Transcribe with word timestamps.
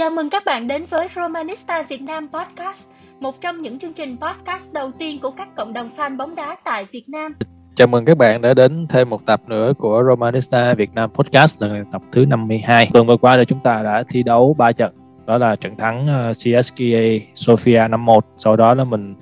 Chào 0.00 0.10
mừng 0.10 0.30
các 0.30 0.44
bạn 0.46 0.68
đến 0.68 0.84
với 0.90 1.08
Romanista 1.16 1.82
Việt 1.82 2.02
Nam 2.02 2.28
Podcast, 2.32 2.90
một 3.20 3.40
trong 3.40 3.58
những 3.58 3.78
chương 3.78 3.92
trình 3.92 4.16
podcast 4.20 4.72
đầu 4.72 4.90
tiên 4.98 5.18
của 5.20 5.30
các 5.30 5.48
cộng 5.56 5.72
đồng 5.72 5.90
fan 5.96 6.16
bóng 6.16 6.34
đá 6.34 6.56
tại 6.64 6.86
Việt 6.92 7.08
Nam. 7.08 7.34
Chào 7.76 7.86
mừng 7.86 8.04
các 8.04 8.16
bạn 8.16 8.42
đã 8.42 8.54
đến 8.54 8.86
thêm 8.88 9.10
một 9.10 9.26
tập 9.26 9.40
nữa 9.46 9.72
của 9.78 10.02
Romanista 10.08 10.74
Việt 10.74 10.90
Nam 10.94 11.10
Podcast 11.14 11.62
là 11.62 11.84
tập 11.92 12.02
thứ 12.12 12.26
52. 12.26 12.90
Tuần 12.92 13.06
vừa 13.06 13.16
qua 13.16 13.36
thì 13.36 13.44
chúng 13.44 13.60
ta 13.62 13.82
đã 13.82 14.04
thi 14.08 14.22
đấu 14.22 14.54
3 14.58 14.72
trận. 14.72 14.94
Đó 15.26 15.38
là 15.38 15.56
trận 15.56 15.76
thắng 15.76 16.06
ờ, 16.06 16.32
CSKA 16.32 17.26
Sofia 17.34 17.90
5-1. 17.90 18.20
Sau 18.38 18.56
đó 18.56 18.74
là 18.74 18.84
mình 18.84 19.14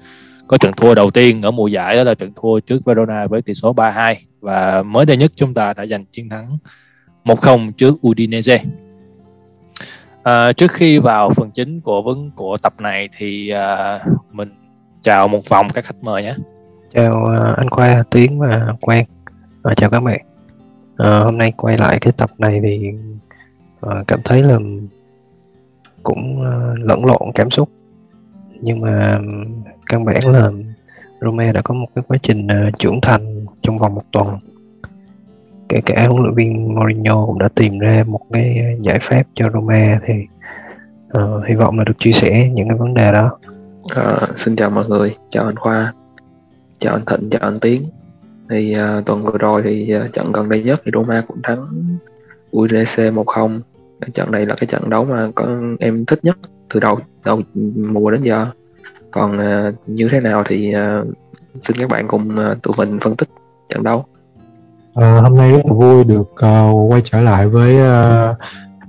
có 0.47 0.59
trận 0.59 0.73
thua 0.77 0.95
đầu 0.95 1.11
tiên 1.11 1.43
ở 1.43 1.51
mùa 1.51 1.67
giải 1.67 1.97
đó 1.97 2.05
là 2.05 2.15
trận 2.15 2.33
thua 2.37 2.61
trước 2.61 2.85
Verona 2.85 3.27
với 3.27 3.43
tỷ 3.43 3.55
số 3.55 3.75
3-2 3.75 4.15
và 4.41 4.83
mới 4.83 5.07
đây 5.07 5.17
nhất 5.17 5.33
chúng 5.37 5.55
ta 5.55 5.75
đã 5.77 5.87
giành 5.87 6.05
chiến 6.13 6.29
thắng 6.29 6.59
1-0 7.25 7.71
trước 7.73 7.95
Udinese. 8.09 8.63
À, 10.29 10.53
trước 10.53 10.73
khi 10.73 10.99
vào 10.99 11.31
phần 11.31 11.51
chính 11.51 11.81
của 11.81 12.03
vấn 12.03 12.31
của 12.31 12.57
tập 12.63 12.75
này 12.79 13.09
thì 13.17 13.49
à, 13.49 14.01
mình 14.33 14.49
chào 15.03 15.29
một 15.29 15.49
vòng 15.49 15.69
các 15.75 15.85
khách 15.85 16.03
mời 16.03 16.23
nhé. 16.23 16.35
Chào 16.95 17.25
ờ, 17.25 17.55
anh 17.57 17.69
Khoa, 17.71 18.03
Tiến 18.11 18.39
và 18.39 18.75
Quang. 18.81 19.05
À, 19.63 19.75
chào 19.75 19.91
các 19.91 20.01
bạn. 20.01 20.21
À, 20.97 21.19
hôm 21.19 21.39
nay 21.39 21.53
quay 21.57 21.79
lại 21.79 21.99
cái 22.01 22.13
tập 22.17 22.31
này 22.39 22.61
thì 22.63 22.91
à, 23.81 24.03
cảm 24.07 24.21
thấy 24.25 24.43
là 24.43 24.59
cũng 26.03 26.45
à, 26.45 26.53
lẫn 26.77 27.05
lộn 27.05 27.33
cảm 27.35 27.51
xúc. 27.51 27.69
Nhưng 28.61 28.81
mà 28.81 29.19
căn 29.87 30.05
bản 30.05 30.21
là 30.27 30.51
Rome 31.21 31.53
đã 31.53 31.63
có 31.63 31.75
một 31.75 31.89
cái 31.95 32.05
quá 32.09 32.17
trình 32.23 32.47
à, 32.47 32.71
trưởng 32.79 33.01
thành 33.03 33.47
trong 33.63 33.79
vòng 33.79 33.95
một 33.95 34.05
tuần. 34.13 34.29
Kể 35.69 35.81
cả 35.87 36.07
huấn 36.09 36.23
luyện 36.23 36.35
viên 36.35 36.75
Mourinho 36.75 37.27
cũng 37.27 37.39
đã 37.39 37.49
tìm 37.55 37.79
ra 37.79 38.05
một 38.07 38.21
cái 38.33 38.77
giải 38.83 38.99
pháp 39.03 39.23
cho 39.35 39.51
Roma 39.55 40.01
thì 40.07 40.15
uh, 41.19 41.47
hy 41.49 41.55
vọng 41.55 41.79
là 41.79 41.85
được 41.85 41.93
chia 41.99 42.13
sẻ 42.13 42.49
những 42.55 42.69
cái 42.69 42.79
vấn 42.79 42.95
đề 42.95 43.13
đó. 43.13 43.39
À, 43.97 44.19
xin 44.37 44.57
chào 44.57 44.71
mọi 44.71 44.89
người, 44.89 45.17
chào 45.31 45.45
anh 45.45 45.57
Khoa 45.57 45.93
chào 46.79 46.95
anh 46.95 47.05
Thịnh, 47.05 47.31
chào 47.31 47.41
anh 47.43 47.61
Tiến. 47.61 47.83
Thì 48.51 48.75
uh, 48.99 49.07
tuần 49.07 49.23
vừa 49.23 49.39
rồi 49.39 49.63
thì 49.63 49.97
uh, 49.97 50.13
trận 50.13 50.33
gần 50.33 50.49
đây 50.49 50.63
nhất 50.63 50.81
thì 50.85 50.91
Roma 50.95 51.25
cũng 51.29 51.43
thắng 51.43 51.67
Udinese 52.57 53.11
1-0 53.11 53.61
trận 54.13 54.31
này 54.31 54.47
là 54.47 54.55
cái 54.59 54.67
trận 54.67 54.91
đấu 54.91 55.05
mà 55.05 55.31
con 55.35 55.77
em 55.81 56.05
thích 56.05 56.19
nhất 56.23 56.39
từ 56.75 56.81
đầu 56.81 56.99
đầu 57.25 57.43
mùa 57.77 58.11
đến 58.11 58.23
giờ. 58.23 58.47
Còn 59.11 59.39
uh, 59.39 59.75
như 59.87 60.09
thế 60.11 60.21
nào 60.21 60.45
thì 60.47 60.75
uh, 60.77 61.07
xin 61.63 61.77
các 61.77 61.91
bạn 61.91 62.09
cùng 62.09 62.37
uh, 62.37 62.63
tụi 62.63 62.75
mình 62.79 62.99
phân 63.01 63.17
tích 63.17 63.29
trận 63.69 63.83
đấu 63.83 64.05
à, 65.01 65.21
hôm 65.23 65.37
nay 65.37 65.53
rất 65.53 65.67
là 65.67 65.73
vui 65.73 66.05
được 66.05 66.29
uh, 66.31 66.93
quay 66.93 67.01
trở 67.05 67.21
lại 67.21 67.49
với 67.49 67.77
uh, 67.77 68.37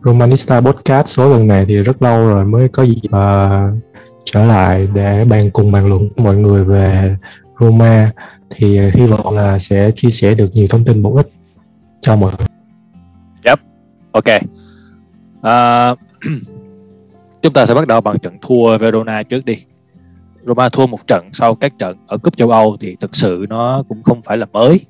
Romanista 0.04 0.62
Podcast 0.62 1.08
số 1.08 1.32
lần 1.32 1.48
này 1.48 1.66
thì 1.68 1.84
rất 1.84 2.02
lâu 2.02 2.28
rồi 2.28 2.46
mới 2.46 2.68
có 2.68 2.84
dịp 2.84 3.08
uh, 3.08 3.80
trở 4.26 4.46
lại 4.46 4.88
để 4.94 5.26
bàn 5.26 5.52
cùng 5.52 5.72
bàn 5.72 5.88
luận 5.88 6.00
với 6.00 6.26
mọi 6.26 6.38
người 6.38 6.64
về 6.64 7.16
Roma 7.60 8.12
thì 8.50 8.80
hy 8.80 9.06
vọng 9.06 9.36
là 9.36 9.60
sẽ 9.60 9.92
chia 9.92 10.10
sẻ 10.10 10.34
được 10.34 10.50
nhiều 10.54 10.68
thông 10.70 10.86
tin 10.86 11.04
bổ 11.04 11.16
ích 11.16 11.30
cho 12.02 12.16
mọi 12.16 12.32
người. 12.38 12.48
Yep, 13.44 13.60
ok. 14.12 14.26
Uh, 15.40 16.00
chúng 17.42 17.54
ta 17.54 17.66
sẽ 17.66 17.74
bắt 17.74 17.88
đầu 17.88 18.02
bằng 18.02 18.20
trận 18.20 18.38
thua 18.42 18.78
Verona 18.78 19.24
trước 19.24 19.46
đi. 19.46 19.58
Roma 20.46 20.70
thua 20.70 20.88
một 20.88 21.08
trận 21.08 21.30
sau 21.34 21.56
các 21.56 21.74
trận 21.80 21.98
ở 22.08 22.18
cúp 22.18 22.38
châu 22.38 22.50
Âu 22.50 22.78
thì 22.80 22.96
thực 23.00 23.16
sự 23.16 23.46
nó 23.50 23.84
cũng 23.90 24.04
không 24.04 24.22
phải 24.22 24.38
là 24.38 24.46
mới. 24.54 24.86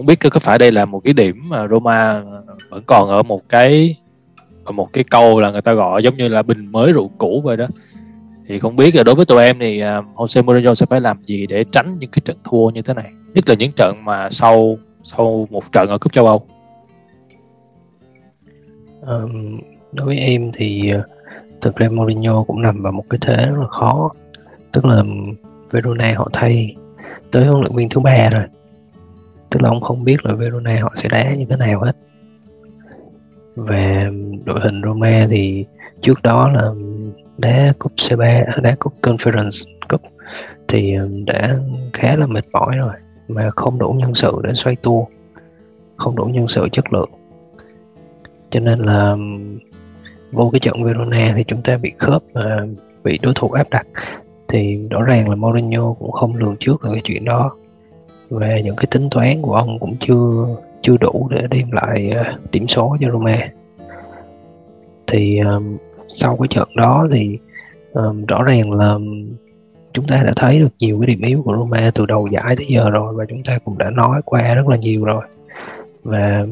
Không 0.00 0.06
biết 0.06 0.20
có 0.30 0.40
phải 0.40 0.58
đây 0.58 0.72
là 0.72 0.84
một 0.84 1.00
cái 1.04 1.12
điểm 1.12 1.48
mà 1.48 1.68
Roma 1.68 2.22
vẫn 2.70 2.82
còn 2.86 3.08
ở 3.08 3.22
một 3.22 3.48
cái 3.48 3.96
ở 4.64 4.72
một 4.72 4.92
cái 4.92 5.04
câu 5.04 5.40
là 5.40 5.50
người 5.50 5.62
ta 5.62 5.72
gọi 5.72 6.02
giống 6.02 6.16
như 6.16 6.28
là 6.28 6.42
bình 6.42 6.72
mới 6.72 6.92
rượu 6.92 7.10
cũ 7.18 7.40
vậy 7.44 7.56
đó. 7.56 7.66
Thì 8.48 8.58
không 8.58 8.76
biết 8.76 8.94
là 8.94 9.02
đối 9.02 9.14
với 9.14 9.24
tụi 9.24 9.42
em 9.42 9.58
thì 9.58 9.80
à, 9.80 10.02
Jose 10.14 10.44
Mourinho 10.44 10.74
sẽ 10.74 10.86
phải 10.86 11.00
làm 11.00 11.22
gì 11.24 11.46
để 11.46 11.64
tránh 11.72 11.96
những 11.98 12.10
cái 12.10 12.20
trận 12.24 12.36
thua 12.44 12.70
như 12.70 12.82
thế 12.82 12.94
này? 12.94 13.10
Nhất 13.34 13.48
là 13.48 13.54
những 13.54 13.72
trận 13.76 13.96
mà 14.04 14.30
sau 14.30 14.78
sau 15.02 15.46
một 15.50 15.72
trận 15.72 15.88
ở 15.88 15.98
cúp 15.98 16.12
châu 16.12 16.26
Âu. 16.26 16.42
Um, 19.00 19.60
đối 19.92 20.06
với 20.06 20.18
em 20.18 20.50
thì 20.54 20.92
à, 20.92 21.02
thực 21.60 21.76
ra 21.76 21.88
Mourinho 21.88 22.42
cũng 22.42 22.62
nằm 22.62 22.82
vào 22.82 22.92
một 22.92 23.04
cái 23.10 23.18
thế 23.22 23.46
rất 23.46 23.58
là 23.60 23.68
khó. 23.68 24.10
Tức 24.72 24.84
là 24.84 25.02
Verona 25.70 26.14
họ 26.16 26.28
thay 26.32 26.76
tới 27.30 27.44
huấn 27.44 27.60
luyện 27.60 27.76
viên 27.76 27.88
thứ 27.88 28.00
ba 28.00 28.30
rồi 28.32 28.44
tức 29.50 29.62
là 29.62 29.68
ông 29.68 29.80
không 29.80 30.04
biết 30.04 30.26
là 30.26 30.34
Verona 30.34 30.78
họ 30.80 30.92
sẽ 30.96 31.08
đá 31.08 31.34
như 31.34 31.44
thế 31.50 31.56
nào 31.56 31.80
hết. 31.80 31.96
Về 33.56 34.08
đội 34.44 34.60
hình 34.60 34.82
Roma 34.84 35.26
thì 35.30 35.64
trước 36.00 36.22
đó 36.22 36.48
là 36.48 36.70
đá 37.38 37.72
cúp 37.78 37.92
C3 37.96 38.44
à, 38.46 38.56
đá 38.62 38.74
cúp 38.78 38.94
Conference 39.02 39.70
Cup 39.88 40.00
thì 40.68 40.94
đã 41.26 41.58
khá 41.92 42.16
là 42.16 42.26
mệt 42.26 42.44
mỏi 42.52 42.76
rồi, 42.76 42.92
mà 43.28 43.50
không 43.50 43.78
đủ 43.78 43.92
nhân 43.98 44.14
sự 44.14 44.32
để 44.42 44.52
xoay 44.54 44.76
tua, 44.76 45.04
không 45.96 46.16
đủ 46.16 46.24
nhân 46.24 46.48
sự 46.48 46.68
chất 46.72 46.92
lượng. 46.92 47.10
Cho 48.50 48.60
nên 48.60 48.78
là 48.78 49.16
vô 50.32 50.50
cái 50.52 50.60
trận 50.60 50.84
Verona 50.84 51.32
thì 51.36 51.44
chúng 51.44 51.62
ta 51.62 51.76
bị 51.76 51.92
khớp 51.98 52.22
và 52.32 52.66
bị 53.04 53.18
đối 53.22 53.32
thủ 53.36 53.48
áp 53.48 53.70
đặt. 53.70 53.86
Thì 54.48 54.88
rõ 54.90 55.02
ràng 55.02 55.28
là 55.28 55.36
Mourinho 55.36 55.92
cũng 55.92 56.12
không 56.12 56.36
lường 56.36 56.56
trước 56.60 56.82
được 56.82 56.90
cái 56.92 57.02
chuyện 57.04 57.24
đó 57.24 57.56
và 58.30 58.58
những 58.58 58.76
cái 58.76 58.86
tính 58.90 59.08
toán 59.10 59.42
của 59.42 59.54
ông 59.54 59.78
cũng 59.78 59.96
chưa 60.00 60.46
chưa 60.82 60.96
đủ 61.00 61.28
để 61.30 61.46
đem 61.50 61.70
lại 61.72 62.10
ờ, 62.10 62.24
điểm 62.50 62.68
số 62.68 62.96
cho 63.00 63.10
Roma. 63.10 63.50
Thì 65.06 65.38
um, 65.38 65.76
sau 66.08 66.36
cái 66.36 66.48
trận 66.48 66.68
đó 66.76 67.08
thì 67.12 67.38
um, 67.92 68.26
rõ 68.26 68.42
ràng 68.42 68.72
là 68.72 68.98
chúng 69.92 70.06
ta 70.06 70.22
đã 70.26 70.32
thấy 70.36 70.58
được 70.58 70.68
nhiều 70.78 71.00
cái 71.00 71.06
điểm 71.06 71.20
yếu 71.22 71.42
của 71.42 71.56
Roma 71.56 71.90
từ 71.94 72.06
đầu 72.06 72.26
giải 72.26 72.56
tới 72.56 72.66
giờ 72.68 72.90
rồi 72.90 73.14
và 73.14 73.24
chúng 73.28 73.42
ta 73.42 73.58
cũng 73.64 73.78
đã 73.78 73.90
nói 73.90 74.20
qua 74.24 74.54
rất 74.54 74.68
là 74.68 74.76
nhiều 74.76 75.04
rồi. 75.04 75.24
Và 76.02 76.46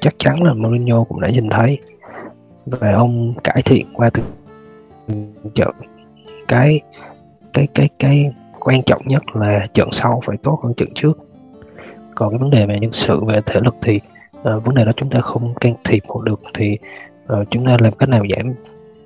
chắc 0.00 0.14
chắn 0.18 0.42
là 0.42 0.54
Mourinho 0.54 1.04
cũng 1.04 1.20
đã 1.20 1.28
nhìn 1.28 1.48
thấy 1.50 1.78
và 2.66 2.92
ông 2.92 3.34
cải 3.44 3.62
thiện 3.64 3.86
qua 3.94 4.10
từng 4.10 4.24
trận. 5.54 5.70
Cái 6.48 6.80
cái 7.52 7.66
cái 7.74 7.88
cái 7.98 8.32
quan 8.64 8.82
trọng 8.82 9.02
nhất 9.04 9.22
là 9.34 9.66
trận 9.74 9.88
sau 9.92 10.20
phải 10.24 10.36
tốt 10.36 10.60
hơn 10.62 10.74
trận 10.74 10.88
trước. 10.94 11.18
Còn 12.14 12.30
cái 12.30 12.38
vấn 12.38 12.50
đề 12.50 12.66
về 12.66 12.78
nhân 12.80 12.92
sự 12.92 13.24
về 13.24 13.40
thể 13.46 13.60
lực 13.60 13.74
thì 13.82 14.00
uh, 14.38 14.64
vấn 14.64 14.74
đề 14.74 14.84
đó 14.84 14.92
chúng 14.96 15.10
ta 15.10 15.20
không 15.20 15.54
can 15.54 15.74
thiệp 15.84 16.02
được 16.24 16.40
thì 16.54 16.78
uh, 17.32 17.50
chúng 17.50 17.66
ta 17.66 17.76
làm 17.80 17.92
cách 17.92 18.08
nào 18.08 18.22
giảm 18.36 18.54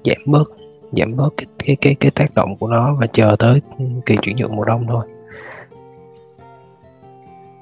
giảm 0.05 0.17
bớt 0.27 0.51
giảm 0.93 1.17
bớt 1.17 1.29
cái 1.37 1.47
cái 1.59 1.77
cái 1.77 1.95
cái 1.95 2.11
tác 2.11 2.35
động 2.35 2.57
của 2.57 2.69
nó 2.69 2.95
và 2.95 3.07
chờ 3.07 3.37
tới 3.39 3.61
kỳ 4.07 4.17
chuyển 4.23 4.37
nhượng 4.37 4.57
mùa 4.57 4.65
đông 4.65 4.87
thôi. 4.89 5.07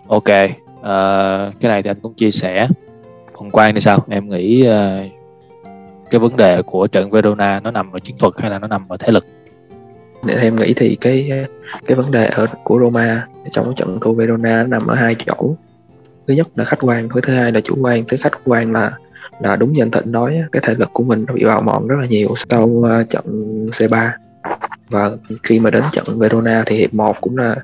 Ok 0.09 0.23
uh, 0.23 1.61
cái 1.61 1.71
này 1.71 1.83
thì 1.83 1.91
anh 1.91 2.01
cũng 2.03 2.15
chia 2.15 2.31
sẻ. 2.31 2.69
Còn 3.33 3.51
quan 3.51 3.75
thì 3.75 3.81
sao? 3.81 3.99
Em 4.09 4.29
nghĩ 4.31 4.69
uh, 4.69 5.11
cái 6.11 6.19
vấn 6.19 6.37
đề 6.37 6.63
của 6.63 6.87
trận 6.87 7.11
Verona 7.11 7.61
nó 7.61 7.71
nằm 7.71 7.93
ở 7.93 7.99
chiến 7.99 8.17
thuật 8.19 8.35
hay 8.39 8.51
là 8.51 8.59
nó 8.59 8.67
nằm 8.67 8.89
ở 8.89 8.97
thể 8.97 9.13
lực? 9.13 9.27
Để 10.27 10.35
em 10.35 10.57
nghĩ 10.57 10.75
thì 10.77 10.97
cái 11.01 11.47
cái 11.87 11.97
vấn 11.97 12.11
đề 12.11 12.27
ở 12.27 12.47
của 12.65 12.79
Roma 12.79 13.27
trong 13.51 13.65
cái 13.65 13.75
trận 13.77 13.99
thua 14.01 14.13
Verona 14.13 14.63
nằm 14.63 14.87
ở 14.87 14.95
hai 14.95 15.17
chỗ. 15.27 15.57
Thứ 16.27 16.35
nhất 16.35 16.49
là 16.55 16.65
khách 16.65 16.79
quan 16.81 17.09
thứ 17.23 17.35
hai 17.35 17.53
là 17.53 17.61
chủ 17.61 17.75
quan. 17.81 18.05
Thứ 18.09 18.17
khách 18.21 18.41
quan 18.45 18.73
là 18.73 18.93
là 19.41 19.57
đúng 19.57 19.73
như 19.73 19.83
anh 19.83 19.91
Thịnh 19.91 20.13
nói 20.13 20.43
cái 20.53 20.63
thể 20.67 20.75
lực 20.75 20.91
của 20.93 21.05
mình 21.05 21.25
nó 21.29 21.35
bị 21.35 21.45
bào 21.45 21.61
mòn 21.61 21.87
rất 21.87 21.97
là 22.01 22.07
nhiều 22.07 22.35
sau 22.51 22.65
uh, 22.65 23.11
trận 23.11 23.25
C3 23.67 24.11
và 24.89 25.11
khi 25.43 25.61
mà 25.61 25.71
đến 25.71 25.83
trận 25.93 26.05
Verona 26.19 26.65
thì 26.67 26.77
hiệp 26.77 26.95
1 26.95 27.17
cũng 27.21 27.37
là 27.37 27.57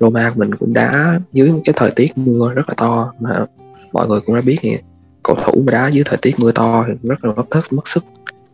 Roma 0.00 0.32
mình 0.34 0.54
cũng 0.54 0.72
đã 0.72 1.20
dưới 1.32 1.52
cái 1.64 1.72
thời 1.76 1.90
tiết 1.90 2.18
mưa 2.18 2.52
rất 2.54 2.68
là 2.68 2.74
to 2.76 3.12
mà 3.20 3.46
mọi 3.92 4.08
người 4.08 4.20
cũng 4.20 4.34
đã 4.34 4.40
biết 4.40 4.58
thì 4.60 4.78
cầu 5.22 5.36
thủ 5.44 5.62
mà 5.66 5.72
đá 5.72 5.88
dưới 5.88 6.04
thời 6.04 6.18
tiết 6.22 6.34
mưa 6.38 6.52
to 6.52 6.84
thì 6.88 6.92
rất 7.02 7.24
là 7.24 7.32
mất 7.32 7.44
thất 7.50 7.72
mất 7.72 7.88
sức. 7.88 8.04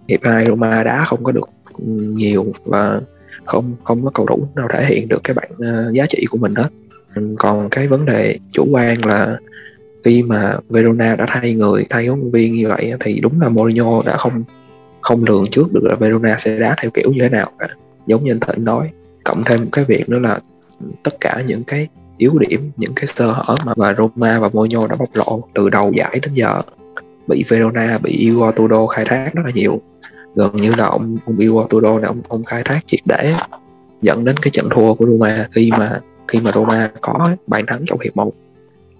Hiệp 0.08 0.20
2 0.22 0.46
Roma 0.46 0.82
đá 0.82 1.04
không 1.04 1.24
có 1.24 1.32
được 1.32 1.48
nhiều 1.78 2.52
và 2.64 3.00
không 3.48 3.74
không 3.84 4.04
có 4.04 4.10
cầu 4.14 4.26
thủ 4.26 4.48
nào 4.56 4.68
thể 4.72 4.86
hiện 4.86 5.08
được 5.08 5.20
cái 5.24 5.34
bản 5.34 5.50
uh, 5.52 5.94
giá 5.94 6.06
trị 6.08 6.24
của 6.30 6.38
mình 6.38 6.54
hết. 6.54 6.68
Ừ, 7.14 7.34
còn 7.38 7.68
cái 7.70 7.86
vấn 7.86 8.04
đề 8.04 8.38
chủ 8.52 8.66
quan 8.70 9.04
là 9.04 9.38
khi 10.04 10.22
mà 10.22 10.56
Verona 10.68 11.16
đã 11.16 11.26
thay 11.28 11.54
người 11.54 11.86
thay 11.90 12.06
huấn 12.06 12.20
luyện 12.20 12.30
viên 12.30 12.54
như 12.54 12.68
vậy 12.68 12.92
thì 13.00 13.20
đúng 13.20 13.40
là 13.40 13.48
Mourinho 13.48 14.02
đã 14.06 14.16
không 14.16 14.44
không 15.00 15.24
lường 15.24 15.46
trước 15.50 15.72
được 15.72 15.84
là 15.84 15.94
Verona 15.94 16.36
sẽ 16.38 16.58
đá 16.58 16.76
theo 16.82 16.90
kiểu 16.94 17.12
như 17.12 17.22
thế 17.22 17.28
nào 17.28 17.50
cả. 17.58 17.68
Giống 18.06 18.24
như 18.24 18.32
anh 18.32 18.40
Thịnh 18.40 18.64
nói 18.64 18.90
cộng 19.24 19.44
thêm 19.44 19.60
cái 19.72 19.84
việc 19.84 20.08
nữa 20.08 20.18
là 20.18 20.40
tất 21.02 21.20
cả 21.20 21.42
những 21.46 21.64
cái 21.64 21.88
yếu 22.18 22.38
điểm 22.38 22.70
những 22.76 22.92
cái 22.96 23.06
sơ 23.06 23.32
hở 23.32 23.54
mà 23.66 23.72
mà 23.76 23.94
Roma 23.94 24.38
và 24.38 24.48
Mourinho 24.52 24.86
đã 24.86 24.96
bộc 24.96 25.08
lộ 25.14 25.42
từ 25.54 25.68
đầu 25.68 25.92
giải 25.92 26.20
đến 26.22 26.34
giờ 26.34 26.62
bị 27.26 27.44
Verona 27.48 27.98
bị 28.02 28.10
Igor 28.12 28.54
Tudor 28.56 28.90
khai 28.90 29.04
thác 29.04 29.30
rất 29.34 29.42
là 29.44 29.50
nhiều 29.54 29.80
gần 30.34 30.56
như 30.56 30.72
là 30.78 30.86
ông 30.86 31.16
ông 31.26 31.36
Iwaturo 31.36 31.92
này 31.94 32.02
là 32.02 32.08
ông 32.08 32.20
ông 32.28 32.44
khai 32.44 32.62
thác 32.64 32.80
triệt 32.86 33.00
để 33.04 33.34
dẫn 34.02 34.24
đến 34.24 34.36
cái 34.42 34.50
trận 34.50 34.68
thua 34.70 34.94
của 34.94 35.06
Roma 35.06 35.48
khi 35.52 35.70
mà 35.78 36.00
khi 36.28 36.38
mà 36.44 36.50
Roma 36.52 36.90
có 37.00 37.30
bàn 37.46 37.64
thắng 37.66 37.84
trong 37.86 38.00
hiệp 38.00 38.16
1 38.16 38.32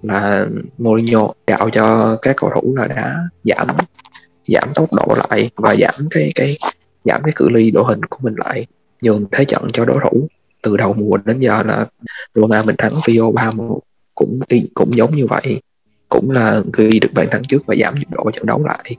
là 0.02 0.46
Mourinho 0.78 1.32
đạo 1.46 1.70
cho 1.70 2.16
các 2.22 2.36
cầu 2.36 2.50
thủ 2.54 2.76
là 2.76 2.86
đã 2.86 3.16
giảm 3.44 3.66
giảm 4.48 4.68
tốc 4.74 4.88
độ 4.92 5.14
lại 5.28 5.50
và 5.56 5.74
giảm 5.74 6.08
cái 6.10 6.32
cái, 6.34 6.56
giảm 7.04 7.20
cái 7.24 7.32
cự 7.36 7.48
ly 7.48 7.70
đội 7.70 7.84
hình 7.88 8.02
của 8.04 8.18
mình 8.20 8.34
lại, 8.36 8.66
nhường 9.02 9.24
thế 9.32 9.44
trận 9.44 9.62
cho 9.72 9.84
đối 9.84 9.98
thủ 10.02 10.28
từ 10.62 10.76
đầu 10.76 10.92
mùa 10.92 11.16
đến 11.16 11.40
giờ 11.40 11.62
là 11.62 11.86
Roma 12.34 12.62
mình 12.62 12.76
thắng 12.78 12.94
Fio 12.94 13.32
3-1 13.32 13.78
cũng 14.14 14.40
cũng 14.74 14.96
giống 14.96 15.16
như 15.16 15.26
vậy, 15.26 15.60
cũng 16.08 16.30
là 16.30 16.62
ghi 16.72 17.00
được 17.00 17.12
bàn 17.14 17.26
thắng 17.30 17.42
trước 17.48 17.66
và 17.66 17.74
giảm 17.80 17.94
nhịp 17.94 18.10
độ 18.10 18.30
trận 18.30 18.46
đấu 18.46 18.64
lại 18.64 18.96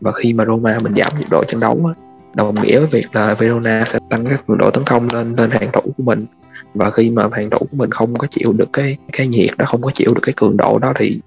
và 0.00 0.12
khi 0.12 0.32
mà 0.32 0.44
Roma 0.44 0.78
mình 0.82 0.94
giảm 0.94 1.12
nhiệt 1.18 1.28
độ 1.30 1.44
trận 1.44 1.60
đấu 1.60 1.80
á, 1.86 1.94
đồng 2.34 2.54
nghĩa 2.54 2.78
với 2.78 2.88
việc 2.88 3.06
là 3.12 3.34
Verona 3.34 3.84
sẽ 3.86 3.98
tăng 4.10 4.24
cái 4.24 4.36
cường 4.46 4.58
độ 4.58 4.70
tấn 4.70 4.84
công 4.84 5.08
lên 5.12 5.36
lên 5.36 5.50
hàng 5.50 5.68
thủ 5.72 5.80
của 5.80 6.02
mình. 6.02 6.26
Và 6.74 6.90
khi 6.90 7.10
mà 7.10 7.28
hàng 7.32 7.50
thủ 7.50 7.58
của 7.58 7.76
mình 7.76 7.90
không 7.90 8.18
có 8.18 8.26
chịu 8.30 8.52
được 8.52 8.68
cái 8.72 8.96
cái 9.12 9.28
nhiệt 9.28 9.50
đó 9.58 9.64
không 9.68 9.82
có 9.82 9.90
chịu 9.94 10.14
được 10.14 10.20
cái 10.22 10.32
cường 10.36 10.56
độ 10.56 10.78
đó 10.78 10.92
thì 10.96 11.20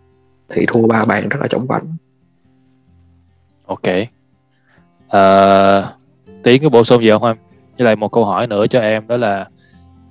thì 0.50 0.66
thua 0.68 0.88
ba 0.88 1.06
bàn 1.06 1.30
rất 1.30 1.38
là 1.42 1.48
chóng 1.48 1.68
vánh. 1.68 1.84
Ok. 3.66 3.88
Uh, 5.08 5.86
tiến 6.44 6.64
có 6.64 6.70
bổ 6.70 6.84
sung 6.84 7.02
gì 7.02 7.10
không 7.10 7.24
em? 7.24 7.36
Với 7.78 7.86
lại 7.86 7.96
một 7.96 8.12
câu 8.12 8.26
hỏi 8.26 8.48
nữa 8.48 8.68
cho 8.68 8.80
em 8.80 9.08
đó 9.08 9.18
là 9.18 9.48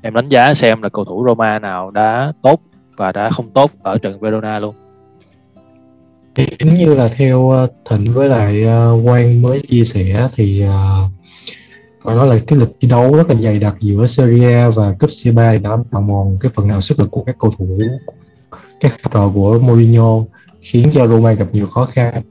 em 0.02 0.14
đánh 0.14 0.28
giá 0.28 0.54
xem 0.54 0.82
là 0.82 0.88
cầu 0.88 1.04
thủ 1.04 1.24
Roma 1.28 1.58
nào 1.58 1.90
đã 1.90 2.32
tốt 2.42 2.60
và 2.96 3.12
đã 3.12 3.30
không 3.30 3.50
tốt 3.50 3.70
ở 3.82 3.98
trận 3.98 4.20
Verona 4.20 4.58
luôn 4.58 4.74
thì 6.40 6.56
chính 6.58 6.76
như 6.76 6.94
là 6.94 7.08
theo 7.08 7.50
ờ, 7.50 7.69
thịnh 7.90 8.14
với 8.14 8.28
lại 8.28 8.64
uh, 8.64 9.04
quang 9.06 9.42
mới 9.42 9.60
chia 9.69 9.84
sẻ 9.84 10.28
thì 10.37 10.60
ờ, 10.60 11.04
uh, 11.04 11.10
phải 12.04 12.16
nói 12.16 12.26
là 12.26 12.38
cái 12.46 12.58
lịch 12.58 12.69
thi 12.81 12.88
đấu 12.88 13.14
rất 13.16 13.28
là 13.28 13.34
dày 13.34 13.58
đặc 13.58 13.76
giữa 13.81 14.06
Serie 14.06 14.54
A 14.54 14.69
và 14.69 14.94
cúp 14.98 15.10
C3 15.10 15.52
thì 15.52 15.58
đã 15.58 15.70
bào 15.90 16.02
mòn 16.02 16.37
cái 16.40 16.50
phần 16.54 16.69
nào 16.69 16.81
sức 16.81 16.98
lực 16.98 17.10
của 17.10 17.25
các 17.25 17.37
cầu 17.38 17.50
thủ 17.58 17.78
các 18.81 18.94
trò 19.12 19.31
của 19.34 19.58
Mourinho 19.58 20.25
khiến 20.60 20.90
cho 20.92 21.06
Roma 21.06 21.32
gặp 21.32 21.46
nhiều 21.52 21.66
khó 21.66 21.84
khăn. 21.84 22.22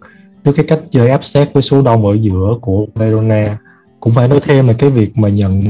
Trước 0.46 0.52
cái 0.56 0.66
cách 0.68 0.80
chơi 0.90 1.10
áp 1.10 1.24
sát 1.24 1.50
với 1.54 1.64
số 1.64 1.82
đông 1.82 2.06
ở 2.06 2.14
giữa 2.14 2.58
của 2.62 2.86
Verona 2.96 3.58
cũng 4.00 4.14
phải 4.14 4.28
nói 4.28 4.40
thêm 4.44 4.68
là 4.68 4.74
cái 4.74 4.90
việc 4.90 5.18
mà 5.18 5.30
nhận 5.30 5.64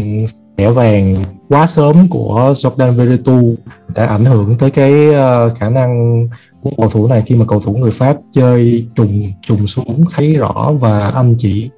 thẻ 0.57 0.69
vàng 0.69 1.24
quá 1.50 1.68
sớm 1.68 2.07
của 2.07 2.53
Jordan 2.57 2.95
Veretout 2.95 3.59
đã 3.95 4.06
ảnh 4.06 4.25
hưởng 4.25 4.57
tới 4.57 4.71
cái 4.71 5.07
uh, 5.09 5.57
khả 5.57 5.69
năng 5.69 6.27
của 6.61 6.71
cầu 6.77 6.89
thủ 6.89 7.07
này 7.07 7.23
khi 7.25 7.35
mà 7.35 7.45
cầu 7.45 7.59
thủ 7.59 7.73
người 7.73 7.91
Pháp 7.91 8.17
chơi 8.31 8.88
trùng 8.95 9.23
trùng 9.41 9.67
xuống 9.67 10.03
thấy 10.11 10.35
rõ 10.35 10.71
và 10.79 11.09
anh 11.09 11.35
chỉ 11.38 11.69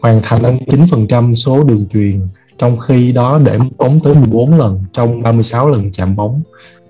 hoàn 0.00 0.20
thành 0.22 0.58
9% 0.66 1.34
số 1.34 1.64
đường 1.64 1.86
truyền, 1.92 2.28
trong 2.58 2.78
khi 2.78 3.12
đó 3.12 3.38
để 3.44 3.58
bóng 3.78 4.00
tới 4.00 4.14
14 4.14 4.58
lần 4.58 4.84
trong 4.92 5.22
36 5.22 5.68
lần 5.68 5.82
chạm 5.92 6.16
bóng, 6.16 6.40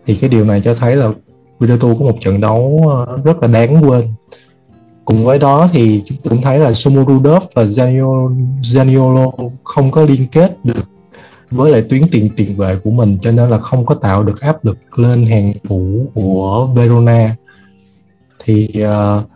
thì 0.07 0.15
cái 0.15 0.31
điều 0.31 0.45
này 0.45 0.61
cho 0.61 0.75
thấy 0.75 0.97
là 0.97 1.09
Veretout 1.61 1.99
có 1.99 2.05
một 2.05 2.17
trận 2.21 2.41
đấu 2.41 2.85
ờ, 2.89 3.19
rất 3.25 3.43
là 3.43 3.49
đáng 3.49 3.91
quên. 3.91 4.03
Cùng 5.05 5.25
với 5.25 5.39
đó 5.39 5.69
thì 5.73 6.03
chúng 6.07 6.19
ta 6.19 6.31
cũng 6.31 6.43
thấy 6.43 6.59
là 6.59 6.73
Somorudov 6.73 7.43
và 7.55 7.65
Zaniolo 8.63 9.31
không 9.65 9.91
có 9.91 10.03
liên 10.03 10.27
kết 10.27 10.65
được 10.65 10.89
với 11.55 11.71
lại 11.71 11.83
tuyến 11.91 12.03
tiền 12.11 12.31
tiền 12.37 12.57
vệ 12.57 12.77
của 12.85 12.91
mình 12.91 13.19
cho 13.23 13.33
nên 13.33 13.51
là 13.51 13.59
không 13.59 13.87
có 13.87 13.95
tạo 13.95 14.23
được 14.23 14.41
áp 14.41 14.65
lực 14.65 14.99
lên 14.99 15.27
hàng 15.27 15.53
thủ 15.69 16.07
của 16.15 16.69
Verona. 16.75 17.37
Thì 18.45 18.69
ờ, 18.83 19.17
uh, 19.17 19.31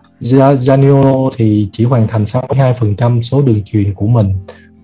Zaniolo 0.61 1.31
thì 1.37 1.69
chỉ 1.73 1.85
hoàn 1.85 2.09
thành 2.09 2.25
62% 2.25 3.23
số 3.23 3.43
đường 3.43 3.61
truyền 3.65 3.95
của 3.95 4.07
mình 4.07 4.33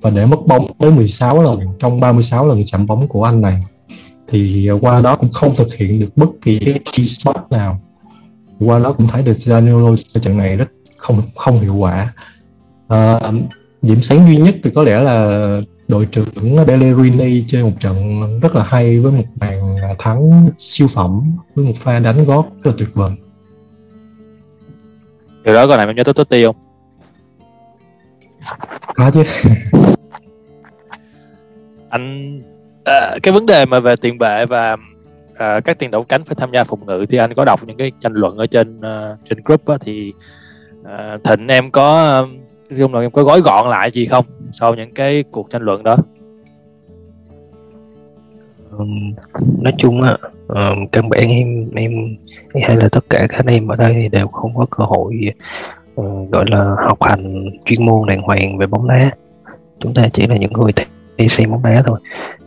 và 0.00 0.10
để 0.10 0.26
mất 0.26 0.46
bóng 0.46 0.66
tới 0.78 0.90
16 0.90 1.42
lần 1.42 1.58
trong 1.78 2.00
36 2.00 2.46
lần 2.48 2.62
chạm 2.66 2.86
bóng 2.86 3.08
của 3.08 3.24
anh 3.24 3.40
này 3.40 3.62
thì 4.28 4.70
qua 4.80 5.00
đó 5.00 5.16
cũng 5.16 5.32
không 5.32 5.56
thực 5.56 5.74
hiện 5.74 6.00
được 6.00 6.16
bất 6.16 6.28
kỳ 6.42 6.58
cái 6.58 6.78
chi 6.92 7.08
shot 7.08 7.36
nào. 7.50 7.80
Qua 8.60 8.78
đó 8.78 8.92
cũng 8.92 9.08
thấy 9.08 9.22
được 9.22 9.36
Zaniolo 9.38 9.96
cho 9.96 10.20
trận 10.20 10.36
này 10.36 10.56
rất 10.56 10.70
không 10.96 11.22
không 11.36 11.60
hiệu 11.60 11.74
quả. 11.74 12.14
À, 12.88 13.20
điểm 13.82 14.02
sáng 14.02 14.26
duy 14.26 14.36
nhất 14.36 14.54
thì 14.64 14.70
có 14.74 14.82
lẽ 14.82 15.00
là 15.00 15.60
đội 15.88 16.06
trưởng 16.06 16.56
Pellegrini 16.66 17.44
chơi 17.46 17.62
một 17.62 17.72
trận 17.80 18.20
rất 18.40 18.56
là 18.56 18.64
hay 18.64 18.98
với 18.98 19.12
một 19.12 19.24
bàn 19.36 19.76
thắng 19.98 20.46
siêu 20.58 20.88
phẩm 20.94 21.22
với 21.54 21.64
một 21.64 21.72
pha 21.76 21.98
đánh 21.98 22.24
góp 22.24 22.48
rất 22.62 22.70
là 22.70 22.76
tuyệt 22.78 22.88
vời. 22.94 23.10
Điều 25.44 25.54
đó 25.54 25.66
có 25.66 25.76
làm 25.76 25.88
em 25.88 25.96
nhớ 25.96 26.04
tới 26.04 26.14
Totti 26.14 26.44
không? 26.44 26.56
Có 28.94 29.10
chứ. 29.10 29.22
Anh 31.88 32.40
à, 32.84 33.16
cái 33.22 33.34
vấn 33.34 33.46
đề 33.46 33.66
mà 33.66 33.80
về 33.80 33.96
tiền 33.96 34.18
vệ 34.18 34.46
và 34.46 34.76
à, 35.34 35.60
các 35.60 35.78
tiền 35.78 35.90
đạo 35.90 36.02
cánh 36.02 36.24
phải 36.24 36.34
tham 36.34 36.50
gia 36.52 36.64
phòng 36.64 36.86
ngự 36.86 37.06
thì 37.08 37.18
anh 37.18 37.34
có 37.34 37.44
đọc 37.44 37.60
những 37.66 37.76
cái 37.76 37.92
tranh 38.00 38.12
luận 38.12 38.36
ở 38.36 38.46
trên 38.46 38.78
uh, 38.78 39.18
trên 39.24 39.38
group 39.44 39.66
á, 39.66 39.76
thì 39.80 40.12
uh, 40.80 41.24
thịnh 41.24 41.46
em 41.46 41.70
có 41.70 42.26
chung 42.78 42.94
là 42.94 43.00
em 43.00 43.10
có 43.10 43.22
gói 43.22 43.40
gọn 43.40 43.70
lại 43.70 43.90
gì 43.94 44.06
không 44.06 44.24
sau 44.52 44.74
những 44.74 44.94
cái 44.94 45.24
cuộc 45.30 45.50
tranh 45.50 45.62
luận 45.62 45.82
đó? 45.82 45.96
Um, 48.78 49.12
nói 49.60 49.72
chung 49.78 50.02
á 50.02 50.16
um, 50.48 50.86
căn 50.92 51.08
bản 51.08 51.28
em 51.28 51.70
em 51.74 52.16
hay 52.62 52.76
là 52.76 52.88
tất 52.92 53.04
cả 53.10 53.26
các 53.28 53.36
anh 53.36 53.46
em 53.46 53.68
ở 53.68 53.76
đây 53.76 53.94
thì 53.94 54.08
đều 54.08 54.28
không 54.28 54.56
có 54.56 54.66
cơ 54.70 54.84
hội 54.84 55.32
uh, 56.00 56.30
gọi 56.30 56.44
là 56.48 56.76
học 56.84 57.02
hành 57.02 57.50
chuyên 57.64 57.86
môn 57.86 58.08
đàng 58.08 58.22
hoàng 58.22 58.58
về 58.58 58.66
bóng 58.66 58.88
đá. 58.88 59.10
Chúng 59.80 59.94
ta 59.94 60.08
chỉ 60.12 60.26
là 60.26 60.36
những 60.36 60.52
người 60.52 60.72
đi 61.16 61.28
xem 61.28 61.50
bóng 61.50 61.62
đá 61.62 61.82
thôi. 61.86 62.00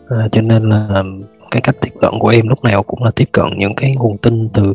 Uh, 0.05 0.31
cho 0.31 0.41
nên 0.41 0.69
là 0.69 1.03
cái 1.51 1.61
cách 1.61 1.75
tiếp 1.81 1.91
cận 1.99 2.11
của 2.19 2.27
em 2.27 2.47
lúc 2.47 2.63
nào 2.63 2.83
cũng 2.83 3.03
là 3.03 3.11
tiếp 3.15 3.29
cận 3.31 3.45
những 3.57 3.75
cái 3.75 3.93
nguồn 3.95 4.17
tin 4.17 4.49
từ 4.49 4.73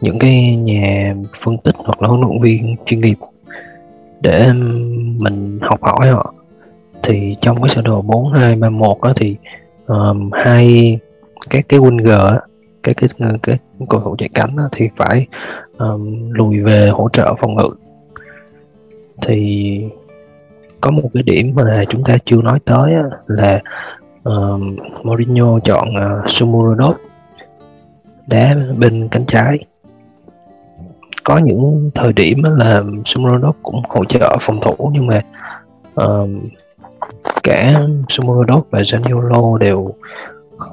những 0.00 0.18
cái 0.18 0.56
nhà 0.56 1.14
phân 1.36 1.58
tích 1.58 1.74
hoặc 1.78 2.02
là 2.02 2.08
huấn 2.08 2.20
luyện 2.20 2.42
viên 2.42 2.76
chuyên 2.86 3.00
nghiệp 3.00 3.16
để 4.20 4.52
mình 5.16 5.58
học 5.62 5.82
hỏi 5.82 6.08
họ. 6.08 6.34
Thì 7.02 7.36
trong 7.40 7.62
cái 7.62 7.68
sơ 7.68 7.82
đồ 7.82 8.02
4231 8.02 8.96
đó 9.02 9.12
thì 9.16 9.36
um, 9.86 10.30
hai 10.32 10.98
cái 11.50 11.62
cái 11.62 11.80
ờ, 11.80 11.86
winger 11.86 12.38
cái 12.82 12.94
cái 12.94 13.08
cái, 13.18 13.32
cái 13.42 13.58
cầu 13.88 14.00
thủ 14.00 14.16
chạy 14.18 14.28
cánh 14.34 14.56
đó, 14.56 14.68
thì 14.72 14.88
phải 14.96 15.26
um, 15.78 16.30
lùi 16.30 16.60
về 16.60 16.88
hỗ 16.88 17.08
trợ 17.12 17.34
phòng 17.40 17.56
ngự. 17.56 17.68
Thì 19.22 19.80
có 20.80 20.90
một 20.90 21.10
cái 21.14 21.22
điểm 21.22 21.52
mà 21.54 21.84
chúng 21.88 22.04
ta 22.04 22.18
chưa 22.24 22.42
nói 22.42 22.58
tới 22.64 22.94
là 23.26 23.60
um, 24.24 24.76
Mourinho 25.02 25.58
chọn 25.64 25.88
uh, 25.88 26.30
Sumurodov 26.30 26.96
đá 28.26 28.56
bên 28.76 29.08
cánh 29.10 29.24
trái 29.26 29.58
có 31.24 31.38
những 31.38 31.90
thời 31.94 32.12
điểm 32.12 32.42
là 32.42 32.82
Sumurodov 33.04 33.56
cũng 33.62 33.82
hỗ 33.88 34.04
trợ 34.04 34.36
phòng 34.40 34.60
thủ 34.60 34.90
nhưng 34.92 35.06
mà 35.06 35.22
uh, 36.04 36.28
cả 37.42 37.72
Sumurodov 38.08 38.64
và 38.70 38.80
Zaniolo 38.80 39.56
đều 39.56 39.94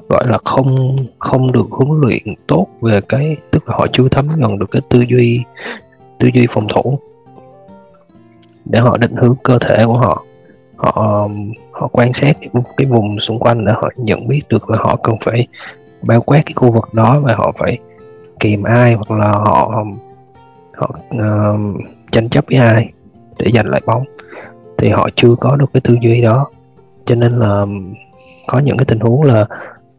gọi 0.08 0.24
là 0.28 0.38
không 0.44 0.96
không 1.18 1.52
được 1.52 1.66
huấn 1.70 2.00
luyện 2.00 2.34
tốt 2.46 2.66
về 2.80 3.00
cái 3.00 3.36
tức 3.50 3.68
là 3.68 3.76
họ 3.76 3.86
chưa 3.92 4.08
thấm 4.08 4.28
nhuần 4.36 4.58
được 4.58 4.70
cái 4.70 4.82
tư 4.88 5.04
duy 5.08 5.44
tư 6.18 6.28
duy 6.34 6.46
phòng 6.50 6.66
thủ 6.68 6.98
để 8.64 8.78
họ 8.78 8.96
định 8.96 9.16
hướng 9.16 9.34
cơ 9.42 9.58
thể 9.58 9.86
của 9.86 9.98
họ. 9.98 10.24
Họ 10.76 11.28
họ 11.72 11.88
quan 11.92 12.12
sát 12.12 12.36
cái, 12.40 12.62
cái 12.76 12.86
vùng 12.86 13.20
xung 13.20 13.38
quanh 13.38 13.64
để 13.64 13.72
họ 13.72 13.90
nhận 13.96 14.28
biết 14.28 14.42
được 14.48 14.70
là 14.70 14.78
họ 14.78 14.96
cần 15.02 15.16
phải 15.24 15.46
bao 16.02 16.20
quát 16.20 16.42
cái 16.46 16.52
khu 16.56 16.70
vực 16.70 16.94
đó 16.94 17.20
và 17.22 17.34
họ 17.34 17.52
phải 17.58 17.78
kìm 18.40 18.62
ai 18.62 18.94
hoặc 18.94 19.10
là 19.10 19.32
họ 19.32 19.84
họ 20.76 20.98
uh, 21.14 21.80
tranh 22.12 22.28
chấp 22.28 22.44
với 22.50 22.58
ai 22.58 22.92
để 23.38 23.50
giành 23.54 23.68
lại 23.68 23.82
bóng 23.86 24.04
thì 24.78 24.88
họ 24.88 25.08
chưa 25.16 25.34
có 25.40 25.56
được 25.56 25.70
cái 25.72 25.80
tư 25.80 25.96
duy 26.02 26.20
đó. 26.22 26.50
Cho 27.04 27.14
nên 27.14 27.32
là 27.32 27.66
có 28.46 28.58
những 28.58 28.76
cái 28.76 28.84
tình 28.84 29.00
huống 29.00 29.22
là 29.22 29.40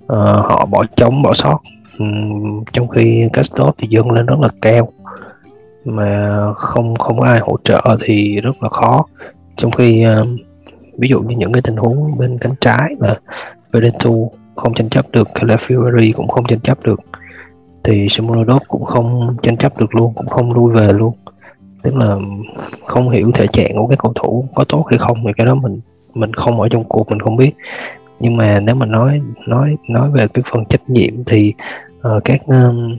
uh, 0.03 0.17
họ 0.46 0.65
bỏ 0.65 0.86
trống 0.96 1.22
bỏ 1.22 1.34
sót. 1.34 1.60
Um, 2.00 2.63
trong 2.74 2.88
khi 2.88 3.24
Castro 3.34 3.72
thì 3.77 3.88
dâng 3.88 4.12
lên 4.12 4.25
rất 4.25 4.39
là 4.39 4.50
cao 4.62 4.91
mà 5.86 6.39
không 6.53 6.96
không 6.96 7.19
có 7.19 7.25
ai 7.25 7.39
hỗ 7.39 7.57
trợ 7.63 7.81
thì 8.05 8.41
rất 8.41 8.63
là 8.63 8.69
khó. 8.69 9.05
Trong 9.55 9.72
khi 9.72 10.05
uh, 10.07 10.27
ví 10.98 11.07
dụ 11.07 11.22
như 11.22 11.36
những 11.36 11.53
cái 11.53 11.62
tình 11.62 11.77
huống 11.77 12.17
bên 12.17 12.38
cánh 12.38 12.55
trái 12.62 12.96
là 13.00 13.15
Veretout 13.72 14.31
không 14.55 14.74
tranh 14.74 14.89
chấp 14.89 15.12
được 15.12 15.27
Calafiori 15.34 16.13
cũng 16.13 16.27
không 16.27 16.46
tranh 16.48 16.60
chấp 16.60 16.84
được 16.84 17.00
thì 17.88 18.08
Simorodov 18.10 18.62
cũng 18.67 18.84
không 18.84 19.36
tranh 19.44 19.58
chấp 19.58 19.77
được 19.77 19.96
luôn 19.96 20.13
cũng 20.15 20.27
không 20.27 20.53
lui 20.53 20.74
về 20.74 20.94
luôn. 20.94 21.13
Tức 21.84 21.96
là 21.96 22.17
không 22.86 23.10
hiểu 23.10 23.32
thể 23.34 23.48
trạng 23.48 23.75
của 23.75 23.88
các 23.88 24.00
cầu 24.00 24.13
thủ 24.15 24.46
có 24.56 24.63
tốt 24.63 24.86
hay 24.89 24.98
không 24.98 25.17
thì 25.25 25.32
cái 25.38 25.48
đó 25.48 25.56
mình 25.56 25.79
mình 26.13 26.34
không 26.34 26.62
ở 26.62 26.70
trong 26.70 26.84
cuộc 26.84 27.10
mình 27.10 27.20
không 27.20 27.38
biết. 27.38 27.51
Nhưng 28.20 28.38
mà 28.38 28.60
nếu 28.60 28.75
mà 28.75 28.86
nói 28.86 29.22
nói 29.48 29.77
nói 29.89 30.12
về 30.12 30.27
cái 30.34 30.44
phần 30.51 30.65
trách 30.65 30.89
nhiệm 30.89 31.24
thì 31.25 31.53
uh, 31.98 32.24
các 32.25 32.41
um, 32.46 32.98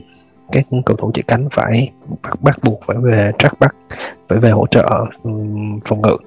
các 0.51 0.65
cầu 0.85 0.97
thủ 0.97 1.11
chạy 1.13 1.23
cánh 1.27 1.47
phải 1.51 1.89
bắt, 2.23 2.41
bắt 2.41 2.57
buộc 2.63 2.79
phải 2.87 2.97
về 2.97 3.31
track 3.39 3.59
bắt, 3.59 3.75
phải 4.29 4.39
về 4.39 4.51
hỗ 4.51 4.67
trợ 4.67 5.05
um, 5.23 5.79
phòng 5.85 6.01
ngự. 6.01 6.17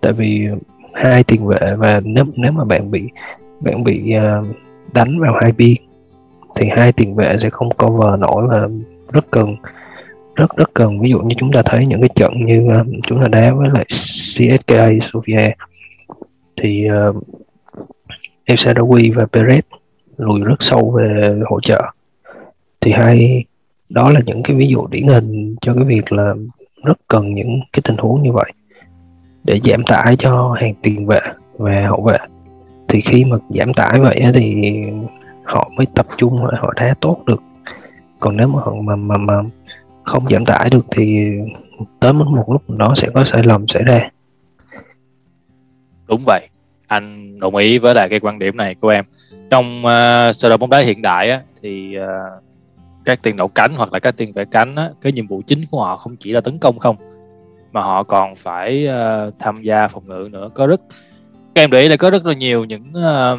Tại 0.00 0.12
vì 0.12 0.48
hai 0.92 1.24
tiền 1.24 1.46
vệ 1.46 1.74
và 1.76 2.00
nếu 2.04 2.24
nếu 2.36 2.52
mà 2.52 2.64
bạn 2.64 2.90
bị 2.90 3.08
bạn 3.60 3.84
bị 3.84 4.14
uh, 4.16 4.46
đánh 4.94 5.20
vào 5.20 5.34
hai 5.42 5.52
biên 5.52 5.87
thì 6.56 6.68
hai 6.76 6.92
tiền 6.92 7.14
vệ 7.14 7.38
sẽ 7.38 7.50
không 7.50 7.70
cover 7.70 8.20
nổi 8.20 8.46
và 8.46 8.68
rất 9.12 9.30
cần 9.30 9.56
rất 10.38 10.56
rất 10.56 10.74
cần. 10.74 11.00
Ví 11.00 11.10
dụ 11.10 11.20
như 11.20 11.34
chúng 11.38 11.52
ta 11.52 11.62
thấy 11.64 11.86
những 11.86 12.00
cái 12.00 12.10
trận 12.14 12.46
như 12.46 12.68
uh, 12.80 12.86
chúng 13.06 13.22
ta 13.22 13.28
đá 13.28 13.52
với 13.52 13.68
lại 13.74 13.84
CSKA 13.84 14.88
Sofia 14.88 15.50
thì 16.56 16.86
ờ, 16.86 17.08
uh, 17.08 17.24
El 18.44 18.56
Sadawi 18.56 19.14
và 19.14 19.24
Perez 19.24 19.60
lùi 20.16 20.40
rất 20.40 20.62
sâu 20.62 20.90
về 20.98 21.38
hỗ 21.46 21.60
trợ. 21.60 21.82
Thì 22.80 22.92
hai 22.92 23.44
đó 23.88 24.10
là 24.10 24.20
những 24.26 24.42
cái 24.42 24.56
ví 24.56 24.66
dụ 24.66 24.86
điển 24.90 25.06
hình 25.06 25.56
cho 25.60 25.74
cái 25.74 25.84
việc 25.84 26.12
là 26.12 26.34
rất 26.84 26.98
cần 27.08 27.34
những 27.34 27.60
cái 27.72 27.82
tình 27.84 27.96
huống 27.96 28.22
như 28.22 28.32
vậy 28.32 28.52
để 29.44 29.60
giảm 29.64 29.84
tải 29.84 30.16
cho 30.16 30.56
hàng 30.60 30.74
tiền 30.82 31.06
vệ 31.06 31.20
và 31.58 31.86
hậu 31.86 32.02
vệ. 32.02 32.16
Thì 32.88 33.00
khi 33.00 33.24
mà 33.24 33.36
giảm 33.48 33.74
tải 33.74 34.00
vậy 34.00 34.22
thì 34.34 34.54
họ 35.48 35.70
mới 35.76 35.86
tập 35.94 36.06
trung 36.16 36.36
họ 36.36 36.72
đá 36.76 36.94
tốt 37.00 37.22
được. 37.26 37.42
Còn 38.20 38.36
nếu 38.36 38.48
mà 38.48 38.60
họ 38.60 38.72
mà 38.82 38.96
mà 38.96 39.16
mà 39.16 39.34
không 40.02 40.28
giảm 40.28 40.44
tải 40.44 40.68
được 40.70 40.86
thì 40.90 41.26
tới 42.00 42.12
một 42.12 42.44
lúc 42.48 42.70
nó 42.70 42.94
sẽ 42.94 43.08
có 43.14 43.24
sai 43.24 43.42
lầm 43.42 43.68
xảy 43.68 43.82
ra. 43.82 44.10
Đúng 46.08 46.22
vậy. 46.26 46.48
Anh 46.86 47.38
đồng 47.40 47.56
ý 47.56 47.78
với 47.78 47.94
lại 47.94 48.08
cái 48.08 48.20
quan 48.20 48.38
điểm 48.38 48.56
này 48.56 48.74
của 48.74 48.88
em. 48.88 49.04
Trong 49.50 49.78
uh, 49.78 50.36
sơ 50.36 50.48
đồ 50.48 50.56
bóng 50.56 50.70
đá 50.70 50.78
hiện 50.78 51.02
đại 51.02 51.30
á, 51.30 51.42
thì 51.62 51.96
uh, 51.98 52.42
các 53.04 53.22
tiền 53.22 53.36
đạo 53.36 53.48
cánh 53.48 53.74
hoặc 53.76 53.92
là 53.92 53.98
các 53.98 54.16
tiền 54.16 54.32
vệ 54.32 54.44
cánh 54.44 54.74
á, 54.74 54.90
cái 55.00 55.12
nhiệm 55.12 55.26
vụ 55.26 55.42
chính 55.46 55.58
của 55.70 55.84
họ 55.84 55.96
không 55.96 56.16
chỉ 56.16 56.32
là 56.32 56.40
tấn 56.40 56.58
công 56.58 56.78
không 56.78 56.96
mà 57.72 57.82
họ 57.82 58.02
còn 58.02 58.34
phải 58.36 58.88
uh, 58.88 59.34
tham 59.38 59.62
gia 59.62 59.88
phòng 59.88 60.02
ngự 60.06 60.28
nữa. 60.32 60.50
Có 60.54 60.66
rất 60.66 60.80
các 61.54 61.62
em 61.62 61.70
để 61.70 61.80
ý 61.80 61.88
là 61.88 61.96
có 61.96 62.10
rất 62.10 62.26
là 62.26 62.34
nhiều 62.34 62.64
những 62.64 62.82
uh, 62.90 63.38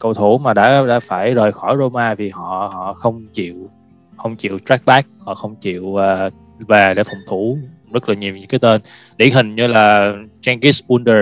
cầu 0.00 0.14
thủ 0.14 0.38
mà 0.38 0.54
đã 0.54 0.82
đã 0.88 1.00
phải 1.00 1.34
rời 1.34 1.52
khỏi 1.52 1.76
Roma 1.78 2.14
vì 2.14 2.30
họ 2.30 2.70
họ 2.74 2.94
không 2.94 3.26
chịu 3.32 3.68
không 4.16 4.36
chịu 4.36 4.58
track 4.66 4.86
back 4.86 5.08
họ 5.18 5.34
không 5.34 5.54
chịu 5.56 5.84
uh, 5.84 6.32
về 6.68 6.94
để 6.96 7.04
phòng 7.04 7.20
thủ 7.28 7.58
rất 7.92 8.08
là 8.08 8.14
nhiều 8.14 8.36
những 8.36 8.48
cái 8.48 8.60
tên. 8.60 8.80
Điển 9.16 9.30
hình 9.32 9.54
như 9.54 9.66
là 9.66 10.14
Cengiz 10.42 10.82
Under 10.88 11.18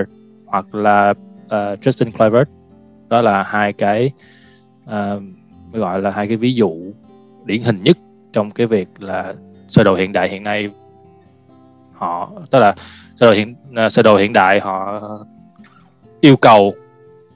hoặc 0.47 0.75
là 0.75 1.15
ờ, 1.49 1.73
uh, 1.73 1.81
Justin 1.81 2.11
Kluivert. 2.11 2.49
Đó 3.09 3.21
là 3.21 3.43
hai 3.43 3.73
cái 3.73 4.11
uh, 4.85 5.23
gọi 5.73 6.03
là 6.03 6.11
hai 6.11 6.29
cái 6.29 6.37
ví 6.37 6.55
dụ 6.55 6.73
điển 7.45 7.63
hình 7.63 7.83
nhất 7.83 7.99
trong 8.33 8.51
cái 8.51 8.67
việc 8.67 8.89
là 8.99 9.35
sơ 9.69 9.85
đồ 9.85 9.95
hiện 9.95 10.13
đại 10.13 10.29
hiện 10.29 10.43
nay. 10.43 10.71
Họ 11.93 12.33
tức 12.51 12.59
là 12.59 12.75
sơ 13.17 13.27
đồ 13.27 13.33
hiện 13.33 13.55
uh, 13.87 13.93
sơ 13.93 14.03
đồ 14.03 14.17
hiện 14.17 14.33
đại 14.33 14.61
họ 14.61 15.03
yêu 16.21 16.37
cầu 16.37 16.75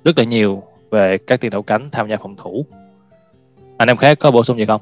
rất 0.05 0.19
là 0.19 0.25
nhiều 0.25 0.63
về 0.93 1.19
các 1.19 1.41
tiền 1.41 1.51
đạo 1.51 1.63
cánh 1.63 1.89
tham 1.93 2.09
gia 2.09 2.17
phòng 2.17 2.35
thủ. 2.43 2.67
Anh 3.77 3.89
em 3.89 3.97
khác 3.97 4.19
có 4.21 4.31
bổ 4.31 4.45
sung 4.45 4.57
gì 4.57 4.65
không? 4.67 4.81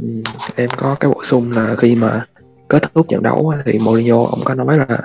Ừ, 0.00 0.22
em 0.56 0.68
có 0.76 0.96
cái 1.00 1.10
bổ 1.10 1.24
sung 1.24 1.50
là 1.50 1.74
khi 1.78 1.94
mà 1.94 2.26
kết 2.68 2.82
thúc 2.94 3.08
trận 3.08 3.22
đấu 3.22 3.52
thì 3.64 3.78
Mourinho 3.84 4.24
ông 4.24 4.40
có 4.44 4.54
nói 4.54 4.78
là 4.78 5.02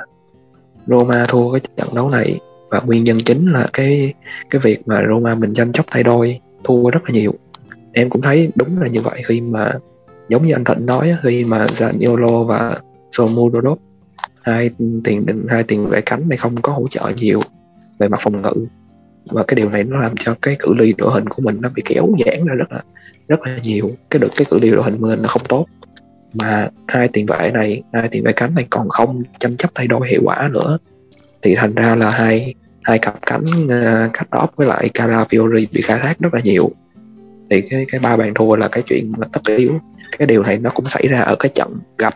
Roma 0.88 1.26
thua 1.30 1.52
cái 1.52 1.62
trận 1.78 1.88
đấu 1.96 2.10
này. 2.10 2.40
Và 2.70 2.80
nguyên 2.80 3.04
nhân 3.04 3.18
chính 3.26 3.52
là 3.52 3.70
cái 3.74 4.14
cái 4.50 4.62
việc 4.64 4.88
mà 4.88 5.04
Roma 5.10 5.36
mình 5.36 5.54
tranh 5.54 5.72
chấp 5.72 5.86
thay 5.92 6.04
đôi 6.04 6.40
thua 6.64 6.90
rất 6.90 7.04
là 7.06 7.14
nhiều. 7.14 7.34
Em 7.94 8.10
cũng 8.10 8.22
thấy 8.22 8.52
đúng 8.56 8.82
là 8.82 8.88
như 8.88 9.02
vậy 9.02 9.22
khi 9.26 9.42
mà 9.42 9.74
giống 10.30 10.46
như 10.46 10.54
anh 10.54 10.64
Thịnh 10.64 10.86
nói 10.86 11.16
khi 11.24 11.46
mà 11.46 11.66
Zaniolo 11.66 12.44
và 12.44 12.80
Somudorov 13.12 13.80
hai 14.42 14.70
tiền 15.04 15.26
hai 15.50 15.64
tiền 15.64 15.88
vệ 15.88 16.02
cánh 16.02 16.30
này 16.30 16.38
không 16.38 16.56
có 16.62 16.74
hỗ 16.74 16.88
trợ 16.88 17.12
nhiều 17.18 17.42
về 18.00 18.08
mặt 18.08 18.20
phòng 18.22 18.42
ngự 18.42 18.68
và 19.32 19.44
cái 19.44 19.56
điều 19.56 19.70
này 19.70 19.84
nó 19.84 20.00
làm 20.00 20.18
cho 20.18 20.36
cái 20.42 20.56
cự 20.60 20.74
ly 20.74 20.94
đội 20.98 21.14
hình 21.14 21.30
của 21.30 21.42
mình 21.42 21.58
nó 21.62 21.70
bị 21.70 21.82
kéo 21.86 22.10
giãn 22.26 22.46
ra 22.46 22.54
rất 22.54 22.72
là 22.72 22.84
rất 23.28 23.42
là 23.42 23.60
nhiều. 23.64 23.92
Cái 24.10 24.20
được 24.20 24.32
cái 24.36 24.46
cự 24.50 24.60
ly 24.62 24.72
đội 24.72 24.84
hình 24.84 24.98
của 24.98 25.08
mình 25.08 25.22
nó 25.22 25.28
không 25.28 25.42
tốt. 25.50 25.66
Mà 26.34 26.70
hai 26.88 27.08
tiền 27.08 27.26
vệ 27.26 27.52
này 27.54 27.84
hai 27.94 28.08
tiền 28.08 28.24
vệ 28.24 28.34
cánh 28.34 28.56
này 28.56 28.68
còn 28.70 28.90
không 28.90 29.24
tranh 29.40 29.58
chấp 29.58 29.72
thay 29.76 29.88
đổi 29.88 30.08
hiệu 30.10 30.22
quả 30.26 30.50
nữa. 30.54 30.78
Thì 31.42 31.56
thành 31.56 31.74
ra 31.76 31.96
là 31.96 32.10
hai 32.10 32.54
hai 32.82 33.00
cặp 33.00 33.22
cánh 33.22 33.44
uh, 33.44 34.14
cắt 34.14 34.30
đóp 34.32 34.56
với 34.56 34.68
lại 34.68 34.90
Calafiori 34.94 35.66
bị 35.72 35.82
khai 35.82 36.00
thác 36.00 36.20
rất 36.20 36.34
là 36.34 36.42
nhiều. 36.44 36.70
Thì 37.50 37.62
cái 37.70 37.86
cái 37.92 38.00
ba 38.00 38.18
bàn 38.18 38.34
thua 38.34 38.56
là 38.56 38.68
cái 38.68 38.84
chuyện 38.86 39.14
là 39.18 39.28
tất 39.34 39.42
yếu. 39.58 39.80
Cái 40.18 40.26
điều 40.28 40.44
này 40.44 40.58
nó 40.58 40.70
cũng 40.70 40.86
xảy 40.86 41.08
ra 41.08 41.20
ở 41.20 41.36
cái 41.36 41.52
trận 41.56 41.80
gặp 41.98 42.14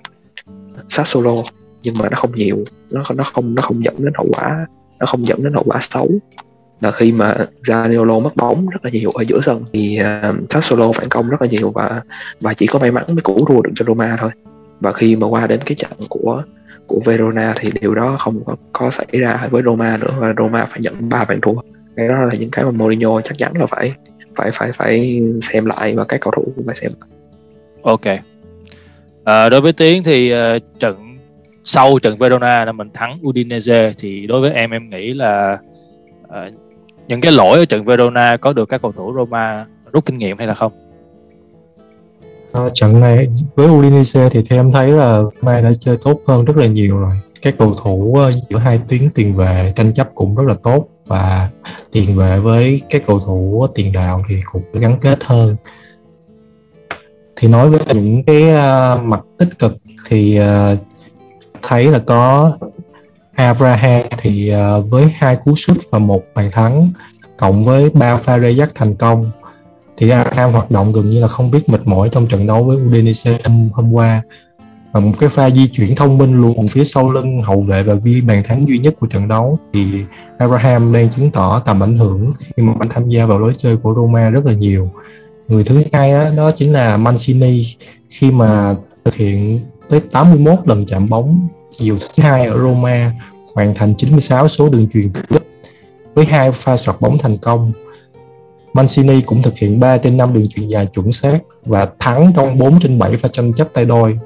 Sassuolo 0.89 1.35
nhưng 1.83 1.97
mà 1.97 2.09
nó 2.09 2.17
không 2.17 2.35
nhiều. 2.35 2.63
Nó 2.91 3.03
nó 3.15 3.23
không 3.23 3.55
nó 3.55 3.61
không 3.61 3.83
dẫn 3.83 3.95
đến 3.97 4.13
hậu 4.17 4.27
quả 4.29 4.65
nó 4.99 5.05
không 5.05 5.27
dẫn 5.27 5.43
đến 5.43 5.53
hậu 5.53 5.63
quả 5.63 5.77
xấu 5.81 6.09
là 6.81 6.91
khi 6.91 7.11
mà 7.11 7.35
Zaniolo 7.61 8.21
mất 8.21 8.35
bóng 8.35 8.67
rất 8.67 8.85
là 8.85 8.91
nhiều 8.91 9.11
ở 9.11 9.23
giữa 9.27 9.41
sân 9.41 9.63
thì 9.73 9.99
uh, 10.01 10.35
Sassuolo 10.49 10.91
phản 10.91 11.09
công 11.09 11.29
rất 11.29 11.41
là 11.41 11.47
nhiều 11.51 11.71
và 11.71 12.01
và 12.41 12.53
chỉ 12.53 12.67
có 12.67 12.79
may 12.79 12.91
mắn 12.91 13.03
mới 13.07 13.21
cứu 13.23 13.45
thua 13.45 13.61
được 13.61 13.71
cho 13.75 13.85
Roma 13.85 14.17
thôi. 14.19 14.31
Và 14.79 14.93
khi 14.93 15.15
mà 15.15 15.27
qua 15.27 15.47
đến 15.47 15.59
cái 15.65 15.75
trận 15.75 15.91
của 16.09 16.43
của 16.87 16.99
Verona 17.05 17.55
thì 17.59 17.71
điều 17.81 17.95
đó 17.95 18.15
không 18.19 18.43
có, 18.45 18.55
có 18.73 18.91
xảy 18.91 19.07
ra 19.11 19.47
với 19.51 19.63
Roma 19.63 19.97
nữa 19.97 20.15
và 20.19 20.33
Roma 20.37 20.65
phải 20.65 20.79
nhận 20.81 21.09
ba 21.09 21.25
bàn 21.29 21.41
thua. 21.41 21.55
Cái 21.95 22.07
đó 22.07 22.15
là 22.15 22.29
những 22.39 22.49
cái 22.51 22.65
mà 22.65 22.71
Mourinho 22.71 23.21
chắc 23.21 23.37
chắn 23.37 23.51
là 23.55 23.65
phải 23.65 23.93
phải 24.35 24.51
phải 24.51 24.71
phải 24.71 25.21
xem 25.41 25.65
lại 25.65 25.93
và 25.95 26.03
các 26.03 26.21
cầu 26.21 26.33
thủ 26.35 26.43
cũng 26.55 26.65
phải 26.65 26.75
xem 26.75 26.91
ok. 27.81 28.05
À, 29.23 29.49
đối 29.49 29.61
với 29.61 29.73
tiến 29.73 30.03
thì 30.03 30.33
uh, 30.33 30.61
trận 30.79 31.17
sau 31.63 31.99
trận 31.99 32.17
Verona 32.17 32.65
là 32.65 32.71
mình 32.71 32.89
thắng 32.93 33.19
Udinese 33.27 33.91
thì 33.97 34.27
đối 34.27 34.41
với 34.41 34.51
em 34.51 34.71
em 34.71 34.89
nghĩ 34.89 35.13
là 35.13 35.57
uh, 36.23 36.53
những 37.07 37.21
cái 37.21 37.31
lỗi 37.31 37.59
ở 37.59 37.65
trận 37.65 37.83
Verona 37.83 38.37
có 38.37 38.53
được 38.53 38.69
các 38.69 38.81
cầu 38.81 38.91
thủ 38.91 39.13
Roma 39.15 39.65
rút 39.91 40.05
kinh 40.05 40.17
nghiệm 40.17 40.37
hay 40.37 40.47
là 40.47 40.53
không? 40.53 40.71
À, 42.51 42.61
trận 42.73 42.99
này 42.99 43.27
với 43.55 43.67
Udinese 43.67 44.29
thì 44.29 44.43
theo 44.49 44.59
em 44.59 44.71
thấy 44.71 44.91
là 44.91 45.21
Roma 45.21 45.61
đã 45.61 45.69
chơi 45.79 45.97
tốt 46.03 46.21
hơn 46.27 46.45
rất 46.45 46.57
là 46.57 46.67
nhiều 46.67 46.97
rồi. 46.97 47.15
Các 47.41 47.55
cầu 47.57 47.73
thủ 47.83 48.15
ờ, 48.15 48.31
giữa 48.31 48.57
hai 48.57 48.79
tuyến 48.87 49.09
tiền 49.09 49.35
vệ 49.35 49.73
tranh 49.75 49.93
chấp 49.93 50.09
cũng 50.15 50.35
rất 50.35 50.43
là 50.47 50.53
tốt 50.63 50.87
và 51.05 51.49
tiền 51.91 52.17
vệ 52.17 52.39
với 52.39 52.81
các 52.89 53.03
cầu 53.07 53.19
thủ 53.19 53.61
ờ, 53.61 53.67
tiền 53.75 53.91
đạo 53.91 54.23
thì 54.29 54.35
cũng 54.51 54.63
gắn 54.73 54.97
kết 55.01 55.23
hơn. 55.23 55.55
Thì 57.35 57.47
nói 57.47 57.69
với 57.69 57.79
những 57.93 58.23
cái 58.23 58.43
uh, 58.43 59.03
mặt 59.03 59.19
tích 59.37 59.59
cực 59.59 59.77
thì 60.09 60.39
uh, 60.39 60.77
thấy 61.61 61.85
là 61.85 61.99
có 61.99 62.51
Abraham 63.37 64.01
thì 64.17 64.53
uh, 64.53 64.89
với 64.89 65.13
hai 65.15 65.35
cú 65.35 65.55
sút 65.55 65.77
và 65.89 65.99
một 65.99 66.23
bàn 66.35 66.51
thắng 66.51 66.91
cộng 67.37 67.65
với 67.65 67.89
ba 67.89 68.17
pha 68.17 68.39
rê 68.39 68.51
dắt 68.51 68.71
thành 68.75 68.95
công 68.95 69.31
thì 69.97 70.09
Abraham 70.09 70.51
hoạt 70.51 70.71
động 70.71 70.93
gần 70.93 71.09
như 71.09 71.21
là 71.21 71.27
không 71.27 71.51
biết 71.51 71.69
mệt 71.69 71.81
mỏi 71.85 72.09
trong 72.11 72.27
trận 72.27 72.47
đấu 72.47 72.63
với 72.63 72.77
Udinese 72.77 73.37
hôm, 73.43 73.69
hôm 73.73 73.93
qua. 73.93 74.21
Và 74.91 74.99
một 74.99 75.11
cái 75.19 75.29
pha 75.29 75.49
di 75.49 75.67
chuyển 75.67 75.95
thông 75.95 76.17
minh 76.17 76.41
luôn 76.41 76.67
phía 76.67 76.83
sau 76.83 77.11
lưng 77.11 77.41
hậu 77.41 77.61
vệ 77.61 77.83
và 77.83 77.93
ghi 77.93 78.21
bàn 78.21 78.43
thắng 78.43 78.67
duy 78.67 78.77
nhất 78.77 78.95
của 78.99 79.07
trận 79.07 79.27
đấu 79.27 79.59
thì 79.73 80.03
Abraham 80.37 80.93
đang 80.93 81.09
chứng 81.09 81.31
tỏ 81.31 81.59
tầm 81.65 81.83
ảnh 81.83 81.97
hưởng 81.97 82.33
khi 82.37 82.63
mà 82.63 82.73
anh 82.79 82.89
tham 82.89 83.09
gia 83.09 83.25
vào 83.25 83.39
lối 83.39 83.53
chơi 83.57 83.77
của 83.77 83.93
Roma 83.95 84.29
rất 84.29 84.45
là 84.45 84.53
nhiều. 84.53 84.89
Người 85.47 85.63
thứ 85.63 85.83
hai 85.93 86.11
đó, 86.11 86.29
đó 86.37 86.51
chính 86.51 86.73
là 86.73 86.97
Mancini 86.97 87.65
khi 88.09 88.31
mà 88.31 88.75
thực 89.05 89.15
hiện 89.15 89.61
tới 89.89 89.99
81 89.99 90.59
lần 90.65 90.85
chạm 90.85 91.05
bóng 91.09 91.47
chiều 91.77 91.97
thứ 91.99 92.23
hai 92.23 92.45
ở 92.45 92.59
Roma 92.59 93.11
hoàn 93.53 93.75
thành 93.75 93.95
96 93.95 94.47
số 94.47 94.69
đường 94.69 94.87
truyền 94.93 95.11
với 96.13 96.25
hai 96.25 96.51
pha 96.51 96.77
soạt 96.77 97.01
bóng 97.01 97.17
thành 97.17 97.37
công. 97.37 97.71
Mancini 98.73 99.21
cũng 99.21 99.41
thực 99.41 99.57
hiện 99.57 99.79
3 99.79 99.97
trên 99.97 100.17
5 100.17 100.33
đường 100.33 100.47
truyền 100.49 100.67
dài 100.67 100.85
chuẩn 100.85 101.11
xác 101.11 101.39
và 101.65 101.87
thắng 101.99 102.31
trong 102.35 102.59
4 102.59 102.79
trên 102.79 102.99
7 102.99 103.17
pha 103.17 103.29
tranh 103.29 103.53
chấp 103.53 103.73
tay 103.73 103.85
đôi. 103.85 104.19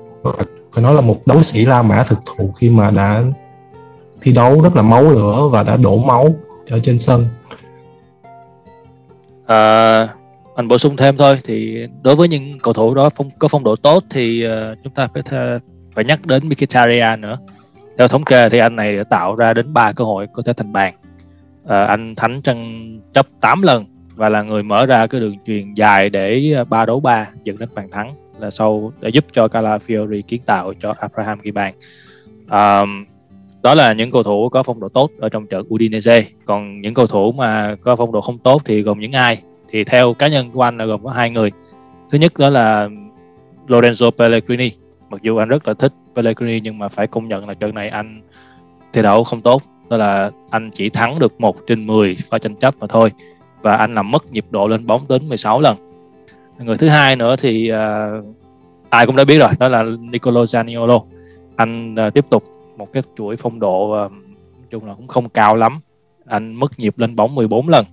Phải 0.71 0.83
nói 0.83 0.93
là 0.93 1.01
một 1.01 1.17
đấu 1.25 1.43
sĩ 1.43 1.65
La 1.65 1.81
Mã 1.81 2.03
thực 2.03 2.19
thụ 2.25 2.51
khi 2.51 2.69
mà 2.69 2.91
đã 2.91 3.23
thi 4.21 4.31
đấu 4.31 4.61
rất 4.61 4.75
là 4.75 4.81
máu 4.81 5.11
lửa 5.11 5.47
và 5.51 5.63
đã 5.63 5.77
đổ 5.77 5.97
máu 5.97 6.35
ở 6.69 6.79
trên 6.79 6.99
sân. 6.99 7.27
À, 9.45 10.07
anh 10.55 10.67
bổ 10.67 10.77
sung 10.77 10.97
thêm 10.97 11.17
thôi 11.17 11.39
thì 11.43 11.87
đối 12.01 12.15
với 12.15 12.27
những 12.27 12.59
cầu 12.59 12.73
thủ 12.73 12.93
đó 12.93 13.09
phong, 13.09 13.29
có 13.39 13.47
phong 13.47 13.63
độ 13.63 13.75
tốt 13.75 14.03
thì 14.09 14.45
uh, 14.45 14.77
chúng 14.83 14.93
ta 14.93 15.07
phải 15.13 15.23
th- 15.23 15.59
phải 15.95 16.03
nhắc 16.03 16.25
đến 16.25 16.49
Mkhitaryan 16.49 17.21
nữa. 17.21 17.37
Theo 17.97 18.07
thống 18.07 18.23
kê 18.23 18.49
thì 18.49 18.57
anh 18.57 18.75
này 18.75 18.97
đã 18.97 19.03
tạo 19.03 19.35
ra 19.35 19.53
đến 19.53 19.73
3 19.73 19.91
cơ 19.91 20.03
hội 20.03 20.27
có 20.33 20.43
thể 20.45 20.53
thành 20.53 20.73
bàn. 20.73 20.93
À, 21.67 21.85
anh 21.85 22.15
thánh 22.15 22.41
tranh 22.41 22.99
chấp 23.13 23.27
8 23.41 23.61
lần 23.61 23.85
và 24.15 24.29
là 24.29 24.41
người 24.41 24.63
mở 24.63 24.85
ra 24.85 25.07
cái 25.07 25.21
đường 25.21 25.37
truyền 25.47 25.73
dài 25.73 26.09
để 26.09 26.53
ờ, 26.55 26.63
ba 26.63 26.85
đấu 26.85 26.99
ba 26.99 27.29
dẫn 27.43 27.57
đến 27.57 27.69
bàn 27.75 27.89
thắng 27.91 28.15
là 28.39 28.51
sau 28.51 28.93
để 29.01 29.09
giúp 29.09 29.25
cho 29.33 29.47
Calafiori 29.47 30.21
kiến 30.21 30.41
tạo 30.45 30.73
cho 30.79 30.93
Abraham 30.99 31.39
ghi 31.41 31.51
bàn. 31.51 31.73
À, 32.47 32.81
đó 33.63 33.75
là 33.75 33.93
những 33.93 34.11
cầu 34.11 34.23
thủ 34.23 34.49
có 34.49 34.63
phong 34.63 34.79
độ 34.79 34.89
tốt 34.89 35.11
ở 35.19 35.29
trong 35.29 35.47
trận 35.47 35.65
Udinese. 35.73 36.25
Còn 36.45 36.81
những 36.81 36.93
cầu 36.93 37.07
thủ 37.07 37.31
mà 37.31 37.75
có 37.81 37.95
phong 37.95 38.11
độ 38.11 38.21
không 38.21 38.37
tốt 38.37 38.61
thì 38.65 38.81
gồm 38.81 38.99
những 38.99 39.11
ai? 39.11 39.41
Thì 39.69 39.83
theo 39.83 40.13
cá 40.13 40.27
nhân 40.27 40.51
của 40.51 40.61
anh 40.61 40.77
là 40.77 40.85
gồm 40.85 41.03
có 41.03 41.09
hai 41.09 41.29
người. 41.29 41.51
Thứ 42.11 42.17
nhất 42.17 42.37
đó 42.37 42.49
là 42.49 42.89
Lorenzo 43.67 44.11
Pellegrini 44.11 44.71
mặc 45.11 45.21
dù 45.21 45.37
anh 45.37 45.49
rất 45.49 45.67
là 45.67 45.73
thích 45.73 45.93
Pellegrini 46.15 46.59
nhưng 46.59 46.77
mà 46.77 46.87
phải 46.87 47.07
công 47.07 47.27
nhận 47.27 47.47
là 47.47 47.53
trận 47.53 47.75
này 47.75 47.89
anh 47.89 48.21
thi 48.93 49.01
đấu 49.01 49.23
không 49.23 49.41
tốt. 49.41 49.61
Đó 49.89 49.97
là 49.97 50.31
anh 50.49 50.69
chỉ 50.73 50.89
thắng 50.89 51.19
được 51.19 51.41
một 51.41 51.57
trên 51.67 51.87
10 51.87 52.17
pha 52.29 52.37
tranh 52.37 52.55
chấp 52.55 52.75
mà 52.79 52.87
thôi. 52.87 53.11
Và 53.61 53.75
anh 53.75 53.95
làm 53.95 54.11
mất 54.11 54.31
nhịp 54.31 54.45
độ 54.49 54.67
lên 54.67 54.87
bóng 54.87 55.01
đến 55.09 55.29
16 55.29 55.61
lần. 55.61 55.77
Người 56.59 56.77
thứ 56.77 56.87
hai 56.87 57.15
nữa 57.15 57.35
thì 57.35 57.71
uh, 57.71 58.25
ai 58.89 59.05
cũng 59.05 59.15
đã 59.15 59.25
biết 59.25 59.37
rồi 59.37 59.49
đó 59.59 59.67
là 59.67 59.83
Nicolo 59.99 60.43
Zaniolo. 60.43 61.03
Anh 61.55 61.95
uh, 62.07 62.13
tiếp 62.13 62.25
tục 62.29 62.43
một 62.77 62.93
cái 62.93 63.03
chuỗi 63.17 63.35
phong 63.37 63.59
độ 63.59 64.05
uh, 64.05 64.11
chung 64.69 64.85
là 64.85 64.93
cũng 64.93 65.07
không 65.07 65.29
cao 65.29 65.55
lắm. 65.55 65.79
Anh 66.25 66.53
mất 66.53 66.79
nhịp 66.79 66.93
lên 66.97 67.15
bóng 67.15 67.35
14 67.35 67.69
lần. 67.69 67.85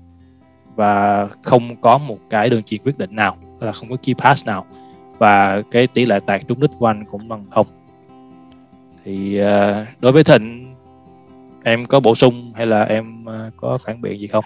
Và 0.77 1.27
không 1.43 1.77
có 1.81 1.99
một 1.99 2.19
cái 2.31 2.51
đường 2.51 2.63
chuyền 2.63 2.81
quyết 2.85 2.99
định 2.99 3.17
nào. 3.17 3.37
Là 3.61 3.73
không 3.73 3.91
có 3.91 3.97
key 4.03 4.15
pass 4.15 4.47
nào 4.47 4.67
và 5.19 5.63
cái 5.71 5.87
tỷ 5.87 6.07
lệ 6.07 6.21
tạt 6.27 6.41
trúng 6.49 6.61
đích 6.61 6.71
của 6.79 6.87
anh 6.87 7.05
cũng 7.05 7.29
bằng 7.29 7.45
không. 7.51 7.67
Thì 9.05 9.41
uh, 9.43 10.01
đối 10.01 10.13
với 10.13 10.25
thịnh 10.25 10.75
em 11.65 11.87
có 11.87 12.01
bổ 12.01 12.15
sung 12.15 12.53
hay 12.55 12.67
là 12.67 12.85
em 12.85 13.25
uh, 13.25 13.57
có 13.57 13.79
phản 13.87 14.03
biện 14.03 14.21
gì 14.21 14.27
không? 14.27 14.45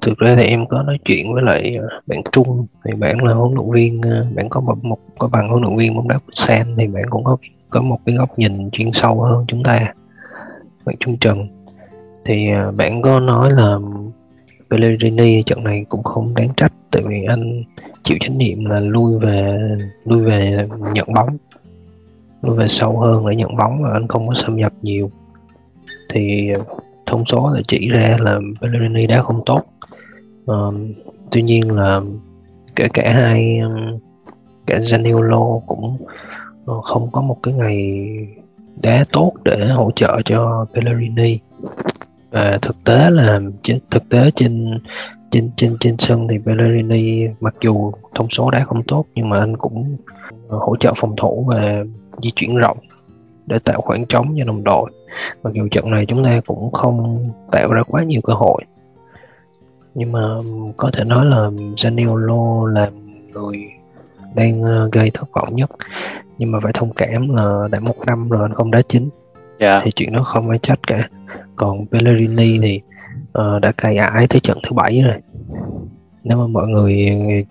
Thực 0.00 0.18
ra 0.18 0.34
thì 0.36 0.44
em 0.44 0.66
có 0.66 0.82
nói 0.82 0.98
chuyện 1.04 1.34
với 1.34 1.42
lại 1.42 1.76
ờ, 1.76 2.00
bạn 2.06 2.22
Trung 2.32 2.66
thì 2.84 2.92
bạn 2.94 3.24
là 3.24 3.34
huấn 3.34 3.54
luyện 3.54 3.70
viên 3.70 4.00
bạn 4.34 4.48
có 4.48 4.60
một, 4.60 4.84
một 4.84 4.98
có 5.18 5.28
bằng 5.28 5.48
huấn 5.48 5.62
luyện 5.62 5.76
viên 5.76 5.96
bóng 5.96 6.08
đá 6.08 6.18
Sen 6.34 6.76
thì 6.78 6.86
bạn 6.86 7.04
cũng 7.10 7.24
có 7.24 7.36
có 7.70 7.82
một 7.82 7.98
cái 8.06 8.14
góc 8.14 8.38
nhìn 8.38 8.70
chuyên 8.70 8.92
sâu 8.92 9.20
hơn 9.22 9.44
chúng 9.48 9.62
ta 9.62 9.94
bạn 10.84 10.96
Trung 11.00 11.16
Trần. 11.18 11.48
Thì 12.24 12.48
bạn 12.76 13.02
có 13.02 13.20
nói 13.20 13.50
là 13.50 13.78
Pellegrini 14.70 15.42
trận 15.42 15.64
này 15.64 15.84
cũng 15.88 16.02
không 16.02 16.34
đáng 16.34 16.48
trách 16.56 16.72
tại 16.90 17.02
vì 17.06 17.24
anh 17.24 17.62
chịu 18.04 18.18
trách 18.20 18.32
nhiệm 18.32 18.64
là 18.64 18.80
lui 18.80 19.18
về 19.18 19.58
lui 20.04 20.24
về 20.24 20.68
nhận 20.92 21.12
bóng. 21.14 21.36
Lui 22.42 22.56
về 22.56 22.68
sâu 22.68 22.98
hơn 22.98 23.26
để 23.26 23.36
nhận 23.36 23.56
bóng 23.56 23.82
mà 23.82 23.92
anh 23.92 24.08
không 24.08 24.28
có 24.28 24.34
xâm 24.34 24.56
nhập 24.56 24.72
nhiều. 24.82 25.10
Thì 26.08 26.52
thông 27.06 27.24
số 27.24 27.50
là 27.54 27.60
chỉ 27.68 27.88
ra 27.88 28.16
là 28.20 28.40
Pellegrini 28.60 29.06
đá 29.06 29.22
không 29.22 29.42
tốt. 29.46 29.62
À, 30.46 30.54
tuy 31.30 31.42
nhiên 31.42 31.70
là 31.70 32.00
kể 32.76 32.88
cả 32.94 33.10
hai 33.10 33.60
cả 34.66 34.78
Zaniolo 34.78 35.60
cũng 35.60 35.96
ờ, 36.66 36.80
không 36.80 37.10
có 37.12 37.20
một 37.20 37.36
cái 37.42 37.54
ngày 37.54 38.06
đá 38.82 39.04
tốt 39.12 39.32
để 39.44 39.66
hỗ 39.66 39.90
trợ 39.96 40.20
cho 40.24 40.66
Pellegrini. 40.74 41.38
Và 42.30 42.58
thực 42.62 42.84
tế 42.84 43.10
là 43.10 43.40
thực 43.90 44.08
tế 44.08 44.30
trên 44.36 44.78
trên 45.34 45.50
trên 45.56 45.76
trên 45.80 45.96
sân 45.98 46.28
thì 46.28 46.38
Bellerini 46.38 47.28
mặc 47.40 47.54
dù 47.60 47.92
thông 48.14 48.30
số 48.30 48.50
đá 48.50 48.64
không 48.64 48.82
tốt 48.82 49.04
nhưng 49.14 49.28
mà 49.28 49.38
anh 49.38 49.56
cũng 49.56 49.96
hỗ 50.48 50.76
trợ 50.76 50.92
phòng 50.96 51.16
thủ 51.16 51.44
và 51.48 51.84
di 52.22 52.30
chuyển 52.36 52.56
rộng 52.56 52.78
để 53.46 53.58
tạo 53.58 53.80
khoảng 53.80 54.06
trống 54.06 54.34
cho 54.38 54.44
đồng 54.44 54.64
đội. 54.64 54.90
Mặc 55.42 55.52
dù 55.52 55.68
trận 55.70 55.90
này 55.90 56.04
chúng 56.08 56.24
ta 56.24 56.40
cũng 56.46 56.72
không 56.72 57.28
tạo 57.52 57.72
ra 57.72 57.82
quá 57.82 58.02
nhiều 58.02 58.20
cơ 58.24 58.32
hội. 58.32 58.62
Nhưng 59.94 60.12
mà 60.12 60.20
có 60.76 60.90
thể 60.92 61.04
nói 61.04 61.26
là 61.26 61.50
Zaniolo 61.76 62.64
là 62.66 62.90
người 63.32 63.58
đang 64.34 64.62
ờ, 64.62 64.88
gây 64.92 65.10
thất 65.14 65.32
vọng 65.32 65.56
nhất. 65.56 65.70
Nhưng 66.38 66.52
mà 66.52 66.60
phải 66.60 66.72
thông 66.72 66.92
cảm 66.92 67.34
là 67.36 67.68
đã 67.70 67.80
một 67.80 67.96
năm 68.06 68.28
rồi 68.28 68.42
anh 68.42 68.54
không 68.54 68.70
đá 68.70 68.82
chính. 68.88 69.08
Yeah. 69.58 69.82
thì 69.84 69.90
chuyện 69.96 70.12
đó 70.12 70.22
không 70.34 70.48
phải 70.48 70.58
trách 70.58 70.78
cả. 70.86 71.08
Còn 71.56 71.86
Pellegrini 71.86 72.58
thì 72.62 72.80
uh, 73.38 73.62
đã 73.62 73.72
cày 73.72 73.96
ải 73.96 74.26
tới 74.26 74.40
trận 74.40 74.58
thứ 74.62 74.72
bảy 74.72 75.02
rồi. 75.02 75.16
Nếu 76.24 76.38
mà 76.38 76.46
mọi 76.46 76.68
người 76.68 77.08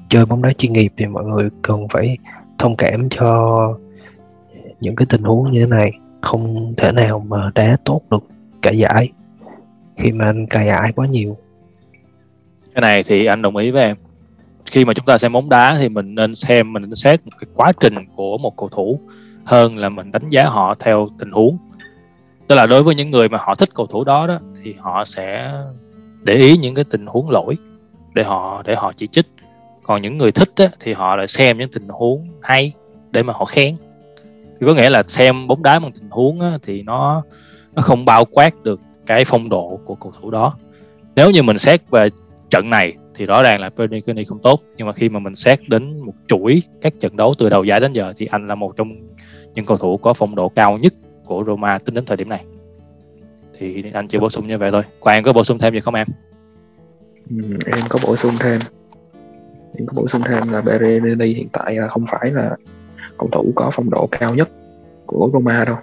chơi 0.09 0.25
bóng 0.25 0.41
đá 0.41 0.53
chuyên 0.57 0.73
nghiệp 0.73 0.93
thì 0.97 1.05
mọi 1.05 1.23
người 1.23 1.49
cần 1.61 1.87
phải 1.87 2.17
thông 2.57 2.75
cảm 2.75 3.09
cho 3.09 3.57
những 4.81 4.95
cái 4.95 5.05
tình 5.09 5.23
huống 5.23 5.51
như 5.51 5.59
thế 5.59 5.67
này. 5.67 5.91
Không 6.21 6.73
thể 6.77 6.91
nào 6.91 7.25
mà 7.27 7.51
đá 7.55 7.77
tốt 7.85 8.01
được 8.11 8.23
cả 8.61 8.71
giải 8.71 9.09
khi 9.97 10.11
mà 10.11 10.25
anh 10.25 10.47
cày 10.47 10.69
ải 10.69 10.91
quá 10.91 11.07
nhiều. 11.07 11.37
Cái 12.73 12.81
này 12.81 13.03
thì 13.03 13.25
anh 13.25 13.41
đồng 13.41 13.55
ý 13.55 13.71
với 13.71 13.83
em. 13.83 13.97
Khi 14.65 14.85
mà 14.85 14.93
chúng 14.93 15.05
ta 15.05 15.17
xem 15.17 15.33
bóng 15.33 15.49
đá 15.49 15.77
thì 15.79 15.89
mình 15.89 16.15
nên 16.15 16.35
xem 16.35 16.73
mình 16.73 16.81
nên 16.81 16.95
xét 16.95 17.25
một 17.25 17.31
cái 17.39 17.47
quá 17.55 17.71
trình 17.79 17.95
của 18.15 18.37
một 18.37 18.57
cầu 18.57 18.69
thủ 18.69 18.99
hơn 19.43 19.77
là 19.77 19.89
mình 19.89 20.11
đánh 20.11 20.29
giá 20.29 20.45
họ 20.45 20.75
theo 20.79 21.07
tình 21.19 21.31
huống. 21.31 21.57
Tức 22.47 22.55
là 22.55 22.65
đối 22.65 22.83
với 22.83 22.95
những 22.95 23.11
người 23.11 23.29
mà 23.29 23.37
họ 23.41 23.55
thích 23.55 23.69
cầu 23.75 23.85
thủ 23.85 24.03
đó 24.03 24.27
đó 24.27 24.39
thì 24.63 24.73
họ 24.79 25.05
sẽ 25.05 25.53
để 26.21 26.35
ý 26.35 26.57
những 26.57 26.75
cái 26.75 26.83
tình 26.83 27.05
huống 27.05 27.29
lỗi 27.29 27.57
để 28.13 28.23
họ 28.23 28.63
để 28.65 28.75
họ 28.75 28.93
chỉ 28.97 29.07
trích. 29.07 29.25
Còn 29.83 30.01
những 30.01 30.17
người 30.17 30.31
thích 30.31 30.51
á, 30.55 30.69
thì 30.79 30.93
họ 30.93 31.15
lại 31.15 31.27
xem 31.27 31.57
những 31.57 31.71
tình 31.71 31.87
huống 31.87 32.27
hay 32.41 32.73
để 33.11 33.23
mà 33.23 33.33
họ 33.33 33.45
khen. 33.45 33.75
Thì 34.59 34.67
có 34.67 34.73
nghĩa 34.73 34.89
là 34.89 35.03
xem 35.07 35.47
bóng 35.47 35.63
đá 35.63 35.79
bằng 35.79 35.91
tình 35.91 36.09
huống 36.09 36.41
á, 36.41 36.57
thì 36.63 36.81
nó 36.81 37.23
nó 37.73 37.81
không 37.81 38.05
bao 38.05 38.25
quát 38.25 38.63
được 38.63 38.79
cái 39.05 39.25
phong 39.25 39.49
độ 39.49 39.79
của 39.85 39.95
cầu 39.95 40.13
thủ 40.21 40.31
đó. 40.31 40.57
Nếu 41.15 41.31
như 41.31 41.43
mình 41.43 41.59
xét 41.59 41.81
về 41.89 42.09
trận 42.49 42.69
này 42.69 42.93
thì 43.15 43.25
rõ 43.25 43.43
ràng 43.43 43.61
là 43.61 43.69
Pellegrini 43.69 44.23
không 44.23 44.39
tốt 44.39 44.61
nhưng 44.77 44.87
mà 44.87 44.93
khi 44.93 45.09
mà 45.09 45.19
mình 45.19 45.35
xét 45.35 45.59
đến 45.67 45.99
một 45.99 46.13
chuỗi 46.27 46.61
các 46.81 46.93
trận 46.99 47.17
đấu 47.17 47.33
từ 47.37 47.49
đầu 47.49 47.63
giải 47.63 47.79
đến 47.79 47.93
giờ 47.93 48.13
thì 48.17 48.25
anh 48.25 48.47
là 48.47 48.55
một 48.55 48.77
trong 48.77 48.95
những 49.55 49.65
cầu 49.65 49.77
thủ 49.77 49.97
có 49.97 50.13
phong 50.13 50.35
độ 50.35 50.49
cao 50.49 50.77
nhất 50.77 50.93
của 51.25 51.43
Roma 51.47 51.79
tính 51.79 51.95
đến 51.95 52.05
thời 52.05 52.17
điểm 52.17 52.29
này 52.29 52.43
thì 53.63 53.91
anh 53.93 54.07
chỉ 54.07 54.17
bổ 54.17 54.29
sung 54.29 54.47
như 54.47 54.57
vậy 54.57 54.71
thôi. 54.71 54.83
Quan 54.99 55.23
có 55.23 55.33
bổ 55.33 55.43
sung 55.43 55.59
thêm 55.59 55.73
gì 55.73 55.79
không 55.79 55.95
em? 55.95 56.07
Ừ, 57.29 57.35
em 57.65 57.79
có 57.89 57.99
bổ 58.03 58.15
sung 58.15 58.31
thêm. 58.39 58.59
Em 59.77 59.87
có 59.87 59.93
bổ 60.01 60.07
sung 60.07 60.21
thêm 60.25 60.43
là 60.51 60.61
Bereni 60.61 61.33
hiện 61.33 61.47
tại 61.51 61.75
là 61.75 61.87
không 61.87 62.05
phải 62.11 62.31
là 62.31 62.55
cầu 63.17 63.29
thủ 63.31 63.51
có 63.55 63.71
phong 63.73 63.89
độ 63.89 64.07
cao 64.11 64.35
nhất 64.35 64.49
của 65.05 65.29
Roma 65.33 65.65
đâu. 65.65 65.75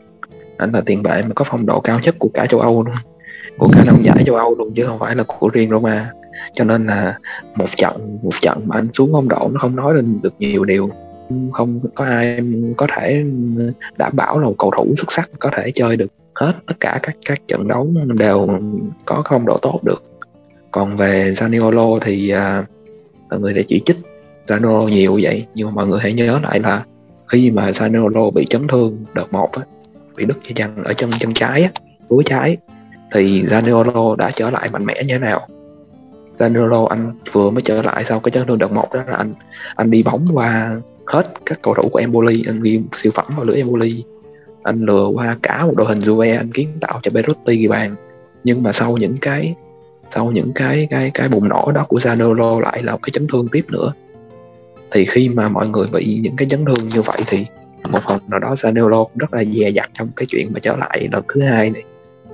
Anh 0.57 0.73
là 0.73 0.81
tiền 0.87 1.03
vệ 1.03 1.23
mà 1.23 1.35
có 1.35 1.45
phong 1.49 1.67
độ 1.67 1.81
cao 1.81 2.01
nhất 2.03 2.15
của 2.19 2.31
cả 2.35 2.47
châu 2.47 2.61
Âu 2.61 2.85
luôn. 2.85 2.95
Của 3.59 3.69
cả 3.73 3.85
năm 3.85 4.03
giải 4.03 4.25
châu 4.27 4.37
Âu 4.37 4.55
luôn 4.59 4.75
chứ 4.75 4.87
không 4.87 4.99
phải 4.99 5.15
là 5.15 5.25
của 5.27 5.49
riêng 5.49 5.71
Roma. 5.71 6.13
Cho 6.53 6.65
nên 6.65 6.87
là 6.87 7.19
một 7.55 7.69
trận 7.77 8.19
một 8.23 8.35
trận 8.41 8.59
mà 8.65 8.77
anh 8.77 8.89
xuống 8.93 9.11
phong 9.13 9.29
độ 9.29 9.49
nó 9.53 9.59
không 9.59 9.77
nói 9.77 9.95
lên 9.95 10.19
được 10.23 10.35
nhiều 10.39 10.65
điều. 10.65 10.91
Không 11.53 11.81
có 11.95 12.05
ai 12.05 12.41
có 12.77 12.87
thể 12.97 13.25
đảm 13.99 14.13
bảo 14.15 14.39
là 14.39 14.45
một 14.45 14.55
cầu 14.59 14.71
thủ 14.77 14.95
xuất 14.97 15.13
sắc 15.13 15.31
có 15.39 15.51
thể 15.57 15.71
chơi 15.75 15.97
được 15.97 16.13
hết 16.41 16.53
tất 16.67 16.75
cả 16.81 17.01
các 17.03 17.17
các 17.27 17.49
trận 17.49 17.69
đấu 17.69 17.93
đều 18.19 18.49
có 19.05 19.23
phong 19.29 19.47
độ 19.47 19.59
tốt 19.63 19.81
được. 19.85 20.03
Còn 20.71 20.97
về 20.97 21.31
Zaniolo 21.31 21.99
thì 21.99 22.31
à, 22.31 22.65
mọi 23.31 23.41
người 23.41 23.55
đã 23.55 23.63
chỉ 23.69 23.81
trích 23.87 23.97
Zaniolo 24.47 24.89
nhiều 24.89 25.19
vậy 25.23 25.47
nhưng 25.55 25.67
mà 25.67 25.73
mọi 25.75 25.87
người 25.87 26.01
hãy 26.01 26.13
nhớ 26.13 26.39
lại 26.43 26.61
là 26.61 26.85
khi 27.29 27.51
mà 27.51 27.71
Zaniolo 27.71 28.31
bị 28.31 28.45
chấn 28.45 28.69
thương 28.69 29.05
đợt 29.15 29.33
một 29.33 29.53
á, 29.53 29.63
bị 30.17 30.25
đứt 30.25 30.39
dây 30.45 30.53
chằng 30.55 30.85
ở 30.85 30.93
chân 30.93 31.11
chân 31.19 31.35
trái 31.35 31.63
á, 31.63 31.71
túi 32.09 32.25
trái 32.25 32.57
thì 33.15 33.43
Zaniolo 33.43 34.17
đã 34.17 34.31
trở 34.31 34.51
lại 34.51 34.69
mạnh 34.73 34.85
mẽ 34.85 35.03
như 35.03 35.15
thế 35.15 35.19
nào? 35.19 35.49
Zaniolo 36.39 36.87
anh 36.87 37.13
vừa 37.33 37.51
mới 37.51 37.61
trở 37.61 37.83
lại 37.83 38.05
sau 38.05 38.21
cái 38.21 38.31
chấn 38.31 38.47
thương 38.47 38.59
đợt 38.59 38.73
một 38.73 38.95
đó 38.95 39.03
là 39.07 39.17
anh 39.17 39.35
anh 39.75 39.91
đi 39.91 40.03
bóng 40.03 40.27
qua 40.33 40.77
hết 41.07 41.33
các 41.47 41.59
cầu 41.63 41.75
thủ 41.75 41.89
của 41.89 41.99
Empoli 41.99 42.45
anh 42.47 42.63
ghi 42.63 42.81
siêu 42.93 43.13
phẩm 43.15 43.27
vào 43.37 43.45
lưới 43.45 43.57
Empoli 43.57 44.05
anh 44.63 44.81
lừa 44.81 45.07
qua 45.07 45.37
cả 45.43 45.67
một 45.67 45.75
đội 45.77 45.87
hình 45.87 46.01
Juve, 46.01 46.39
anh 46.39 46.53
kiến 46.53 46.69
tạo 46.81 47.01
cho 47.03 47.11
Berotti 47.15 47.57
ghi 47.57 47.69
bàn 47.69 47.95
nhưng 48.45 48.63
mà 48.63 48.73
sau 48.73 48.97
những 48.97 49.17
cái, 49.21 49.55
sau 50.11 50.31
những 50.31 50.53
cái 50.55 50.87
cái 50.91 51.11
cái 51.15 51.29
bùng 51.29 51.49
nổ 51.49 51.73
đó 51.75 51.85
của 51.89 51.99
Zanolo 51.99 52.61
lại 52.61 52.83
là 52.83 52.93
một 52.93 52.99
cái 53.03 53.11
chấn 53.13 53.27
thương 53.27 53.49
tiếp 53.49 53.65
nữa. 53.69 53.93
Thì 54.91 55.05
khi 55.05 55.29
mà 55.29 55.49
mọi 55.49 55.69
người 55.69 55.87
bị 55.93 56.21
những 56.23 56.37
cái 56.37 56.49
chấn 56.49 56.65
thương 56.65 56.89
như 56.89 57.03
vậy 57.03 57.23
thì 57.27 57.47
một 57.91 57.99
phần 58.09 58.19
nào 58.29 58.39
đó 58.39 58.55
Zanolo 58.55 59.05
cũng 59.05 59.19
rất 59.19 59.35
là 59.35 59.45
dè 59.45 59.71
dặt 59.71 59.91
trong 59.95 60.09
cái 60.17 60.27
chuyện 60.29 60.49
mà 60.53 60.61
trở 60.61 60.77
lại 60.77 61.09
lần 61.13 61.23
thứ 61.29 61.43
hai 61.43 61.71
này. 61.71 61.83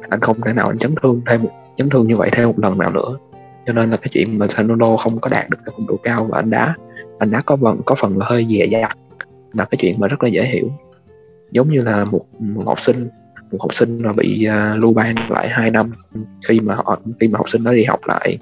Anh 0.09 0.21
không 0.21 0.41
thể 0.41 0.53
nào 0.53 0.67
anh 0.67 0.79
chấn 0.79 0.95
thương 1.03 1.21
thêm 1.27 1.43
một, 1.43 1.51
chấn 1.77 1.89
thương 1.89 2.09
như 2.09 2.17
vậy 2.17 2.31
thêm 2.33 2.47
một 2.47 2.59
lần 2.59 2.79
nào 2.79 2.91
nữa. 2.91 3.19
Cho 3.67 3.73
nên 3.73 3.91
là 3.91 3.97
cái 3.97 4.09
chuyện 4.13 4.39
mà 4.39 4.47
Zanolo 4.47 4.97
không 4.97 5.21
có 5.21 5.29
đạt 5.29 5.51
được 5.51 5.59
cái 5.65 5.75
phong 5.77 5.87
độ 5.87 5.97
cao 6.03 6.25
và 6.25 6.39
anh 6.39 6.51
đá 6.51 6.75
anh 7.19 7.31
đá 7.31 7.41
có 7.41 7.57
phần 7.57 7.81
có 7.85 7.95
phần 7.95 8.19
là 8.19 8.27
hơi 8.29 8.47
dè 8.51 8.67
dặt. 8.67 8.99
Là 9.53 9.65
cái 9.65 9.79
chuyện 9.81 9.95
mà 9.99 10.09
rất 10.09 10.23
là 10.23 10.29
dễ 10.29 10.45
hiểu 10.45 10.71
giống 11.51 11.71
như 11.71 11.83
là 11.83 12.05
một, 12.05 12.27
một 12.39 12.67
học 12.67 12.81
sinh 12.81 13.09
một 13.53 13.59
học 13.61 13.75
sinh 13.75 14.03
mà 14.03 14.13
bị 14.13 14.47
uh, 14.49 14.79
lưu 14.79 14.93
ban 14.93 15.15
lại 15.31 15.49
2 15.49 15.71
năm. 15.71 15.91
Khi 16.49 16.61
mà 16.61 16.75
họ 16.75 17.01
khi 17.21 17.29
mà 17.29 17.37
học 17.37 17.49
sinh 17.49 17.65
đó 17.65 17.73
đi 17.73 17.85
học 17.85 18.01
lại 18.07 18.39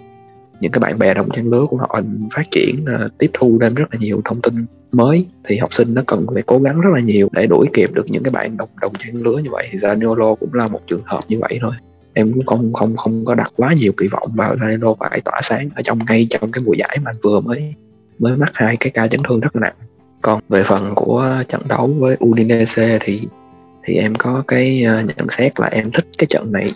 những 0.60 0.72
cái 0.72 0.80
bạn 0.80 0.98
bè 0.98 1.14
đồng 1.14 1.28
trang 1.30 1.50
lứa 1.50 1.66
của 1.66 1.76
họ 1.76 2.00
phát 2.32 2.50
triển 2.50 2.84
uh, 2.84 3.18
tiếp 3.18 3.30
thu 3.32 3.58
thêm 3.60 3.74
rất 3.74 3.84
là 3.92 3.98
nhiều 4.00 4.20
thông 4.24 4.40
tin 4.40 4.66
mới 4.92 5.26
thì 5.44 5.56
học 5.56 5.74
sinh 5.74 5.94
nó 5.94 6.02
cần 6.06 6.26
phải 6.34 6.42
cố 6.42 6.58
gắng 6.58 6.80
rất 6.80 6.90
là 6.94 7.00
nhiều 7.00 7.28
để 7.32 7.46
đuổi 7.46 7.66
kịp 7.72 7.90
được 7.92 8.06
những 8.06 8.22
cái 8.22 8.30
bạn 8.30 8.56
đồng 8.56 8.68
đồng 8.80 8.92
trang 8.98 9.22
lứa 9.22 9.38
như 9.44 9.50
vậy. 9.50 9.68
Thì 9.72 9.78
Zaniolo 9.78 10.34
cũng 10.34 10.54
là 10.54 10.68
một 10.68 10.80
trường 10.86 11.02
hợp 11.04 11.20
như 11.28 11.38
vậy 11.40 11.58
thôi. 11.62 11.72
Em 12.12 12.32
cũng 12.32 12.46
không 12.46 12.72
không 12.72 12.96
không 12.96 13.24
có 13.24 13.34
đặt 13.34 13.52
quá 13.56 13.74
nhiều 13.76 13.92
kỳ 13.96 14.06
vọng 14.06 14.30
vào 14.34 14.56
Zaniolo 14.56 14.94
phải 14.94 15.20
tỏa 15.20 15.40
sáng 15.42 15.68
ở 15.74 15.82
trong 15.82 15.98
ngay 16.06 16.26
trong 16.30 16.52
cái 16.52 16.62
mùa 16.66 16.74
giải 16.78 16.98
mà 17.04 17.10
anh 17.10 17.16
vừa 17.22 17.40
mới 17.40 17.74
mới 18.18 18.36
mắc 18.36 18.50
hai 18.54 18.76
cái 18.76 18.90
ca 18.90 19.08
chấn 19.08 19.20
thương 19.28 19.40
rất 19.40 19.56
là 19.56 19.60
nặng 19.60 19.74
còn 20.24 20.40
về 20.48 20.62
phần 20.62 20.94
của 20.94 21.28
trận 21.48 21.60
đấu 21.68 21.90
với 21.98 22.16
Udinese 22.24 22.98
thì 23.00 23.28
thì 23.84 23.94
em 23.94 24.14
có 24.14 24.42
cái 24.48 24.84
à, 24.84 25.04
nhận 25.16 25.26
xét 25.30 25.60
là 25.60 25.66
em 25.66 25.90
thích 25.90 26.06
cái 26.18 26.26
trận 26.26 26.52
này 26.52 26.72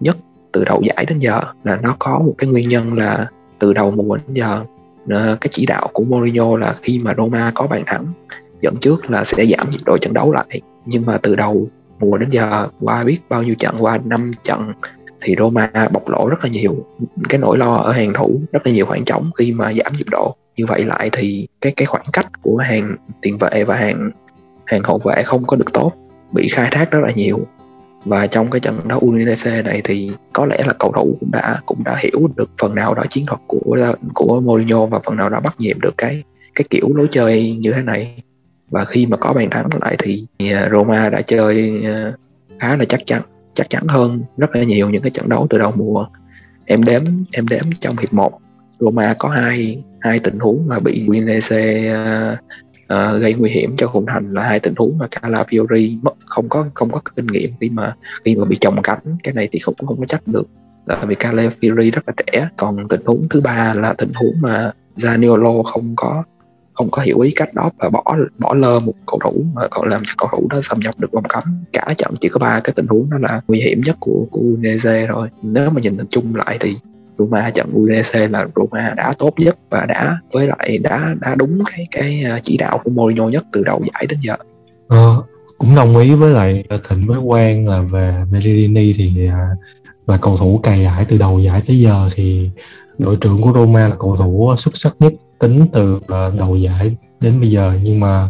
nhất 0.00 0.16
từ 0.52 0.64
đầu 0.64 0.82
giải 0.82 1.04
đến 1.08 1.18
giờ. 1.18 1.40
Là 1.64 1.76
nó 1.82 1.96
có 1.98 2.18
một 2.18 2.34
cái 2.38 2.50
nguyên 2.50 2.68
nhân 2.68 2.94
là 2.94 3.26
từ 3.58 3.72
đầu 3.72 3.90
mùa 3.90 4.16
đến 4.16 4.34
giờ 4.34 4.64
à, 5.08 5.36
cái 5.40 5.48
chỉ 5.50 5.66
đạo 5.66 5.88
của 5.92 6.04
Mourinho 6.04 6.56
là 6.56 6.76
khi 6.82 7.00
mà 7.04 7.14
Roma 7.16 7.52
có 7.54 7.66
bàn 7.66 7.82
thắng, 7.86 8.06
dẫn 8.60 8.74
trước 8.80 9.10
là 9.10 9.24
sẽ 9.24 9.46
giảm 9.46 9.70
nhịp 9.70 9.80
độ 9.86 9.98
trận 9.98 10.14
đấu 10.14 10.32
lại. 10.32 10.60
Nhưng 10.86 11.06
mà 11.06 11.18
từ 11.18 11.34
đầu 11.36 11.68
mùa 11.98 12.18
đến 12.18 12.28
giờ, 12.28 12.68
qua 12.80 13.04
biết 13.04 13.18
bao 13.28 13.42
nhiêu 13.42 13.54
trận, 13.54 13.74
qua 13.78 13.98
năm 14.04 14.30
trận, 14.42 14.72
thì 15.20 15.34
Roma 15.38 15.70
bộc 15.92 16.08
lộ 16.08 16.28
rất 16.28 16.44
là 16.44 16.50
nhiều 16.50 16.76
cái 17.28 17.38
nỗi 17.38 17.58
lo 17.58 17.74
ở 17.74 17.92
hàng 17.92 18.12
thủ, 18.12 18.40
rất 18.52 18.66
là 18.66 18.72
nhiều 18.72 18.86
khoảng 18.86 19.04
trống 19.04 19.30
khi 19.38 19.52
mà 19.52 19.72
giảm 19.72 19.92
nhịp 19.96 20.06
độ 20.10 20.36
như 20.56 20.66
vậy 20.66 20.82
lại 20.82 21.10
thì 21.12 21.48
cái 21.60 21.72
cái 21.76 21.86
khoảng 21.86 22.04
cách 22.12 22.26
của 22.42 22.56
hàng 22.56 22.96
tiền 23.22 23.38
vệ 23.38 23.64
và 23.64 23.76
hàng 23.76 24.10
hàng 24.64 24.82
hậu 24.84 24.98
vệ 24.98 25.22
không 25.22 25.46
có 25.46 25.56
được 25.56 25.72
tốt, 25.72 25.92
bị 26.32 26.48
khai 26.48 26.68
thác 26.72 26.90
rất 26.90 27.00
là 27.02 27.10
nhiều. 27.12 27.46
Và 28.04 28.26
trong 28.26 28.50
cái 28.50 28.60
trận 28.60 28.78
đấu 28.88 29.00
Udinese 29.04 29.62
này 29.62 29.80
thì 29.84 30.10
có 30.32 30.46
lẽ 30.46 30.62
là 30.66 30.72
cầu 30.78 30.92
thủ 30.92 31.16
cũng 31.20 31.30
đã 31.30 31.60
cũng 31.66 31.84
đã 31.84 31.96
hiểu 32.02 32.28
được 32.36 32.50
phần 32.58 32.74
nào 32.74 32.94
đó 32.94 33.04
chiến 33.10 33.26
thuật 33.26 33.40
của 33.46 33.94
của 34.14 34.40
Mourinho 34.40 34.86
và 34.86 34.98
phần 35.04 35.16
nào 35.16 35.28
đó 35.30 35.40
bắt 35.40 35.54
nhịp 35.58 35.76
được 35.80 35.94
cái 35.98 36.22
cái 36.54 36.64
kiểu 36.70 36.88
lối 36.94 37.06
chơi 37.10 37.56
như 37.56 37.72
thế 37.72 37.82
này. 37.82 38.22
Và 38.70 38.84
khi 38.84 39.06
mà 39.06 39.16
có 39.16 39.32
bàn 39.32 39.50
thắng 39.50 39.68
lại 39.80 39.96
thì 39.98 40.26
à, 40.38 40.68
Roma 40.72 41.08
đã 41.08 41.22
chơi 41.22 41.82
à, 41.84 42.12
khá 42.58 42.76
là 42.76 42.84
chắc 42.84 43.00
chắn 43.06 43.22
chắc 43.54 43.70
chắn 43.70 43.86
hơn 43.88 44.22
rất 44.36 44.56
là 44.56 44.62
nhiều 44.62 44.90
những 44.90 45.02
cái 45.02 45.10
trận 45.10 45.28
đấu 45.28 45.46
từ 45.50 45.58
đầu 45.58 45.72
mùa. 45.76 46.06
Em 46.66 46.82
đếm 46.84 47.00
em 47.32 47.48
đếm 47.48 47.62
trong 47.80 47.96
hiệp 47.96 48.12
1 48.12 48.40
Roma 48.84 49.14
có 49.18 49.28
hai 49.28 49.82
hai 50.00 50.18
tình 50.18 50.38
huống 50.38 50.66
mà 50.66 50.78
bị 50.78 51.06
Udinese 51.08 51.92
uh, 51.92 52.38
uh, 52.84 53.20
gây 53.20 53.34
nguy 53.34 53.50
hiểm 53.50 53.76
cho 53.76 53.86
khung 53.86 54.06
thành 54.06 54.32
là 54.32 54.42
hai 54.42 54.60
tình 54.60 54.74
huống 54.76 54.98
mà 54.98 55.06
Calafiori 55.06 55.98
mất 56.02 56.12
không 56.26 56.48
có 56.48 56.66
không 56.74 56.90
có 56.90 57.00
kinh 57.16 57.26
nghiệm 57.26 57.50
khi 57.60 57.68
mà 57.68 57.96
khi 58.24 58.36
mà 58.36 58.44
bị 58.44 58.56
chồng 58.60 58.82
cánh. 58.82 59.16
Cái 59.22 59.34
này 59.34 59.48
thì 59.52 59.58
không 59.58 59.74
không 59.86 60.00
có 60.00 60.06
chắc 60.06 60.28
được 60.28 60.48
là 60.86 61.04
vì 61.04 61.14
Calafiori 61.14 61.90
rất 61.90 62.02
là 62.06 62.12
trẻ. 62.26 62.48
Còn 62.56 62.88
tình 62.88 63.00
huống 63.04 63.28
thứ 63.30 63.40
ba 63.40 63.74
là 63.74 63.92
tình 63.92 64.12
huống 64.14 64.34
mà 64.40 64.72
Zaniolo 64.96 65.62
không 65.62 65.94
có 65.96 66.24
không 66.74 66.90
có 66.90 67.02
hiểu 67.02 67.20
ý 67.20 67.30
cách 67.36 67.54
đó 67.54 67.70
và 67.78 67.90
bỏ 67.90 68.16
bỏ 68.38 68.54
lơ 68.54 68.80
một 68.80 68.94
cầu 69.06 69.20
thủ 69.24 69.44
mà 69.54 69.62
còn 69.70 69.88
làm 69.88 70.02
cho 70.06 70.14
cầu 70.18 70.28
thủ 70.32 70.46
đó 70.50 70.60
xâm 70.62 70.78
nhập 70.78 70.94
được 70.98 71.12
vòng 71.12 71.24
cấm. 71.28 71.42
Cả 71.72 71.94
trận 71.96 72.14
chỉ 72.20 72.28
có 72.28 72.38
ba 72.38 72.60
cái 72.64 72.72
tình 72.76 72.86
huống 72.86 73.10
đó 73.10 73.18
là 73.20 73.40
nguy 73.48 73.60
hiểm 73.60 73.80
nhất 73.84 73.96
của 74.00 74.26
của 74.30 74.40
Udinese 74.40 75.06
rồi 75.06 75.28
nếu 75.42 75.70
mà 75.70 75.80
nhìn 75.80 75.96
chung 76.10 76.34
lại 76.34 76.58
thì 76.60 76.76
Roma 77.18 77.50
trận 77.50 77.66
Udinese 77.76 78.28
là 78.28 78.46
Roma 78.56 78.94
đã 78.96 79.12
tốt 79.18 79.34
nhất 79.36 79.58
và 79.70 79.86
đã 79.86 80.18
với 80.32 80.46
lại 80.46 80.78
đã 80.78 81.14
đã 81.20 81.34
đúng 81.34 81.62
cái 81.70 81.86
cái 81.90 82.22
à, 82.24 82.40
chỉ 82.42 82.56
đạo 82.56 82.80
của 82.84 82.90
Mourinho 82.90 83.28
nhất 83.28 83.44
từ 83.52 83.62
đầu 83.64 83.82
giải 83.94 84.06
đến 84.06 84.18
giờ. 84.22 84.36
Ờ, 84.88 85.22
cũng 85.58 85.74
đồng 85.74 85.96
ý 85.96 86.14
với 86.14 86.32
lại 86.32 86.64
Thịnh 86.88 87.06
với 87.06 87.18
Quang 87.26 87.68
là 87.68 87.80
về 87.80 88.24
Pellegrini 88.32 88.92
thì 88.92 89.28
à, 89.28 89.48
là 90.06 90.16
cầu 90.16 90.36
thủ 90.36 90.60
cày 90.62 90.82
giải 90.82 91.04
từ 91.08 91.18
đầu 91.18 91.38
giải 91.38 91.62
tới 91.66 91.80
giờ 91.80 92.08
thì 92.14 92.50
đội 92.98 93.16
trưởng 93.20 93.42
của 93.42 93.52
Roma 93.54 93.88
là 93.88 93.96
cầu 93.98 94.16
thủ 94.16 94.54
xuất 94.56 94.76
sắc 94.76 94.94
nhất 94.98 95.12
tính 95.38 95.66
từ 95.72 96.00
à, 96.08 96.30
đầu 96.38 96.56
giải 96.56 96.96
đến 97.20 97.40
bây 97.40 97.50
giờ 97.50 97.72
nhưng 97.82 98.00
mà 98.00 98.28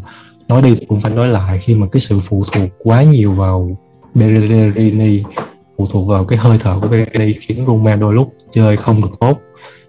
nói 0.49 0.62
đi 0.62 0.77
cũng 0.88 1.01
phải 1.01 1.14
nói 1.14 1.29
lại 1.29 1.59
khi 1.59 1.75
mà 1.75 1.87
cái 1.92 2.01
sự 2.01 2.18
phụ 2.18 2.44
thuộc 2.53 2.68
quá 2.79 3.03
nhiều 3.03 3.33
vào 3.33 3.79
Pellegrini 4.14 5.23
phụ 5.77 5.87
thuộc 5.91 6.09
vào 6.09 6.25
cái 6.25 6.39
hơi 6.39 6.59
thở 6.61 6.79
của 6.81 6.89
Pellegrini 6.89 7.33
khiến 7.33 7.65
Roma 7.67 7.97
đôi 7.97 8.15
lúc 8.15 8.35
chơi 8.51 8.77
không 8.77 9.03
được 9.03 9.17
tốt 9.21 9.41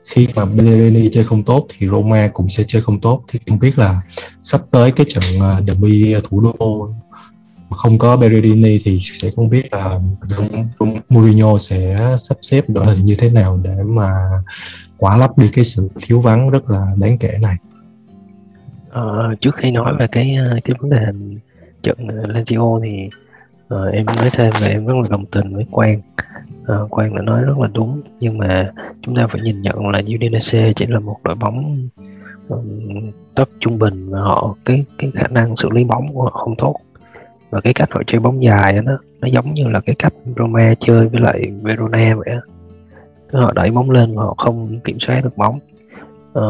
khi 0.05 0.27
mà 0.35 0.45
Pellegrini 0.45 1.09
chơi 1.09 1.23
không 1.23 1.43
tốt 1.43 1.67
thì 1.69 1.87
Roma 1.87 2.29
cũng 2.33 2.49
sẽ 2.49 2.63
chơi 2.67 2.81
không 2.81 3.01
tốt 3.01 3.23
thì 3.27 3.39
không 3.47 3.59
biết 3.59 3.79
là 3.79 4.01
sắp 4.43 4.61
tới 4.71 4.91
cái 4.91 5.05
trận 5.09 5.23
à, 5.41 5.61
derby 5.67 6.15
thủ 6.23 6.41
đô 6.41 6.89
không 7.71 7.97
có 7.97 8.17
Pellegrini 8.17 8.79
thì 8.85 8.99
sẽ 9.21 9.31
không 9.35 9.49
biết 9.49 9.73
là 9.73 9.99
Mourinho 11.09 11.57
sẽ 11.57 11.97
sắp 12.29 12.37
xếp 12.41 12.69
đội 12.69 12.85
hình 12.85 13.05
như 13.05 13.15
thế 13.19 13.29
nào 13.29 13.59
để 13.63 13.75
mà 13.85 14.11
khỏa 14.97 15.17
lấp 15.17 15.37
đi 15.37 15.49
cái 15.53 15.65
sự 15.65 15.89
thiếu 15.95 16.21
vắng 16.21 16.49
rất 16.49 16.69
là 16.69 16.87
đáng 16.97 17.17
kể 17.17 17.37
này. 17.41 17.55
Ờ, 18.89 19.35
trước 19.41 19.55
khi 19.55 19.71
nói 19.71 19.93
về 19.99 20.07
cái 20.07 20.35
à, 20.35 20.55
cái 20.63 20.75
vấn 20.79 20.89
đề 20.89 21.05
trận 21.83 21.97
Lazio 22.07 22.83
thì 22.83 23.09
à, 23.69 23.77
em 23.93 24.05
nói 24.05 24.29
thêm 24.31 24.51
là 24.61 24.67
em 24.67 24.85
rất 24.85 24.93
là 24.95 25.03
đồng 25.09 25.25
tình 25.25 25.55
với 25.55 25.65
Quang. 25.71 26.01
À, 26.67 26.75
Quang 26.89 27.15
đã 27.15 27.21
nói 27.21 27.41
rất 27.41 27.57
là 27.57 27.69
đúng 27.73 28.01
nhưng 28.19 28.37
mà 28.37 28.71
chúng 29.01 29.15
ta 29.15 29.27
phải 29.27 29.41
nhìn 29.41 29.61
nhận 29.61 29.87
là 29.87 30.01
Udinese 30.15 30.73
chỉ 30.75 30.85
là 30.85 30.99
một 30.99 31.17
đội 31.23 31.35
bóng 31.35 31.87
um, 32.49 33.11
top 33.35 33.49
trung 33.59 33.79
bình 33.79 34.09
và 34.09 34.21
họ 34.21 34.55
cái 34.65 34.85
cái 34.97 35.11
khả 35.15 35.27
năng 35.27 35.55
xử 35.55 35.69
lý 35.69 35.83
bóng 35.83 36.13
của 36.13 36.23
họ 36.23 36.29
không 36.29 36.55
tốt. 36.57 36.75
Và 37.49 37.61
cái 37.61 37.73
cách 37.73 37.91
họ 37.91 38.01
chơi 38.07 38.21
bóng 38.21 38.43
dài 38.43 38.81
đó 38.85 38.97
nó 39.21 39.27
giống 39.27 39.53
như 39.53 39.67
là 39.67 39.79
cái 39.79 39.95
cách 39.99 40.13
Roma 40.37 40.73
chơi 40.79 41.07
với 41.07 41.21
lại 41.21 41.51
Verona 41.61 42.15
vậy 42.15 42.33
á. 42.33 42.41
Họ 43.31 43.51
đẩy 43.55 43.71
bóng 43.71 43.91
lên 43.91 44.15
và 44.15 44.23
họ 44.23 44.35
không 44.37 44.79
kiểm 44.79 44.99
soát 44.99 45.23
được 45.23 45.37
bóng. 45.37 45.59
À, 46.33 46.43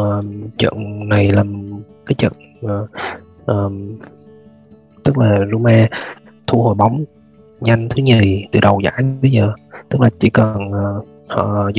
trận 0.58 1.10
này 1.10 1.32
là 1.32 1.44
cái 2.06 2.16
trận 2.18 2.34
uh, 2.66 2.90
um, 3.46 3.98
tức 5.04 5.18
là 5.18 5.40
Roma 5.52 5.88
thu 6.48 6.62
hồi 6.62 6.76
bóng 6.76 7.04
nhanh 7.62 7.90
thứ 7.90 8.02
nhì 8.02 8.46
từ 8.52 8.60
đầu 8.60 8.82
giải 8.84 8.94
tới 9.22 9.32
giờ. 9.32 9.54
Tức 9.90 10.02
là 10.02 10.10
chỉ 10.20 10.30
cần 10.30 10.72
ờ, 10.72 11.02
ờ, 11.28 11.46
họ 11.46 11.70
uh, 11.70 11.74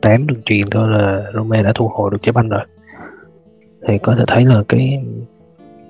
tám 0.00 0.26
đường 0.26 0.42
truyền 0.44 0.70
thôi 0.70 0.88
là 0.88 1.22
Roma 1.34 1.62
đã 1.62 1.72
thu 1.74 1.88
hồi 1.88 2.10
được 2.10 2.22
trái 2.22 2.32
banh 2.32 2.48
rồi. 2.48 2.64
Thì 3.88 3.98
có 3.98 4.14
thể 4.14 4.24
thấy 4.26 4.44
là 4.44 4.62
cái 4.68 5.02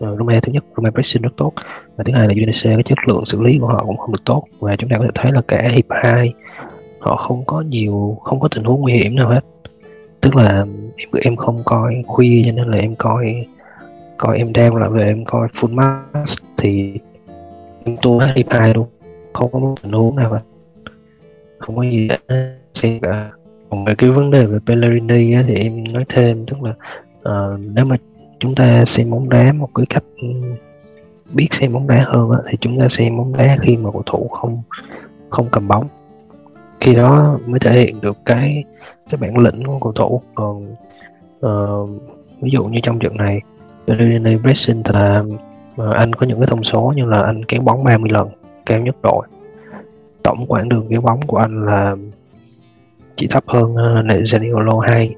uh, 0.04 0.18
Roma 0.18 0.40
thứ 0.42 0.52
nhất 0.52 0.64
Roma 0.76 0.90
pressing 0.90 1.22
rất 1.22 1.32
tốt. 1.36 1.52
Và 1.96 2.04
thứ 2.04 2.12
hai 2.12 2.26
là 2.26 2.32
Udinese 2.32 2.74
cái 2.74 2.82
chất 2.82 2.98
lượng 3.08 3.26
xử 3.26 3.42
lý 3.42 3.58
của 3.58 3.66
họ 3.66 3.84
cũng 3.86 3.96
không 3.96 4.12
được 4.12 4.24
tốt. 4.24 4.44
Và 4.58 4.76
chúng 4.76 4.90
ta 4.90 4.98
có 4.98 5.04
thể 5.04 5.10
thấy 5.14 5.32
là 5.32 5.42
cả 5.48 5.68
hiệp 5.68 5.86
2 5.90 6.32
họ 6.98 7.16
không 7.16 7.44
có 7.46 7.60
nhiều 7.60 8.18
không 8.24 8.40
có 8.40 8.48
tình 8.48 8.64
huống 8.64 8.80
nguy 8.80 8.92
hiểm 8.92 9.16
nào 9.16 9.28
hết. 9.28 9.44
Tức 10.20 10.36
là 10.36 10.66
em 10.96 11.08
em 11.24 11.36
không 11.36 11.62
coi 11.64 12.02
khuya 12.06 12.42
cho 12.46 12.52
nên 12.52 12.70
là 12.70 12.78
em 12.78 12.94
coi 12.94 13.46
coi 14.22 14.38
em 14.38 14.52
đem 14.52 14.74
lại 14.74 14.90
về 14.90 15.04
em 15.04 15.24
coi 15.24 15.48
full 15.48 15.74
mask 15.74 16.42
thì 16.56 16.98
em 17.84 17.96
tua 18.02 18.18
hết 18.18 18.32
hiệp 18.36 18.46
hai 18.50 18.74
luôn. 18.74 18.86
Không 19.32 19.52
có 19.52 19.58
một 19.58 19.74
tình 19.82 19.92
huống 19.92 20.16
nào 20.16 20.30
mà 20.30 20.40
không 21.58 21.76
có 21.76 21.82
gì 21.82 22.08
xem 22.74 23.00
cả. 23.02 23.30
Còn 23.70 23.84
về 23.84 23.94
cái 23.94 24.10
vấn 24.10 24.30
đề 24.30 24.46
về 24.46 24.58
Pellegrini 24.66 25.32
á, 25.32 25.44
thì 25.46 25.54
em 25.54 25.84
nói 25.92 26.04
thêm 26.08 26.46
tức 26.46 26.56
là 26.62 26.74
uh, 27.18 27.60
nếu 27.74 27.84
mà 27.84 27.96
chúng 28.40 28.54
ta 28.54 28.84
xem 28.84 29.10
bóng 29.10 29.28
đá 29.28 29.52
một 29.52 29.68
cái 29.74 29.86
cách 29.86 30.04
ừ, 30.16 30.28
biết 31.32 31.48
xem 31.50 31.72
bóng 31.72 31.86
đá 31.86 32.04
hơn 32.06 32.30
á, 32.30 32.38
thì 32.48 32.58
chúng 32.60 32.78
ta 32.78 32.88
xem 32.88 33.16
bóng 33.16 33.36
đá 33.36 33.56
khi 33.60 33.76
mà 33.76 33.90
cầu 33.92 34.02
thủ 34.06 34.28
không 34.28 34.62
không 35.30 35.46
cầm 35.50 35.68
bóng. 35.68 35.88
Khi 36.80 36.94
đó 36.94 37.38
mới 37.46 37.60
thể 37.60 37.80
hiện 37.80 38.00
được 38.00 38.16
cái 38.24 38.64
cái 39.10 39.18
bản 39.20 39.38
lĩnh 39.38 39.64
của 39.64 39.78
cầu 39.78 39.92
thủ. 39.92 40.22
Còn 40.34 40.74
uh, 41.46 41.90
ví 42.40 42.50
dụ 42.50 42.64
như 42.64 42.80
trong 42.82 42.98
trận 42.98 43.16
này 43.16 43.40
Pellegrini 43.86 44.36
pressing 44.36 44.82
là 44.92 45.22
ờ, 45.76 45.92
anh 45.92 46.14
có 46.14 46.26
những 46.26 46.40
cái 46.40 46.46
thông 46.46 46.64
số 46.64 46.92
như 46.96 47.04
là 47.04 47.22
anh 47.22 47.44
kéo 47.44 47.60
bóng 47.60 47.84
30 47.84 48.10
lần 48.10 48.28
cao 48.66 48.80
nhất 48.80 48.96
đội 49.02 49.26
tổng 50.22 50.44
quãng 50.48 50.68
đường 50.68 50.86
kéo 50.90 51.00
bóng 51.00 51.22
của 51.26 51.36
anh 51.36 51.66
là 51.66 51.96
chỉ 53.16 53.26
thấp 53.26 53.44
hơn 53.46 53.72
uh, 53.72 54.06
Zaniolo 54.06 54.78
hai 54.78 55.14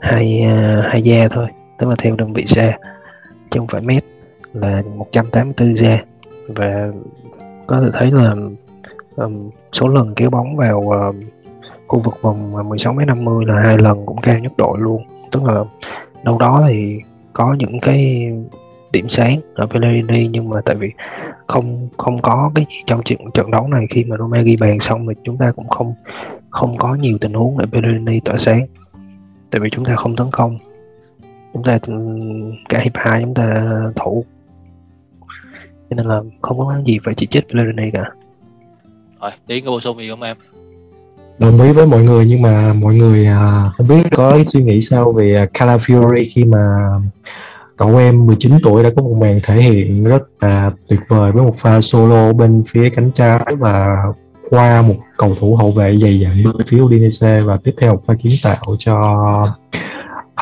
hai 0.00 0.42
ờ, 0.42 0.80
hai 0.80 1.02
gia 1.02 1.28
thôi 1.28 1.46
tức 1.78 1.88
là 1.88 1.94
theo 1.98 2.16
đơn 2.16 2.32
vị 2.32 2.46
xe 2.46 2.76
chứ 3.50 3.60
không 3.60 3.68
phải 3.68 3.80
mét 3.80 4.04
là 4.52 4.82
184 4.96 5.76
gia 5.76 5.98
và 6.48 6.92
có 7.66 7.80
thể 7.80 7.88
thấy 7.92 8.10
là 8.10 8.34
um, 9.16 9.50
số 9.72 9.88
lần 9.88 10.14
kéo 10.14 10.30
bóng 10.30 10.56
vào 10.56 10.78
uh, 10.78 11.14
khu 11.86 11.98
vực 11.98 12.22
vòng 12.22 12.68
16 12.68 12.92
m 12.92 13.06
50 13.06 13.44
là 13.46 13.62
hai 13.62 13.78
lần 13.78 14.06
cũng 14.06 14.20
cao 14.20 14.38
nhất 14.38 14.52
đội 14.56 14.78
luôn. 14.78 15.04
Tức 15.30 15.44
là 15.44 15.64
đâu 16.22 16.38
đó 16.38 16.64
thì 16.68 17.00
có 17.32 17.54
những 17.58 17.80
cái 17.80 18.28
điểm 18.92 19.08
sáng 19.08 19.40
ở 19.54 19.66
Pellegrini 19.66 20.28
nhưng 20.28 20.48
mà 20.48 20.60
tại 20.64 20.76
vì 20.76 20.90
không 21.46 21.88
không 21.98 22.22
có 22.22 22.50
cái 22.54 22.66
gì 22.70 22.82
trong 22.86 23.02
trận 23.04 23.18
trận 23.34 23.50
đấu 23.50 23.68
này. 23.68 23.86
Khi 23.90 24.04
mà 24.04 24.16
Roma 24.16 24.40
ghi 24.40 24.56
bàn 24.56 24.80
xong 24.80 25.06
thì 25.08 25.14
chúng 25.24 25.38
ta 25.38 25.52
cũng 25.56 25.68
không 25.68 25.94
không 26.50 26.76
có 26.76 26.94
nhiều 26.94 27.18
tình 27.18 27.32
huống 27.32 27.58
để 27.58 27.66
Pellegrini 27.72 28.20
tỏa 28.20 28.36
sáng. 28.36 28.66
Tại 29.50 29.60
vì 29.60 29.70
chúng 29.70 29.84
ta 29.84 29.96
không 29.96 30.16
tấn 30.16 30.26
công. 30.32 30.58
Chúng 31.52 31.62
ta 31.64 31.78
ừ, 31.86 31.94
cả 32.68 32.78
hiệp 32.78 32.92
hai 32.94 33.20
chúng 33.22 33.34
ta 33.34 33.66
thủ. 33.96 34.24
Cho 35.90 35.96
nên 35.96 36.06
là 36.06 36.22
không 36.42 36.58
có 36.58 36.80
gì 36.86 36.98
phải 37.04 37.14
chỉ 37.14 37.26
trích 37.26 37.48
Pellegrini 37.48 37.90
cả. 37.90 38.10
Rồi 39.20 39.30
tiến 39.46 39.64
có 39.64 39.70
bổ 39.70 39.80
sung 39.80 39.98
gì 39.98 40.08
không 40.10 40.22
em? 40.22 40.36
Đồng 41.42 41.60
ý 41.60 41.72
với 41.72 41.86
mọi 41.86 42.02
người 42.02 42.24
nhưng 42.28 42.42
mà 42.42 42.72
mọi 42.72 42.94
người 42.94 43.26
à, 43.26 43.70
không 43.76 43.88
biết 43.88 44.02
có 44.16 44.38
suy 44.44 44.62
nghĩ 44.62 44.80
sao 44.80 45.12
về 45.12 45.34
à, 45.34 45.46
Calafiori 45.54 46.24
khi 46.34 46.44
mà 46.44 46.58
cậu 47.76 47.96
em 47.96 48.26
19 48.26 48.52
tuổi 48.62 48.82
đã 48.82 48.90
có 48.96 49.02
một 49.02 49.16
màn 49.20 49.40
thể 49.42 49.54
hiện 49.54 50.04
rất 50.04 50.22
là 50.40 50.70
tuyệt 50.88 51.00
vời 51.08 51.32
với 51.32 51.42
một 51.42 51.56
pha 51.56 51.80
solo 51.80 52.32
bên 52.32 52.62
phía 52.68 52.90
cánh 52.90 53.10
trái 53.12 53.54
và 53.58 53.96
qua 54.50 54.82
một 54.82 54.94
cầu 55.16 55.34
thủ 55.40 55.56
hậu 55.56 55.70
vệ 55.70 55.98
dày 55.98 56.20
dặn 56.20 56.42
bên 56.44 56.66
phía 56.66 56.80
Udinese 56.80 57.40
và 57.40 57.58
tiếp 57.64 57.74
theo 57.80 57.92
một 57.92 58.00
pha 58.06 58.14
kiến 58.14 58.32
tạo 58.42 58.76
cho 58.78 58.96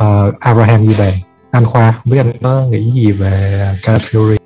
uh, 0.04 0.40
Abraham 0.40 0.84
ghi 0.84 0.94
bàn 0.98 1.14
anh 1.50 1.64
Khoa 1.64 1.92
không 1.92 2.12
biết 2.12 2.18
anh 2.18 2.32
có 2.42 2.66
nghĩ 2.70 2.90
gì 2.90 3.12
về 3.12 3.64
Calafiori 3.82 4.34
uh, 4.34 4.40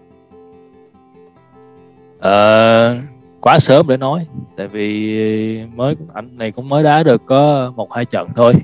ờ, 2.19 2.97
quá 3.45 3.59
sớm 3.59 3.89
để 3.89 3.97
nói. 3.97 4.27
Tại 4.57 4.69
vì 4.69 5.65
mới 5.75 5.97
anh 6.15 6.39
này 6.39 6.51
cũng 6.51 6.69
mới 6.69 6.83
đá 6.83 7.03
được 7.03 7.23
có 7.27 7.73
một 7.77 7.93
hai 7.93 8.05
trận 8.05 8.29
thôi. 8.37 8.55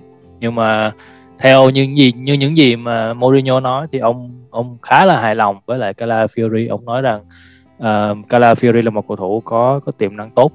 Nhưng 0.40 0.54
mà 0.54 0.92
theo 1.38 1.70
những 1.70 1.96
gì 1.96 2.12
như 2.16 2.32
những 2.32 2.56
gì 2.56 2.76
mà 2.76 3.14
Mourinho 3.14 3.60
nói 3.60 3.86
thì 3.92 3.98
ông 3.98 4.30
ông 4.50 4.78
khá 4.82 5.06
là 5.06 5.20
hài 5.20 5.34
lòng 5.34 5.56
với 5.66 5.78
lại 5.78 5.94
Calafiori. 5.94 6.70
Ông 6.70 6.84
nói 6.84 7.02
rằng 7.02 7.20
uh, 7.78 8.28
Calafiori 8.28 8.82
là 8.82 8.90
một 8.90 9.08
cầu 9.08 9.16
thủ 9.16 9.42
có 9.44 9.80
có 9.86 9.92
tiềm 9.92 10.16
năng 10.16 10.30
tốt. 10.30 10.52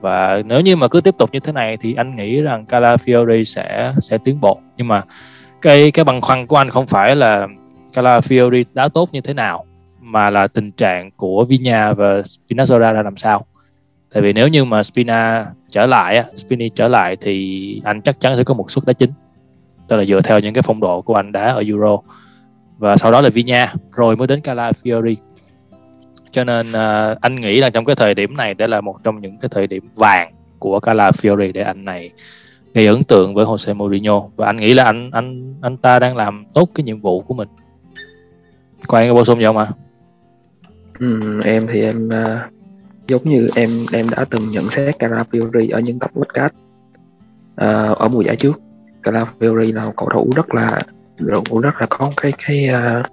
Và 0.00 0.42
nếu 0.44 0.60
như 0.60 0.76
mà 0.76 0.88
cứ 0.88 1.00
tiếp 1.00 1.14
tục 1.18 1.30
như 1.32 1.40
thế 1.40 1.52
này 1.52 1.76
thì 1.76 1.94
anh 1.94 2.16
nghĩ 2.16 2.40
rằng 2.40 2.64
Calafiori 2.68 3.44
sẽ 3.44 3.94
sẽ 4.02 4.18
tiến 4.24 4.40
bộ. 4.40 4.60
Nhưng 4.76 4.88
mà 4.88 5.02
cái 5.62 5.90
cái 5.90 6.04
băn 6.04 6.20
khoăn 6.20 6.46
của 6.46 6.56
anh 6.56 6.70
không 6.70 6.86
phải 6.86 7.16
là 7.16 7.48
Calafiori 7.94 8.64
đá 8.74 8.88
tốt 8.88 9.08
như 9.12 9.20
thế 9.20 9.34
nào 9.34 9.64
mà 10.00 10.30
là 10.30 10.46
tình 10.46 10.72
trạng 10.72 11.10
của 11.10 11.44
Vinha 11.44 11.92
và 11.92 12.20
Spinazzola 12.20 12.92
ra 12.92 13.02
làm 13.02 13.16
sao 13.16 13.44
tại 14.12 14.22
vì 14.22 14.32
nếu 14.32 14.48
như 14.48 14.64
mà 14.64 14.82
Spina 14.82 15.46
trở 15.68 15.86
lại 15.86 16.24
Spini 16.36 16.68
trở 16.68 16.88
lại 16.88 17.16
thì 17.20 17.80
anh 17.84 18.02
chắc 18.02 18.20
chắn 18.20 18.36
sẽ 18.36 18.44
có 18.44 18.54
một 18.54 18.70
suất 18.70 18.84
đá 18.84 18.92
chính. 18.92 19.10
Đó 19.88 19.96
là 19.96 20.04
dựa 20.04 20.20
theo 20.20 20.40
những 20.40 20.54
cái 20.54 20.62
phong 20.62 20.80
độ 20.80 21.02
của 21.02 21.14
anh 21.14 21.32
đá 21.32 21.52
ở 21.52 21.62
Euro. 21.66 21.98
Và 22.78 22.96
sau 22.96 23.12
đó 23.12 23.20
là 23.20 23.28
Vinha 23.28 23.74
rồi 23.92 24.16
mới 24.16 24.26
đến 24.26 24.40
Calafiori 24.40 25.16
cho 26.30 26.44
nên 26.44 26.66
uh, 26.68 27.20
anh 27.20 27.40
nghĩ 27.40 27.60
là 27.60 27.70
trong 27.70 27.84
cái 27.84 27.96
thời 27.96 28.14
điểm 28.14 28.36
này 28.36 28.54
đây 28.54 28.68
là 28.68 28.80
một 28.80 28.96
trong 29.04 29.20
những 29.20 29.36
cái 29.40 29.48
thời 29.48 29.66
điểm 29.66 29.88
vàng 29.94 30.32
của 30.58 30.78
Calafiori 30.78 31.52
để 31.52 31.62
anh 31.62 31.84
này 31.84 32.10
gây 32.74 32.86
ấn 32.86 33.04
tượng 33.04 33.34
với 33.34 33.44
Jose 33.44 33.74
Mourinho. 33.74 34.22
Và 34.36 34.46
anh 34.46 34.56
nghĩ 34.56 34.74
là 34.74 34.84
anh 34.84 35.10
anh 35.12 35.54
anh 35.60 35.76
ta 35.76 35.98
đang 35.98 36.16
làm 36.16 36.44
tốt 36.54 36.70
cái 36.74 36.84
nhiệm 36.84 37.00
vụ 37.00 37.20
của 37.20 37.34
mình. 37.34 37.48
Có 38.86 39.00
có 39.08 39.14
bổ 39.14 39.24
sung 39.24 39.38
gì 39.38 39.44
không 39.44 39.56
ạ? 39.56 39.68
Ừ, 40.98 41.40
em 41.44 41.66
thì 41.72 41.82
em 41.82 42.08
uh, 42.08 42.59
giống 43.10 43.28
như 43.28 43.48
em 43.54 43.70
em 43.92 44.06
đã 44.10 44.24
từng 44.30 44.50
nhận 44.50 44.70
xét 44.70 44.98
Calafiori 44.98 45.70
ở 45.72 45.80
những 45.80 45.98
tập 45.98 46.10
podcast 46.14 46.52
uh, 47.52 47.98
ở 47.98 48.08
mùa 48.08 48.20
giải 48.20 48.36
trước. 48.36 48.60
Calafiori 49.02 49.74
là 49.74 49.84
một 49.84 49.92
cầu 49.96 50.08
thủ 50.14 50.30
rất 50.36 50.54
là 50.54 50.82
rất 51.62 51.74
là 51.80 51.86
có 51.90 52.12
cái 52.16 52.32
cái 52.46 52.68
uh, 52.68 53.06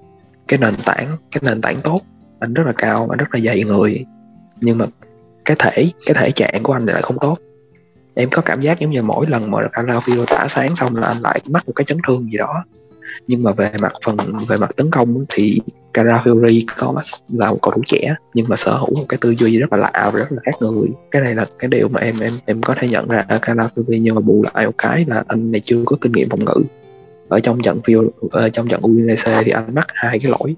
cái 0.47 0.59
nền 0.59 0.73
tảng 0.85 1.17
cái 1.31 1.41
nền 1.45 1.61
tảng 1.61 1.77
tốt. 1.83 2.01
Anh 2.39 2.53
rất 2.53 2.63
là 2.65 2.73
cao 2.77 3.07
anh 3.09 3.17
rất 3.17 3.27
là 3.31 3.39
dày 3.45 3.63
người. 3.63 4.05
Nhưng 4.61 4.77
mà 4.77 4.85
cái 5.45 5.55
thể 5.59 5.91
cái 6.05 6.15
thể 6.15 6.31
trạng 6.31 6.63
của 6.63 6.73
anh 6.73 6.85
lại 6.85 7.01
không 7.01 7.19
tốt. 7.19 7.37
Em 8.13 8.29
có 8.31 8.41
cảm 8.41 8.61
giác 8.61 8.79
giống 8.79 8.91
như 8.91 9.01
mỗi 9.01 9.25
lần 9.27 9.51
mà 9.51 9.61
Calafiori 9.61 10.25
tả 10.25 10.45
sáng 10.47 10.75
xong 10.75 10.95
là 10.95 11.07
anh 11.07 11.17
lại 11.21 11.39
mắc 11.49 11.67
một 11.67 11.73
cái 11.75 11.85
chấn 11.85 11.97
thương 12.07 12.31
gì 12.31 12.37
đó. 12.37 12.63
Nhưng 13.27 13.43
mà 13.43 13.51
về 13.51 13.71
mặt 13.81 13.93
phần 14.05 14.17
về 14.47 14.57
mặt 14.57 14.69
tấn 14.75 14.91
công 14.91 15.25
thì 15.29 15.61
Calafiori 15.97 16.63
có 16.77 16.93
là 17.29 17.51
một 17.51 17.57
cầu 17.61 17.71
thủ 17.71 17.81
trẻ, 17.85 18.15
nhưng 18.33 18.45
mà 18.49 18.55
sở 18.55 18.77
hữu 18.77 18.95
một 18.95 19.05
cái 19.09 19.17
tư 19.21 19.31
duy 19.31 19.57
rất 19.57 19.73
là 19.73 19.77
lạ 19.77 20.11
và 20.13 20.19
rất 20.19 20.31
là 20.31 20.39
khác 20.43 20.51
người. 20.61 20.87
Cái 21.11 21.21
này 21.21 21.35
là 21.35 21.45
cái 21.59 21.67
điều 21.69 21.87
mà 21.87 21.99
em 21.99 22.15
em 22.21 22.33
em 22.45 22.61
có 22.61 22.75
thể 22.79 22.89
nhận 22.89 23.07
ra 23.07 23.25
ở 23.29 23.37
Calafiori 23.41 24.01
nhưng 24.01 24.15
mà 24.15 24.21
bù 24.21 24.43
lại 24.53 24.65
một 24.65 24.75
cái 24.77 25.05
là 25.07 25.23
anh 25.27 25.51
này 25.51 25.61
chưa 25.61 25.83
có 25.85 25.97
kinh 26.01 26.11
nghiệm 26.11 26.29
phòng 26.29 26.45
ngự. 26.45 26.63
Ở 27.29 27.39
trong 27.39 27.61
trận 27.61 27.81
phiêu 27.81 28.11
ở 28.31 28.49
trong 28.49 28.67
trận 28.67 28.81
Udinese 28.85 29.43
thì 29.45 29.51
anh 29.51 29.75
mắc 29.75 29.87
hai 29.93 30.19
cái 30.19 30.31
lỗi. 30.31 30.55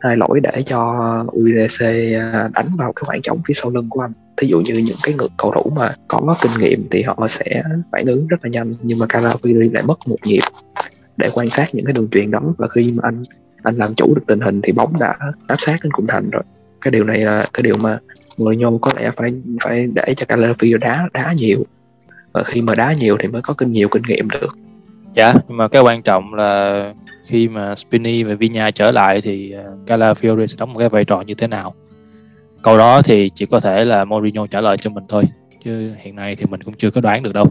Hai 0.00 0.16
lỗi 0.16 0.40
để 0.40 0.62
cho 0.66 1.24
Udinese 1.36 2.14
à, 2.14 2.48
đánh 2.54 2.68
vào 2.78 2.92
cái 2.92 3.02
khoảng 3.06 3.22
trống 3.22 3.40
phía 3.48 3.54
sau 3.54 3.70
lưng 3.70 3.86
của 3.90 4.00
anh. 4.00 4.12
Thí 4.36 4.48
dụ 4.48 4.60
như 4.60 4.74
những 4.74 4.96
cái 5.02 5.14
người 5.18 5.28
cầu 5.36 5.52
thủ 5.54 5.70
mà 5.76 5.94
có 6.08 6.36
kinh 6.42 6.52
nghiệm 6.58 6.88
thì 6.90 7.02
họ 7.02 7.26
sẽ 7.28 7.62
phản 7.92 8.06
ứng 8.06 8.26
rất 8.26 8.36
là 8.42 8.50
nhanh, 8.50 8.72
nhưng 8.82 8.98
mà 8.98 9.06
Calafiori 9.06 9.72
lại 9.72 9.82
mất 9.86 10.08
một 10.08 10.18
nhịp 10.24 10.40
để 11.16 11.28
quan 11.34 11.46
sát 11.48 11.74
những 11.74 11.84
cái 11.84 11.92
đường 11.92 12.08
truyền 12.10 12.30
đó. 12.30 12.40
Và 12.58 12.68
khi 12.68 12.92
mà 12.92 13.00
anh 13.02 13.22
anh 13.62 13.76
làm 13.76 13.94
chủ 13.94 14.14
được 14.14 14.22
tình 14.26 14.40
hình 14.40 14.60
thì 14.62 14.72
bóng 14.72 14.92
đã 15.00 15.16
áp 15.46 15.56
sát 15.58 15.76
đến 15.82 15.92
cùng 15.92 16.06
thành 16.06 16.30
rồi. 16.30 16.42
Cái 16.80 16.90
điều 16.90 17.04
này 17.04 17.22
là 17.22 17.44
cái 17.52 17.62
điều 17.62 17.76
mà 17.76 17.98
người 18.36 18.56
nhôm 18.56 18.78
có 18.78 18.90
lẽ 18.96 19.10
phải 19.16 19.32
phải 19.64 19.86
để 19.94 20.14
cho 20.16 20.26
Calafiori 20.28 20.78
đá 20.78 21.08
đá 21.12 21.34
nhiều. 21.38 21.66
Và 22.32 22.42
khi 22.42 22.62
mà 22.62 22.74
đá 22.74 22.94
nhiều 22.98 23.16
thì 23.20 23.28
mới 23.28 23.42
có 23.42 23.54
kinh 23.54 23.70
nhiều 23.70 23.88
kinh 23.88 24.02
nghiệm 24.08 24.30
được. 24.30 24.56
Dạ 25.14 25.34
nhưng 25.48 25.56
mà 25.56 25.68
cái 25.68 25.82
quan 25.82 26.02
trọng 26.02 26.34
là 26.34 26.94
khi 27.26 27.48
mà 27.48 27.74
Spini 27.74 28.22
và 28.22 28.34
Vinha 28.34 28.70
trở 28.70 28.90
lại 28.90 29.20
thì 29.20 29.50
ờ, 29.50 29.76
Calafiori 29.86 30.46
sẽ 30.46 30.56
đóng 30.58 30.72
một 30.72 30.78
cái 30.78 30.88
vai 30.88 31.04
trò 31.04 31.20
như 31.20 31.34
thế 31.34 31.46
nào. 31.46 31.74
Câu 32.62 32.78
đó 32.78 33.02
thì 33.02 33.30
chỉ 33.34 33.46
có 33.46 33.60
thể 33.60 33.84
là 33.84 34.04
Mourinho 34.04 34.46
trả 34.46 34.60
lời 34.60 34.76
cho 34.76 34.90
mình 34.90 35.04
thôi 35.08 35.24
chứ 35.64 35.92
hiện 36.02 36.16
nay 36.16 36.36
thì 36.36 36.46
mình 36.46 36.62
cũng 36.62 36.74
chưa 36.74 36.90
có 36.90 37.00
đoán 37.00 37.22
được 37.22 37.32
đâu. 37.32 37.46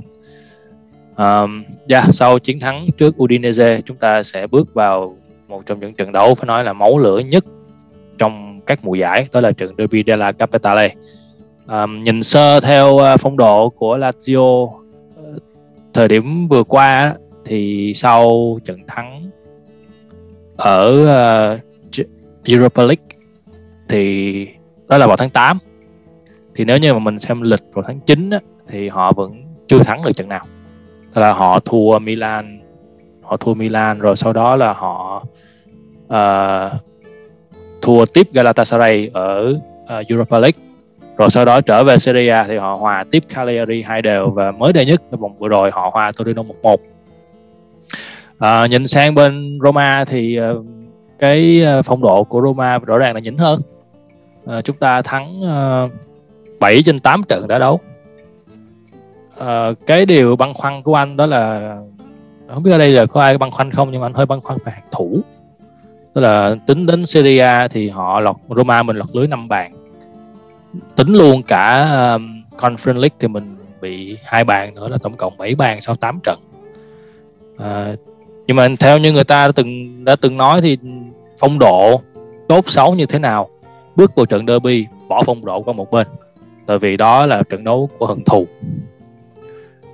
Um, 1.17 1.63
yeah, 1.87 2.05
dạ, 2.05 2.11
sau 2.11 2.39
chiến 2.39 2.59
thắng 2.59 2.87
trước 2.97 3.23
Udinese 3.23 3.81
chúng 3.85 3.97
ta 3.97 4.23
sẽ 4.23 4.47
bước 4.47 4.73
vào 4.73 5.17
một 5.47 5.65
trong 5.65 5.79
những 5.79 5.93
trận 5.93 6.11
đấu 6.11 6.35
phải 6.35 6.47
nói 6.47 6.63
là 6.63 6.73
máu 6.73 6.97
lửa 6.97 7.19
nhất 7.19 7.45
trong 8.17 8.61
các 8.65 8.79
mùa 8.85 8.95
giải 8.95 9.27
đó 9.31 9.41
là 9.41 9.51
trận 9.51 9.75
Derby 9.77 10.03
della 10.07 10.31
Capitale. 10.31 10.95
Um, 11.67 12.03
nhìn 12.03 12.23
sơ 12.23 12.59
theo 12.59 12.97
ờ, 12.97 13.17
phong 13.17 13.37
độ 13.37 13.69
của 13.69 13.97
Lazio 13.97 14.69
ờ, 15.15 15.39
thời 15.93 16.07
điểm 16.07 16.47
vừa 16.47 16.63
qua 16.63 17.15
thì 17.45 17.93
sau 17.95 18.59
trận 18.65 18.79
thắng 18.87 19.29
ở 20.55 20.91
uh, 21.53 22.05
Europa 22.43 22.83
League 22.83 23.05
thì 23.89 24.47
đó 24.87 24.97
là 24.97 25.07
vào 25.07 25.17
tháng 25.17 25.29
8 25.29 25.57
thì 26.55 26.65
nếu 26.65 26.77
như 26.77 26.93
mà 26.93 26.99
mình 26.99 27.19
xem 27.19 27.41
lịch 27.41 27.63
vào 27.73 27.83
tháng 27.87 27.99
9 27.99 28.29
á, 28.29 28.39
thì 28.67 28.89
họ 28.89 29.11
vẫn 29.11 29.43
chưa 29.67 29.83
thắng 29.83 30.03
được 30.03 30.11
trận 30.15 30.29
nào. 30.29 30.45
Tức 31.13 31.21
là 31.21 31.33
họ 31.33 31.59
thua 31.59 31.99
Milan 31.99 32.59
họ 33.27 33.37
thua 33.37 33.53
Milan 33.53 33.99
rồi 33.99 34.15
sau 34.15 34.33
đó 34.33 34.55
là 34.55 34.73
họ 34.73 35.23
uh, 36.07 36.81
thua 37.81 38.05
tiếp 38.05 38.27
Galatasaray 38.33 39.09
ở 39.13 39.53
uh, 39.83 40.07
Europa 40.07 40.39
League. 40.39 40.59
Rồi 41.17 41.29
sau 41.29 41.45
đó 41.45 41.61
trở 41.61 41.83
về 41.83 41.97
Serie 41.97 42.29
A 42.29 42.45
thì 42.47 42.57
họ 42.57 42.75
hòa 42.75 43.03
tiếp 43.11 43.23
Cagliari 43.29 43.81
hai 43.81 44.01
đều 44.01 44.29
và 44.29 44.51
mới 44.51 44.73
đây 44.73 44.85
nhất 44.85 45.01
ở 45.11 45.17
vòng 45.17 45.37
vừa 45.39 45.47
rồi 45.47 45.71
họ 45.73 45.89
hòa 45.93 46.11
Torino 46.17 46.43
1-1 46.61 46.77
à, 48.39 48.61
ờ, 48.61 48.65
nhìn 48.65 48.87
sang 48.87 49.15
bên 49.15 49.59
Roma 49.63 50.05
thì 50.07 50.39
uh, 50.41 50.65
cái 51.19 51.65
phong 51.85 52.01
độ 52.01 52.23
của 52.23 52.41
Roma 52.41 52.77
rõ 52.77 52.97
ràng 52.97 53.13
là 53.13 53.19
nhỉnh 53.19 53.37
hơn. 53.37 53.61
À, 54.45 54.61
chúng 54.61 54.75
ta 54.75 55.01
thắng 55.01 55.41
uh, 55.85 55.91
7 56.59 56.83
trên 56.85 56.99
8 56.99 57.23
trận 57.23 57.47
đã 57.47 57.59
đấu. 57.59 57.79
À, 59.39 59.71
cái 59.85 60.05
điều 60.05 60.35
băn 60.35 60.53
khoăn 60.53 60.83
của 60.83 60.95
anh 60.95 61.17
đó 61.17 61.25
là 61.25 61.75
không 62.53 62.63
biết 62.63 62.71
ở 62.71 62.77
đây 62.77 62.91
là 62.91 63.05
có 63.05 63.21
ai 63.21 63.37
băn 63.37 63.51
khoăn 63.51 63.71
không 63.71 63.91
nhưng 63.91 64.01
mà 64.01 64.07
anh 64.07 64.13
hơi 64.13 64.25
băn 64.25 64.41
khoăn 64.41 64.57
về 64.65 64.71
hàng 64.71 64.87
thủ 64.91 65.21
tức 66.17 66.23
là 66.23 66.55
tính 66.65 66.85
đến 66.85 67.05
Serie 67.05 67.39
A 67.39 67.67
thì 67.67 67.89
họ 67.89 68.19
lọt 68.19 68.35
Roma 68.55 68.83
mình 68.83 68.95
lọt 68.95 69.07
lưới 69.13 69.27
năm 69.27 69.47
bàn. 69.47 69.71
Tính 70.95 71.13
luôn 71.13 71.43
cả 71.43 71.91
um, 71.91 72.41
Conference 72.57 72.99
League 72.99 73.15
thì 73.19 73.27
mình 73.27 73.55
bị 73.81 74.17
hai 74.23 74.43
bàn 74.43 74.75
nữa 74.75 74.87
là 74.87 74.97
tổng 75.03 75.17
cộng 75.17 75.37
7 75.37 75.55
bàn 75.55 75.81
sau 75.81 75.95
8 75.95 76.19
trận. 76.23 76.39
À, 77.57 77.95
nhưng 78.47 78.57
mà 78.57 78.67
theo 78.79 78.97
như 78.97 79.11
người 79.11 79.23
ta 79.23 79.47
đã 79.47 79.51
từng 79.55 80.05
đã 80.05 80.15
từng 80.15 80.37
nói 80.37 80.61
thì 80.61 80.77
phong 81.39 81.59
độ 81.59 82.01
tốt 82.47 82.69
xấu 82.69 82.95
như 82.95 83.05
thế 83.05 83.19
nào? 83.19 83.49
Bước 83.95 84.15
vào 84.15 84.25
trận 84.25 84.47
derby 84.47 84.85
bỏ 85.07 85.23
phong 85.25 85.45
độ 85.45 85.61
qua 85.61 85.73
một 85.73 85.91
bên. 85.91 86.07
Tại 86.65 86.79
vì 86.79 86.97
đó 86.97 87.25
là 87.25 87.43
trận 87.49 87.63
đấu 87.63 87.89
của 87.97 88.05
hận 88.05 88.23
thù. 88.23 88.47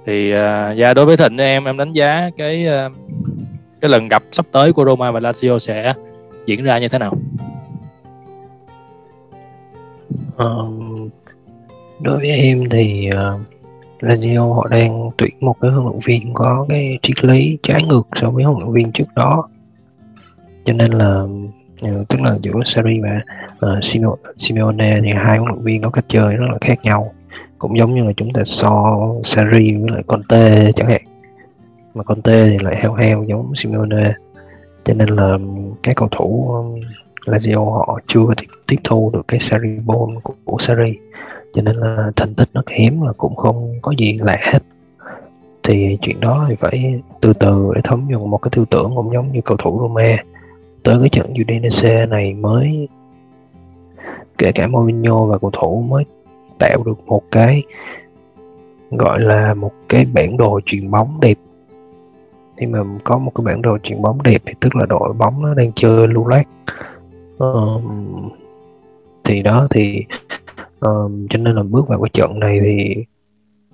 Thì 0.06 0.34
uh, 0.34 0.38
và 0.78 0.94
đối 0.94 1.06
với 1.06 1.18
thịnh 1.18 1.38
em 1.38 1.66
em 1.66 1.78
đánh 1.78 1.94
giá 1.94 2.30
cái 2.38 2.68
uh, 2.68 2.92
cái 3.82 3.90
lần 3.90 4.08
gặp 4.08 4.24
sắp 4.32 4.46
tới 4.52 4.74
của 4.74 4.86
Roma 4.86 5.12
và 5.12 5.20
Lazio 5.20 5.60
sẽ 5.60 5.94
diễn 6.46 6.64
ra 6.64 6.80
như 6.80 6.88
thế 6.88 6.98
nào? 6.98 7.18
Um, 10.38 11.10
đối 12.02 12.18
với 12.18 12.30
em 12.30 12.70
thì 12.70 13.10
ờ, 13.10 13.34
uh, 13.36 13.42
Lazio 14.04 14.54
họ 14.54 14.68
đang 14.68 15.10
tuyển 15.18 15.34
một 15.40 15.56
cái 15.62 15.72
huấn 15.72 15.86
luyện 15.86 16.00
viên 16.06 16.34
có 16.34 16.66
cái 16.70 17.00
triết 17.02 17.26
lý 17.26 17.58
trái 17.64 17.84
ngược 17.84 18.08
so 18.16 18.30
với 18.30 18.44
huấn 18.44 18.58
luyện 18.60 18.74
viên 18.74 18.92
trước 18.92 19.08
đó. 19.16 19.50
Cho 20.66 20.74
nên 20.74 20.92
là 20.92 21.22
uh, 21.22 22.08
tức 22.08 22.22
là 22.22 22.38
giữa 22.42 22.60
Sarri 22.66 23.00
và 23.00 23.22
uh, 23.66 24.12
Simeone 24.38 25.02
thì 25.02 25.12
hai 25.14 25.38
huấn 25.38 25.52
luyện 25.52 25.64
viên 25.64 25.82
có 25.82 25.90
cách 25.90 26.06
chơi 26.08 26.36
rất 26.36 26.48
là 26.52 26.58
khác 26.62 26.80
nhau. 26.84 27.14
Cũng 27.58 27.78
giống 27.78 27.96
như 27.96 28.04
là 28.04 28.12
chúng 28.18 28.34
ta 28.34 28.42
so 28.46 28.98
Sarri 29.24 29.76
với 29.76 29.92
lại 29.92 30.04
Conte 30.08 30.72
chẳng 30.72 30.90
hạn. 30.90 31.02
Mà 31.94 32.04
Conte 32.04 32.50
thì 32.50 32.58
lại 32.58 32.76
heo 32.82 32.94
heo 32.94 33.24
giống 33.24 33.56
Simeone 33.56 34.14
cho 34.86 34.94
nên 34.94 35.10
là 35.10 35.38
các 35.84 35.96
cầu 35.96 36.10
thủ 36.12 36.48
um, 36.48 36.80
Lazio 37.26 37.72
họ 37.72 38.00
chưa 38.08 38.26
có 38.28 38.34
tiếp, 38.38 38.48
tiếp 38.68 38.78
thu 38.84 39.12
được 39.14 39.28
cái 39.28 39.40
Serie 39.40 39.80
ball 39.86 40.18
của, 40.24 40.34
của 40.46 40.58
Sarri 40.60 40.98
cho 41.54 41.62
nên 41.62 41.76
là 41.76 42.12
thành 42.16 42.34
tích 42.34 42.50
nó 42.54 42.64
kém 42.66 43.02
là 43.02 43.14
cũng 43.18 43.36
không 43.36 43.74
có 43.82 43.94
gì 43.98 44.20
lạ 44.22 44.38
hết. 44.42 44.64
Thì 45.64 45.98
chuyện 46.02 46.20
đó 46.20 46.46
thì 46.50 46.56
phải 46.56 47.02
từ 47.22 47.34
từ 47.34 47.72
để 47.76 47.82
thấm 47.84 48.08
nhuần 48.08 48.30
một 48.30 48.38
cái 48.38 48.50
tư 48.56 48.66
tưởng 48.70 48.92
cũng 48.96 49.14
giống 49.14 49.32
như 49.32 49.42
cầu 49.46 49.58
thủ 49.58 49.80
Roma. 49.82 50.18
Tới 50.84 51.00
cái 51.00 51.10
trận 51.10 51.34
Udinese 51.42 52.06
này 52.06 52.34
mới 52.34 52.88
kể 54.38 54.52
cả 54.52 54.68
Mourinho 54.68 55.26
và 55.26 55.38
cầu 55.38 55.52
thủ 55.54 55.82
mới 55.82 56.04
tạo 56.60 56.84
được 56.84 57.08
một 57.08 57.24
cái 57.32 57.64
gọi 58.92 59.20
là 59.20 59.54
một 59.54 59.72
cái 59.90 60.06
bản 60.06 60.38
đồ 60.38 60.60
truyền 60.66 60.92
bóng 60.92 61.20
đẹp 61.22 61.38
khi 62.64 62.68
mà 62.68 62.80
có 63.04 63.18
một 63.18 63.32
cái 63.36 63.46
bản 63.46 63.62
đồ 63.62 63.78
chuyển 63.84 64.02
bóng 64.02 64.24
đẹp 64.24 64.42
thì 64.46 64.54
tức 64.60 64.76
là 64.76 64.86
đội 64.86 65.14
bóng 65.14 65.42
nó 65.42 65.54
đang 65.54 65.72
chơi 65.76 66.08
lưu 66.08 66.28
loát. 66.28 66.48
Um, 67.38 68.30
thì 69.24 69.42
đó 69.42 69.68
thì 69.70 70.06
um, 70.80 71.28
cho 71.30 71.40
nên 71.40 71.56
là 71.56 71.64
bước 71.64 71.88
vào 71.88 72.02
cái 72.02 72.10
trận 72.14 72.40
này 72.40 72.60
thì 72.64 72.96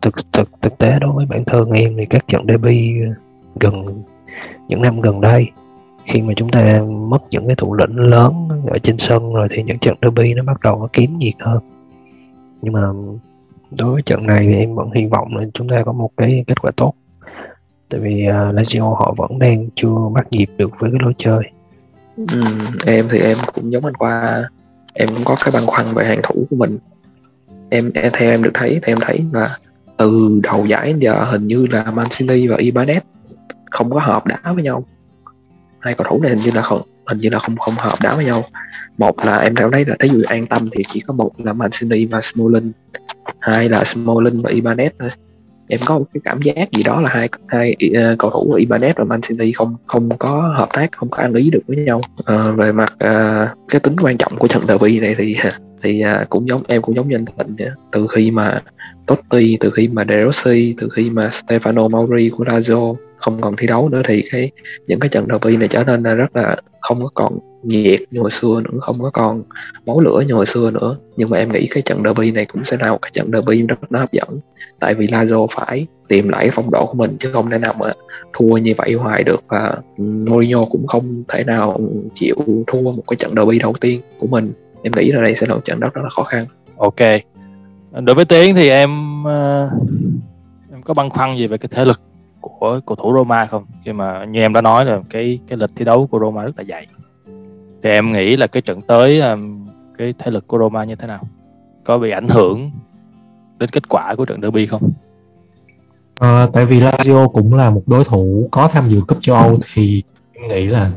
thực 0.01 0.15
thực 0.33 0.49
thực 0.61 0.77
tế 0.77 0.99
đối 0.99 1.11
với 1.11 1.25
bản 1.25 1.45
thân 1.45 1.71
em 1.71 1.97
thì 1.97 2.05
các 2.05 2.27
trận 2.27 2.45
derby 2.47 2.93
gần 3.59 4.03
những 4.67 4.81
năm 4.81 5.01
gần 5.01 5.21
đây 5.21 5.51
khi 6.05 6.21
mà 6.21 6.33
chúng 6.37 6.49
ta 6.49 6.81
mất 6.81 7.21
những 7.31 7.47
cái 7.47 7.55
thủ 7.55 7.73
lĩnh 7.73 7.95
lớn 7.95 8.49
ở 8.67 8.77
trên 8.79 8.97
sân 8.97 9.33
rồi 9.33 9.47
thì 9.51 9.63
những 9.63 9.79
trận 9.79 9.95
derby 10.01 10.33
nó 10.33 10.43
bắt 10.43 10.59
đầu 10.63 10.79
nó 10.79 10.87
kiếm 10.93 11.17
nhiệt 11.17 11.35
hơn. 11.39 11.59
Nhưng 12.61 12.73
mà 12.73 12.81
đối 13.79 13.93
với 13.93 14.01
trận 14.01 14.27
này 14.27 14.39
thì 14.47 14.55
em 14.55 14.75
vẫn 14.75 14.91
hy 14.91 15.05
vọng 15.05 15.37
là 15.37 15.45
chúng 15.53 15.69
ta 15.69 15.83
có 15.85 15.91
một 15.91 16.09
cái 16.17 16.43
kết 16.47 16.61
quả 16.61 16.71
tốt 16.75 16.93
tại 17.89 17.99
vì 17.99 18.25
uh, 18.27 18.55
Lazio 18.55 18.93
họ 18.93 19.13
vẫn 19.17 19.39
đang 19.39 19.69
chưa 19.75 19.95
bắt 20.13 20.27
nhịp 20.31 20.49
được 20.57 20.71
với 20.79 20.91
cái 20.91 20.99
lối 21.03 21.13
chơi. 21.17 21.41
Ừ, 22.17 22.41
em 22.85 23.05
thì 23.09 23.19
em 23.19 23.37
cũng 23.53 23.71
giống 23.71 23.85
anh 23.85 23.95
qua. 23.95 24.43
Em 24.93 25.09
cũng 25.09 25.23
có 25.25 25.35
cái 25.45 25.51
băn 25.53 25.63
khoăn 25.65 25.85
về 25.93 26.05
hàng 26.05 26.21
thủ 26.23 26.47
của 26.49 26.55
mình. 26.55 26.77
Em, 27.69 27.91
em 27.93 28.11
theo 28.13 28.31
em 28.31 28.43
được 28.43 28.51
thấy 28.53 28.79
thì 28.83 28.91
em 28.91 28.97
thấy 29.01 29.25
là 29.33 29.49
từ 29.97 30.39
đầu 30.43 30.65
giải 30.65 30.87
đến 30.87 30.99
giờ 30.99 31.23
hình 31.23 31.47
như 31.47 31.67
là 31.71 31.83
Mancini 31.83 32.47
và 32.47 32.57
Ibanez 32.57 33.01
không 33.71 33.91
có 33.91 33.99
hợp 33.99 34.27
đá 34.27 34.53
với 34.53 34.63
nhau. 34.63 34.83
Hai 35.79 35.93
cầu 35.93 36.07
thủ 36.09 36.21
này 36.21 36.31
hình 36.31 36.39
như 36.45 36.51
là 36.53 36.61
không 36.61 36.81
hình 37.07 37.17
như 37.17 37.29
là 37.29 37.39
không 37.39 37.57
không 37.57 37.73
hợp 37.77 37.97
đá 38.03 38.15
với 38.15 38.25
nhau. 38.25 38.43
Một 38.97 39.25
là 39.25 39.37
em 39.37 39.55
cảm 39.55 39.71
thấy 39.71 39.85
là 39.85 39.95
thấy 39.99 40.09
dù 40.09 40.21
an 40.27 40.47
tâm 40.47 40.69
thì 40.71 40.83
chỉ 40.87 40.99
có 40.99 41.13
một 41.17 41.31
là 41.37 41.53
Mancini 41.53 42.05
và 42.05 42.21
smolin 42.21 42.71
hai 43.39 43.69
là 43.69 43.83
smolin 43.83 44.41
và 44.41 44.51
Ibanez 44.51 44.89
thôi 44.99 45.09
em 45.69 45.79
có 45.85 45.99
một 45.99 46.05
cái 46.13 46.21
cảm 46.23 46.41
giác 46.41 46.71
gì 46.71 46.83
đó 46.83 47.01
là 47.01 47.09
hai 47.09 47.29
hai 47.47 47.75
uh, 47.85 48.19
cầu 48.19 48.31
thủ 48.31 48.55
Ibanez 48.57 48.93
và 48.95 49.03
Man 49.03 49.21
City 49.21 49.51
không 49.51 49.75
không 49.87 50.17
có 50.17 50.53
hợp 50.57 50.69
tác 50.73 50.91
không 50.91 51.09
có 51.09 51.23
ăn 51.23 51.33
ý 51.33 51.49
được 51.49 51.61
với 51.67 51.77
nhau. 51.77 52.01
Uh, 52.21 52.57
về 52.57 52.71
mặt 52.71 52.93
uh, 52.93 53.69
cái 53.69 53.79
tính 53.79 53.95
quan 54.01 54.17
trọng 54.17 54.35
của 54.37 54.47
trận 54.47 54.63
derby 54.67 54.99
này 54.99 55.15
thì 55.17 55.35
thì 55.83 56.01
à, 56.01 56.25
cũng 56.29 56.47
giống 56.47 56.61
em 56.67 56.81
cũng 56.81 56.95
giống 56.95 57.09
như 57.09 57.15
anh 57.15 57.25
Thịnh 57.25 57.55
vậy. 57.57 57.69
từ 57.91 58.07
khi 58.07 58.31
mà 58.31 58.61
Totti 59.05 59.57
từ 59.59 59.69
khi 59.69 59.87
mà 59.87 60.05
De 60.07 60.25
Rossi 60.25 60.75
từ 60.77 60.89
khi 60.89 61.09
mà 61.09 61.29
Stefano 61.29 61.89
Mauri 61.89 62.29
của 62.29 62.43
Lazio 62.43 62.95
không 63.17 63.41
còn 63.41 63.55
thi 63.55 63.67
đấu 63.67 63.89
nữa 63.89 64.01
thì 64.05 64.23
cái 64.31 64.51
những 64.87 64.99
cái 64.99 65.09
trận 65.09 65.25
derby 65.29 65.57
này 65.57 65.67
trở 65.67 65.83
nên 65.83 66.03
là 66.03 66.13
rất 66.13 66.35
là 66.35 66.57
không 66.81 67.03
có 67.03 67.09
còn 67.13 67.39
nhiệt 67.63 68.01
như 68.11 68.19
hồi 68.21 68.31
xưa 68.31 68.61
nữa 68.61 68.79
không 68.81 68.95
có 68.99 69.09
còn 69.09 69.43
máu 69.85 69.99
lửa 69.99 70.23
như 70.27 70.33
hồi 70.33 70.45
xưa 70.45 70.71
nữa. 70.71 70.97
Nhưng 71.17 71.29
mà 71.29 71.37
em 71.37 71.51
nghĩ 71.51 71.67
cái 71.71 71.81
trận 71.81 72.01
derby 72.03 72.31
này 72.31 72.45
cũng 72.45 72.65
sẽ 72.65 72.77
là 72.79 72.91
một 72.91 73.01
cái 73.01 73.11
trận 73.13 73.31
derby 73.33 73.61
rất 73.61 73.91
là 73.91 73.99
hấp 73.99 74.11
dẫn. 74.11 74.39
Tại 74.79 74.93
vì 74.93 75.07
Lazio 75.07 75.47
phải 75.51 75.87
tìm 76.07 76.29
lại 76.29 76.49
phong 76.51 76.71
độ 76.71 76.85
của 76.85 76.93
mình 76.93 77.17
chứ 77.19 77.29
không 77.33 77.49
thể 77.49 77.57
nào 77.57 77.73
mà 77.79 77.93
thua 78.33 78.57
như 78.57 78.73
vậy 78.77 78.93
hoài 78.93 79.23
được. 79.23 79.43
Và 79.47 79.77
Mourinho 79.97 80.65
cũng 80.65 80.87
không 80.87 81.23
thể 81.27 81.43
nào 81.43 81.79
chịu 82.13 82.35
thua 82.67 82.81
một 82.81 83.03
cái 83.07 83.15
trận 83.15 83.33
derby 83.35 83.59
đầu 83.59 83.73
tiên 83.81 84.01
của 84.19 84.27
mình 84.27 84.53
em 84.83 84.93
nghĩ 84.95 85.11
là 85.11 85.21
đây 85.21 85.35
sẽ 85.35 85.47
là 85.47 85.55
một 85.55 85.61
trận 85.65 85.79
rất, 85.79 85.93
rất 85.93 86.01
là 86.03 86.09
khó 86.09 86.23
khăn. 86.23 86.45
Ok. 86.77 86.99
Đối 87.91 88.15
với 88.15 88.25
tiến 88.25 88.55
thì 88.55 88.69
em 88.69 89.23
uh, 89.23 89.71
em 90.71 90.81
có 90.83 90.93
băn 90.93 91.09
khoăn 91.09 91.37
gì 91.37 91.47
về 91.47 91.57
cái 91.57 91.69
thể 91.71 91.85
lực 91.85 92.01
của 92.41 92.79
cầu 92.85 92.95
thủ 92.95 93.13
Roma 93.17 93.45
không? 93.45 93.65
Khi 93.85 93.93
mà 93.93 94.25
như 94.25 94.39
em 94.41 94.53
đã 94.53 94.61
nói 94.61 94.85
là 94.85 94.99
cái 95.09 95.39
cái 95.47 95.57
lịch 95.57 95.69
thi 95.75 95.85
đấu 95.85 96.07
của 96.07 96.19
Roma 96.19 96.43
rất 96.43 96.57
là 96.57 96.63
dày. 96.63 96.87
Thì 97.83 97.89
em 97.89 98.13
nghĩ 98.13 98.35
là 98.35 98.47
cái 98.47 98.61
trận 98.61 98.81
tới 98.81 99.19
um, 99.19 99.67
cái 99.97 100.13
thể 100.19 100.31
lực 100.31 100.47
của 100.47 100.57
Roma 100.59 100.83
như 100.83 100.95
thế 100.95 101.07
nào? 101.07 101.27
Có 101.83 101.97
bị 101.97 102.09
ảnh 102.09 102.27
hưởng 102.27 102.71
đến 103.57 103.69
kết 103.69 103.89
quả 103.89 104.15
của 104.15 104.25
trận 104.25 104.41
derby 104.41 104.65
không? 104.65 104.91
À, 106.19 106.47
tại 106.53 106.65
vì 106.65 106.79
Lazio 106.79 107.29
cũng 107.29 107.53
là 107.53 107.69
một 107.69 107.81
đối 107.85 108.03
thủ 108.03 108.47
có 108.51 108.67
tham 108.67 108.89
dự 108.89 109.01
cúp 109.07 109.17
châu 109.21 109.35
Âu 109.35 109.57
thì 109.73 110.03
em 110.33 110.49
nghĩ 110.49 110.65
là 110.65 110.91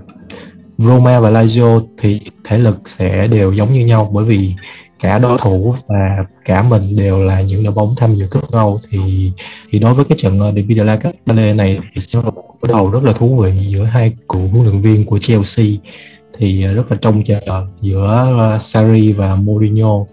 Roma 0.82 1.20
và 1.20 1.30
Lazio 1.30 1.86
thì 1.98 2.20
thể 2.44 2.58
lực 2.58 2.78
sẽ 2.84 3.26
đều 3.26 3.52
giống 3.52 3.72
như 3.72 3.84
nhau, 3.84 4.10
bởi 4.12 4.24
vì 4.24 4.54
cả 5.00 5.18
đối 5.18 5.38
thủ 5.38 5.74
và 5.86 6.24
cả 6.44 6.62
mình 6.62 6.96
đều 6.96 7.24
là 7.24 7.40
những 7.40 7.64
đội 7.64 7.74
bóng 7.74 7.94
tham 7.96 8.14
dự 8.14 8.26
cúp 8.30 8.52
châu 8.52 8.60
Âu. 8.60 8.80
Thì 8.90 9.32
thì 9.70 9.78
đối 9.78 9.94
với 9.94 10.04
cái 10.04 10.18
trận 10.20 10.40
ờ, 10.40 10.52
Derby 10.52 10.74
de 10.74 10.84
la 10.84 10.96
Capitale 10.96 11.54
này 11.54 11.78
thì 11.94 12.00
sẽ 12.00 12.20
là 12.24 12.30
một 12.30 12.54
đối 12.62 12.72
đầu 12.72 12.90
rất 12.90 13.04
là 13.04 13.12
thú 13.12 13.36
vị 13.42 13.52
giữa 13.52 13.84
hai 13.84 14.12
cựu 14.28 14.48
huấn 14.48 14.64
luyện 14.64 14.82
viên 14.82 15.06
của 15.06 15.18
Chelsea. 15.18 15.66
Thì 16.38 16.64
ờ, 16.64 16.74
rất 16.74 16.90
là 16.90 16.96
trông 17.00 17.24
chờ 17.24 17.66
giữa 17.80 18.34
ờ, 18.38 18.58
Sarri 18.58 19.12
và 19.12 19.36
Mourinho. 19.36 20.04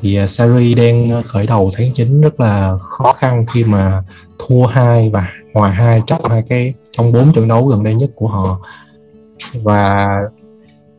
Thì 0.00 0.18
Sarri 0.28 0.74
đang 0.74 1.22
khởi 1.26 1.46
đầu 1.46 1.70
tháng 1.74 1.92
9 1.92 2.20
rất 2.20 2.40
là 2.40 2.76
khó 2.78 3.12
khăn 3.12 3.46
khi 3.52 3.64
mà 3.64 4.02
thua 4.38 4.66
hai 4.66 5.10
và 5.10 5.32
hòa 5.54 5.70
hai 5.70 6.00
trong 6.06 6.24
hai 6.30 6.42
cái 6.48 6.74
trong 6.92 7.12
bốn 7.12 7.32
trận 7.32 7.48
đấu 7.48 7.66
gần 7.66 7.82
đây 7.84 7.94
nhất 7.94 8.10
của 8.14 8.28
họ 8.28 8.60
và 9.52 10.18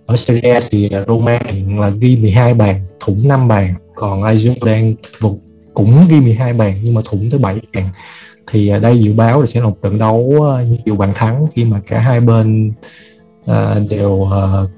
ở 0.06 0.16
Serie 0.16 0.54
A 0.54 0.60
thì 0.70 0.90
Roma 1.08 1.40
là 1.80 1.90
ghi 1.90 2.18
12 2.18 2.54
bàn 2.54 2.86
thủng 3.00 3.28
5 3.28 3.48
bàn. 3.48 3.74
Còn 3.96 4.24
Lazio 4.24 4.54
đang 4.66 4.96
cũng 5.74 6.08
ghi 6.10 6.22
12 6.22 6.54
bàn 6.54 6.80
nhưng 6.84 6.94
mà 6.94 7.02
thủng 7.06 7.30
tới 7.32 7.40
7 7.40 7.60
bàn. 7.74 7.90
Thì 8.48 8.68
à, 8.68 8.80
đây 8.80 9.00
dự 9.00 9.14
báo 9.14 9.40
là 9.40 9.46
sẽ 9.46 9.60
là 9.60 9.66
một 9.66 9.78
trận 9.84 10.00
đấu 10.00 10.46
à, 10.58 10.64
nhiều 10.86 10.96
bàn 10.96 11.12
thắng 11.16 11.46
khi 11.54 11.66
mà 11.66 11.80
cả 11.88 12.00
hai 12.00 12.20
bên 12.20 12.74
uh, 13.52 13.90
đều 13.90 14.12
uh, 14.12 14.70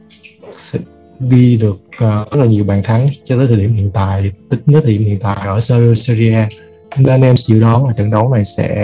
ghi 1.20 1.58
được 1.58 1.78
uh, 1.96 2.32
rất 2.32 2.40
là 2.40 2.46
nhiều 2.46 2.64
bàn 2.64 2.84
thắng 2.84 3.10
cho 3.24 3.38
tới 3.38 3.48
thời 3.48 3.58
điểm 3.58 3.74
hiện 3.74 3.92
tại 3.92 4.32
tính 4.50 4.60
đến 4.66 4.82
thời 4.84 4.98
điểm 4.98 5.04
hiện 5.04 5.20
tại 5.20 5.48
ở 5.48 5.60
Serie 5.96 6.34
A 6.34 6.50
nên 6.98 7.22
em 7.22 7.38
dự 7.38 7.62
đoán 7.62 7.88
là 7.88 7.94
trận 7.94 8.12
đấu 8.12 8.34
này 8.34 8.46
sẽ 8.46 8.76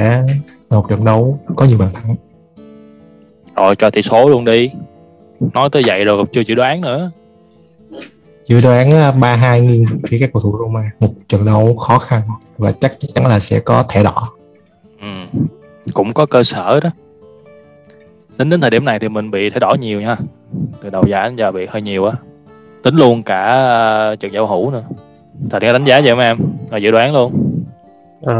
là 0.70 0.78
một 0.78 0.86
trận 0.90 1.06
đấu 1.06 1.40
có 1.56 1.66
nhiều 1.66 1.78
bàn 1.78 1.94
thắng 1.94 2.16
rồi 3.56 3.76
cho 3.76 3.90
tỷ 3.90 4.02
số 4.02 4.30
luôn 4.30 4.46
đi. 4.46 4.72
Nói 5.54 5.70
tới 5.72 5.84
vậy 5.86 6.06
rồi 6.06 6.26
chưa 6.32 6.44
chịu 6.44 6.56
đoán 6.56 6.82
nữa. 6.82 7.12
Dự 8.48 8.62
đoán 8.62 9.20
ba 9.20 9.36
hai 9.36 9.62
nghiêng 9.62 9.86
phía 10.08 10.18
các 10.20 10.30
cầu 10.34 10.42
thủ 10.42 10.58
Roma. 10.60 10.92
Một 11.00 11.14
trận 11.28 11.46
đấu 11.46 11.76
khó 11.76 12.00
khăn 12.00 12.22
và 12.58 12.72
chắc 12.72 12.96
chắn 13.00 13.26
là 13.26 13.40
sẽ 13.40 13.60
có 13.60 13.84
thẻ 13.90 14.04
đỏ. 14.04 14.30
Ừ. 15.02 15.40
cũng 15.94 16.14
có 16.14 16.26
cơ 16.26 16.44
sở 16.44 16.80
đó. 16.80 16.90
Tính 18.38 18.50
đến 18.50 18.62
thời 18.62 18.70
điểm 18.70 18.86
này 18.86 19.00
thì 19.00 19.10
mình 19.10 19.32
bị 19.32 19.50
thẻ 19.50 19.60
đỏ 19.60 19.76
nhiều 19.80 20.02
nha. 20.02 20.18
Từ 20.82 20.90
đầu 20.90 21.04
giải 21.08 21.30
đến 21.30 21.36
giờ 21.36 21.52
bị 21.52 21.66
hơi 21.70 21.82
nhiều 21.82 22.06
á. 22.06 22.14
Tính 22.84 22.96
luôn 22.96 23.24
cả 23.24 23.52
uh, 24.14 24.20
trận 24.20 24.34
giao 24.34 24.48
hữu 24.48 24.72
nữa. 24.72 24.84
Thật 25.50 25.62
ra 25.62 25.74
đánh 25.74 25.84
giá 25.84 26.02
vậy 26.02 26.10
không 26.10 26.20
em 26.20 26.38
rồi 26.72 26.82
dự 26.82 26.92
đoán 26.92 27.14
luôn. 27.14 27.34
Uh, 28.22 28.32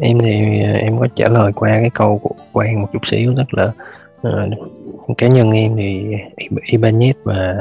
em 0.00 0.18
thì 0.18 0.62
à, 0.62 0.72
em 0.72 0.98
có 0.98 1.06
trả 1.16 1.28
lời 1.28 1.52
qua 1.52 1.68
cái 1.80 1.90
câu 1.90 2.18
của 2.18 2.34
quan 2.52 2.80
một 2.80 2.88
chút 2.92 3.06
xíu 3.06 3.34
tức 3.36 3.54
là 3.54 3.72
uh, 4.28 5.18
cá 5.18 5.28
nhân 5.28 5.50
em 5.50 5.76
thì 5.76 6.16
Ibanez 6.66 7.12
và 7.24 7.56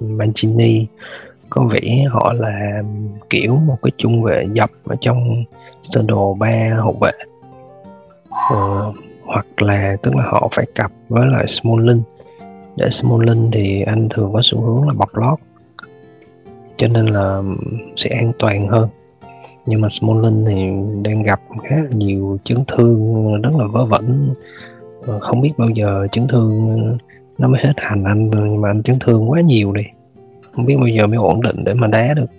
Mancini 0.00 0.86
có 1.50 1.62
vẻ 1.62 2.04
họ 2.10 2.32
là 2.32 2.82
kiểu 3.30 3.56
một 3.56 3.76
cái 3.82 3.90
trung 3.98 4.22
vệ 4.22 4.46
dập 4.52 4.70
ở 4.84 4.96
trong 5.00 5.44
sơ 5.82 6.02
đồ 6.02 6.34
ba 6.34 6.70
hậu 6.76 6.96
vệ. 7.00 7.12
Uh, 8.54 8.94
hoặc 9.24 9.62
là 9.62 9.96
tức 10.02 10.16
là 10.16 10.22
họ 10.24 10.48
phải 10.52 10.66
cặp 10.74 10.92
với 11.08 11.26
lại 11.26 11.46
Smalling. 11.48 12.02
Để 12.76 12.90
Smalling 12.90 13.50
thì 13.52 13.82
anh 13.82 14.08
thường 14.08 14.32
có 14.32 14.40
xu 14.42 14.60
hướng 14.60 14.88
là 14.88 14.94
bọc 14.96 15.16
lót 15.16 15.38
cho 16.76 16.88
nên 16.88 17.06
là 17.06 17.42
sẽ 17.96 18.10
an 18.10 18.32
toàn 18.38 18.68
hơn 18.68 18.88
nhưng 19.66 19.80
mà 19.80 19.88
Smolin 19.90 20.44
thì 20.44 20.54
đang 21.02 21.22
gặp 21.22 21.40
khá 21.62 21.76
là 21.76 21.90
nhiều 21.90 22.38
chấn 22.44 22.64
thương 22.68 23.42
rất 23.42 23.50
là 23.58 23.66
vớ 23.66 23.84
vẩn. 23.84 24.34
Ờ, 25.06 25.18
không 25.20 25.40
biết 25.40 25.52
bao 25.58 25.68
giờ 25.68 26.06
chấn 26.12 26.28
thương 26.28 26.78
nó 27.38 27.48
mới 27.48 27.60
hết 27.64 27.72
hành 27.76 28.04
anh 28.04 28.30
nhưng 28.30 28.60
mà 28.60 28.70
anh 28.70 28.82
chấn 28.82 28.98
thương 28.98 29.30
quá 29.30 29.40
nhiều 29.40 29.72
đi. 29.72 29.82
Không 30.52 30.66
biết 30.66 30.76
bao 30.76 30.86
giờ 30.86 31.06
mới 31.06 31.16
ổn 31.16 31.42
định 31.42 31.64
để 31.64 31.74
mà 31.74 31.86
đá 31.86 32.14
được. 32.14 32.30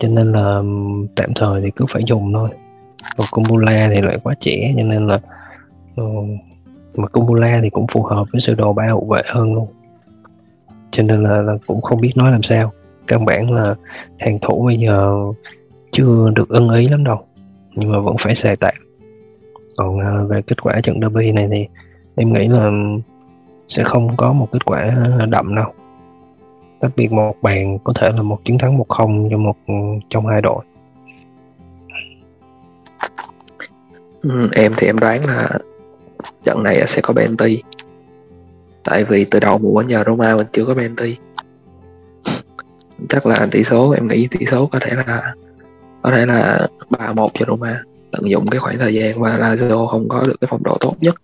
Cho 0.00 0.08
nên 0.08 0.32
là 0.32 0.62
tạm 1.14 1.34
thời 1.34 1.62
thì 1.62 1.70
cứ 1.76 1.84
phải 1.90 2.02
dùng 2.06 2.32
thôi. 2.32 2.48
Còn 3.16 3.26
Kumbula 3.30 3.88
thì 3.94 4.00
lại 4.00 4.18
quá 4.22 4.34
trẻ 4.40 4.72
cho 4.76 4.82
nên 4.82 5.06
là 5.06 5.18
ờ, 5.96 6.04
mà 6.94 7.08
Kumbula 7.08 7.60
thì 7.62 7.70
cũng 7.70 7.86
phù 7.92 8.02
hợp 8.02 8.24
với 8.32 8.40
sơ 8.40 8.54
đồ 8.54 8.72
ba 8.72 8.86
hậu 8.86 9.06
vệ 9.10 9.22
hơn 9.26 9.54
luôn. 9.54 9.66
Cho 10.90 11.02
nên 11.02 11.22
là, 11.22 11.42
là 11.42 11.52
cũng 11.66 11.80
không 11.80 12.00
biết 12.00 12.12
nói 12.16 12.32
làm 12.32 12.42
sao. 12.42 12.72
Căn 13.06 13.24
bản 13.24 13.50
là 13.50 13.74
hàng 14.18 14.38
thủ 14.42 14.64
bây 14.64 14.78
giờ 14.78 15.16
chưa 15.92 16.30
được 16.34 16.48
ưng 16.48 16.70
ý 16.70 16.88
lắm 16.88 17.04
đâu 17.04 17.26
nhưng 17.74 17.92
mà 17.92 18.00
vẫn 18.00 18.16
phải 18.20 18.34
xài 18.34 18.56
tạm. 18.56 18.74
Còn 19.76 19.96
uh, 19.96 20.30
về 20.30 20.42
kết 20.42 20.62
quả 20.62 20.80
trận 20.80 21.00
derby 21.00 21.32
này 21.32 21.48
thì 21.50 21.66
em 22.14 22.32
nghĩ 22.32 22.48
là 22.48 22.70
sẽ 23.68 23.82
không 23.84 24.16
có 24.16 24.32
một 24.32 24.48
kết 24.52 24.64
quả 24.64 24.96
đậm 25.28 25.54
đâu. 25.54 25.72
Đặc 26.80 26.92
biệt 26.96 27.12
một 27.12 27.36
bàn 27.42 27.78
có 27.84 27.92
thể 27.92 28.10
là 28.10 28.22
một 28.22 28.38
chiến 28.44 28.58
thắng 28.58 28.78
một 28.78 28.88
không 28.88 29.28
cho 29.30 29.38
một 29.38 29.56
ừ, 29.66 29.74
trong 30.08 30.26
hai 30.26 30.42
đội. 30.42 30.64
Ừ, 34.22 34.48
em 34.52 34.72
thì 34.76 34.86
em 34.86 34.98
đoán 34.98 35.26
là 35.26 35.50
trận 36.44 36.62
này 36.62 36.86
sẽ 36.86 37.00
có 37.02 37.14
Benti 37.14 37.62
tại 38.84 39.04
vì 39.04 39.24
từ 39.24 39.40
đầu 39.40 39.58
mùa 39.58 39.82
giờ 39.88 40.02
Roma 40.06 40.36
mình 40.36 40.46
chưa 40.52 40.64
có 40.64 40.74
Benti 40.74 41.16
chắc 43.08 43.26
là 43.26 43.48
tỷ 43.50 43.64
số 43.64 43.90
em 43.90 44.08
nghĩ 44.08 44.28
tỷ 44.30 44.46
số 44.46 44.66
có 44.66 44.78
thể 44.78 44.90
là 45.06 45.34
có 46.02 46.10
thể 46.10 46.26
là 46.26 46.66
ba 46.98 47.12
một 47.12 47.30
cho 47.34 47.44
Roma 47.48 47.82
tận 48.10 48.30
dụng 48.30 48.48
cái 48.48 48.60
khoảng 48.60 48.78
thời 48.78 48.94
gian 48.94 49.20
mà 49.20 49.36
Lazio 49.36 49.86
không 49.86 50.08
có 50.08 50.20
được 50.26 50.40
cái 50.40 50.48
phong 50.50 50.62
độ 50.62 50.76
tốt 50.80 50.94
nhất. 51.00 51.14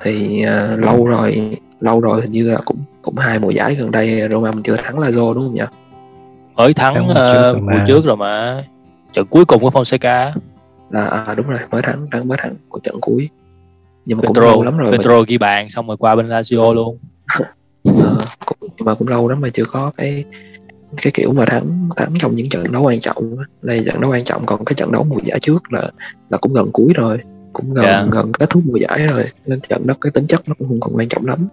Thì 0.00 0.44
uh, 0.46 0.80
lâu 0.80 1.06
rồi 1.06 1.58
lâu 1.80 2.00
rồi 2.00 2.20
hình 2.20 2.30
như 2.30 2.50
là 2.50 2.58
cũng 2.64 2.78
cũng 3.02 3.16
hai 3.16 3.38
mùa 3.38 3.50
giải 3.50 3.74
gần 3.74 3.90
đây 3.90 4.28
Roma 4.30 4.52
mình 4.52 4.62
chưa 4.62 4.76
thắng 4.76 4.96
Lazio 4.98 5.34
đúng 5.34 5.42
không 5.42 5.54
nhỉ? 5.54 5.62
Mới 6.54 6.74
thắng 6.74 7.08
uh, 7.10 7.62
mùa 7.62 7.78
trước 7.86 8.04
rồi 8.04 8.16
mà. 8.16 8.64
trận 9.12 9.26
cuối 9.26 9.44
cùng 9.44 9.62
của 9.62 9.70
Fonseca. 9.70 10.32
À, 10.90 11.04
à 11.04 11.34
đúng 11.34 11.48
rồi 11.48 11.58
mới 11.70 11.82
thắng 11.82 12.06
thắng 12.12 12.28
mới 12.28 12.38
thắng 12.38 12.54
của 12.68 12.78
trận 12.78 12.96
cuối. 13.00 13.28
Nhưng 14.06 14.18
mà 14.18 14.22
Petro, 14.22 14.40
cũng 14.40 14.50
lâu 14.50 14.62
lắm 14.62 14.78
rồi 14.78 14.92
Petro 14.92 15.22
ghi 15.22 15.38
bàn 15.38 15.70
xong 15.70 15.86
rồi 15.86 15.96
qua 15.96 16.14
bên 16.14 16.28
Lazio 16.28 16.74
luôn. 16.74 16.98
À, 17.26 17.38
cũng, 18.46 18.68
nhưng 18.76 18.84
mà 18.84 18.94
cũng 18.94 19.08
lâu 19.08 19.28
lắm 19.28 19.40
mà 19.40 19.48
chưa 19.48 19.64
có 19.64 19.92
cái 19.96 20.24
cái 21.02 21.10
kiểu 21.14 21.32
mà 21.32 21.44
thắng 21.44 21.88
thắng 21.96 22.14
trong 22.18 22.34
những 22.34 22.48
trận 22.48 22.72
đấu 22.72 22.82
quan 22.82 23.00
trọng 23.00 23.36
đây 23.62 23.82
trận 23.86 24.00
đấu 24.00 24.10
quan 24.10 24.24
trọng 24.24 24.46
còn 24.46 24.64
cái 24.64 24.74
trận 24.74 24.92
đấu 24.92 25.04
mùa 25.04 25.18
giải 25.24 25.40
trước 25.40 25.72
là 25.72 25.90
là 26.30 26.38
cũng 26.38 26.54
gần 26.54 26.70
cuối 26.72 26.92
rồi 26.94 27.20
cũng 27.52 27.74
gần 27.74 27.84
yeah. 27.84 28.04
Dạ. 28.04 28.08
gần 28.12 28.32
kết 28.32 28.50
thúc 28.50 28.62
mùa 28.66 28.76
giải 28.76 29.06
rồi 29.06 29.24
nên 29.46 29.60
trận 29.60 29.86
đó 29.86 29.94
cái 30.00 30.10
tính 30.10 30.26
chất 30.26 30.42
nó 30.48 30.54
cũng 30.58 30.68
không 30.68 30.80
còn 30.80 30.96
quan 30.96 31.08
trọng 31.08 31.26
lắm. 31.26 31.48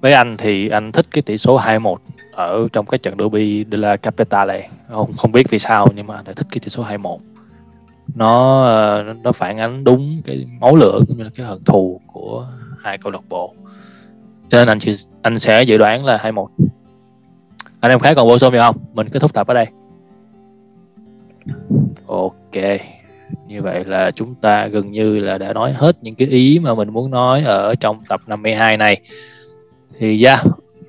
Với 0.00 0.12
anh 0.12 0.36
thì 0.36 0.68
anh 0.68 0.92
thích 0.92 1.06
cái 1.10 1.22
tỷ 1.22 1.38
số 1.38 1.58
2-1 1.58 1.96
ở 2.32 2.68
trong 2.72 2.86
cái 2.86 2.98
trận 2.98 3.14
derby 3.18 3.64
de 3.70 3.78
la 3.78 3.96
Capitale. 3.96 4.68
Không 4.88 5.12
không 5.18 5.32
biết 5.32 5.50
vì 5.50 5.58
sao 5.58 5.88
nhưng 5.96 6.06
mà 6.06 6.14
anh 6.14 6.24
lại 6.24 6.34
thích 6.34 6.46
cái 6.50 6.60
tỷ 6.64 6.68
số 6.68 6.84
2-1 6.84 7.18
nó 8.14 8.64
ờ, 8.64 9.14
nó 9.22 9.32
phản 9.32 9.58
ánh 9.58 9.84
đúng 9.84 10.22
cái 10.24 10.46
máu 10.60 10.76
lửa 10.76 11.00
cũng 11.08 11.16
như 11.16 11.24
là 11.24 11.30
cái 11.34 11.46
hận 11.46 11.64
thù 11.64 12.00
của 12.06 12.48
hai 12.82 12.98
câu 12.98 13.12
lạc 13.12 13.22
bộ. 13.28 13.54
Cho 14.48 14.58
nên 14.58 14.68
anh 14.68 14.78
chỉ 14.80 14.92
anh 15.22 15.38
sẽ 15.38 15.62
dự 15.62 15.78
đoán 15.78 16.04
là 16.04 16.18
2-1 16.22 16.46
anh 17.80 17.90
em 17.90 17.98
khác 17.98 18.14
còn 18.16 18.28
bổ 18.28 18.38
sung 18.38 18.52
gì 18.52 18.58
không? 18.58 18.76
Mình 18.94 19.08
kết 19.08 19.20
thúc 19.20 19.34
tập 19.34 19.46
ở 19.46 19.54
đây. 19.54 19.66
Ok. 22.06 22.80
Như 23.46 23.62
vậy 23.62 23.84
là 23.84 24.10
chúng 24.10 24.34
ta 24.34 24.66
gần 24.66 24.90
như 24.90 25.18
là 25.18 25.38
đã 25.38 25.52
nói 25.52 25.72
hết 25.72 25.96
những 26.02 26.14
cái 26.14 26.28
ý 26.28 26.58
mà 26.62 26.74
mình 26.74 26.92
muốn 26.92 27.10
nói 27.10 27.42
ở 27.42 27.74
trong 27.74 28.00
tập 28.08 28.20
52 28.26 28.76
này. 28.76 29.00
Thì 29.98 30.24
yeah, 30.24 30.40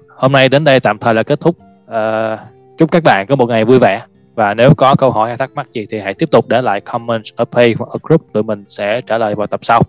hôm 0.10 0.32
nay 0.32 0.50
đến 0.50 0.64
đây 0.64 0.80
tạm 0.80 0.98
thời 0.98 1.14
là 1.14 1.24
kết 1.24 1.40
thúc. 1.40 1.58
Uh, 1.86 2.40
chúc 2.78 2.92
các 2.92 3.04
bạn 3.04 3.26
có 3.30 3.36
một 3.36 3.46
ngày 3.46 3.66
vui 3.66 3.80
vẻ. 3.80 4.02
Và 4.36 4.54
nếu 4.54 4.74
có 4.76 4.96
câu 4.96 5.12
hỏi 5.12 5.28
hay 5.28 5.38
thắc 5.38 5.52
mắc 5.56 5.68
gì 5.74 5.86
thì 5.90 6.00
hãy 6.00 6.14
tiếp 6.14 6.32
tục 6.32 6.48
để 6.48 6.62
lại 6.62 6.82
comment 6.82 7.24
ở 7.36 7.46
page 7.46 7.74
hoặc 7.78 7.90
ở 7.90 8.00
group 8.04 8.22
tụi 8.34 8.44
mình 8.44 8.64
sẽ 8.68 9.02
trả 9.02 9.18
lời 9.18 9.36
vào 9.36 9.48
tập 9.48 9.60
sau. 9.64 9.82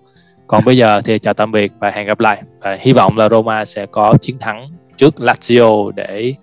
Còn 0.46 0.64
bây 0.64 0.76
giờ 0.76 1.00
thì 1.04 1.18
chào 1.18 1.34
tạm 1.34 1.52
biệt 1.52 1.72
và 1.78 1.90
hẹn 1.90 2.06
gặp 2.06 2.20
lại. 2.20 2.42
Và 2.60 2.78
hy 2.80 2.92
vọng 2.92 3.16
là 3.16 3.28
Roma 3.28 3.64
sẽ 3.64 3.86
có 3.86 4.14
chiến 4.20 4.38
thắng 4.38 4.68
trước 4.96 5.14
Lazio 5.18 5.90
để 5.90 6.34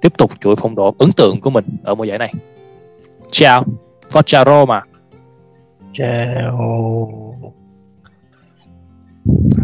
tiếp 0.00 0.12
tục 0.18 0.30
chuỗi 0.40 0.56
phong 0.56 0.74
độ 0.74 0.94
ấn 0.98 1.12
tượng 1.12 1.40
của 1.40 1.50
mình 1.50 1.64
ở 1.84 1.94
mùa 1.94 2.04
giải 2.04 2.18
này. 2.18 2.34
Ciao 3.30 3.64
Forza 4.10 4.44
Roma 4.44 4.82
Ciao 5.98 7.12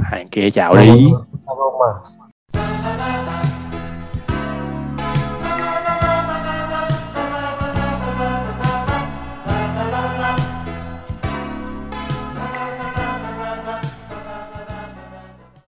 hàng 0.02 0.28
kia 0.30 0.50
chào 0.50 0.76
đi. 0.76 1.10
Roma 1.46 1.90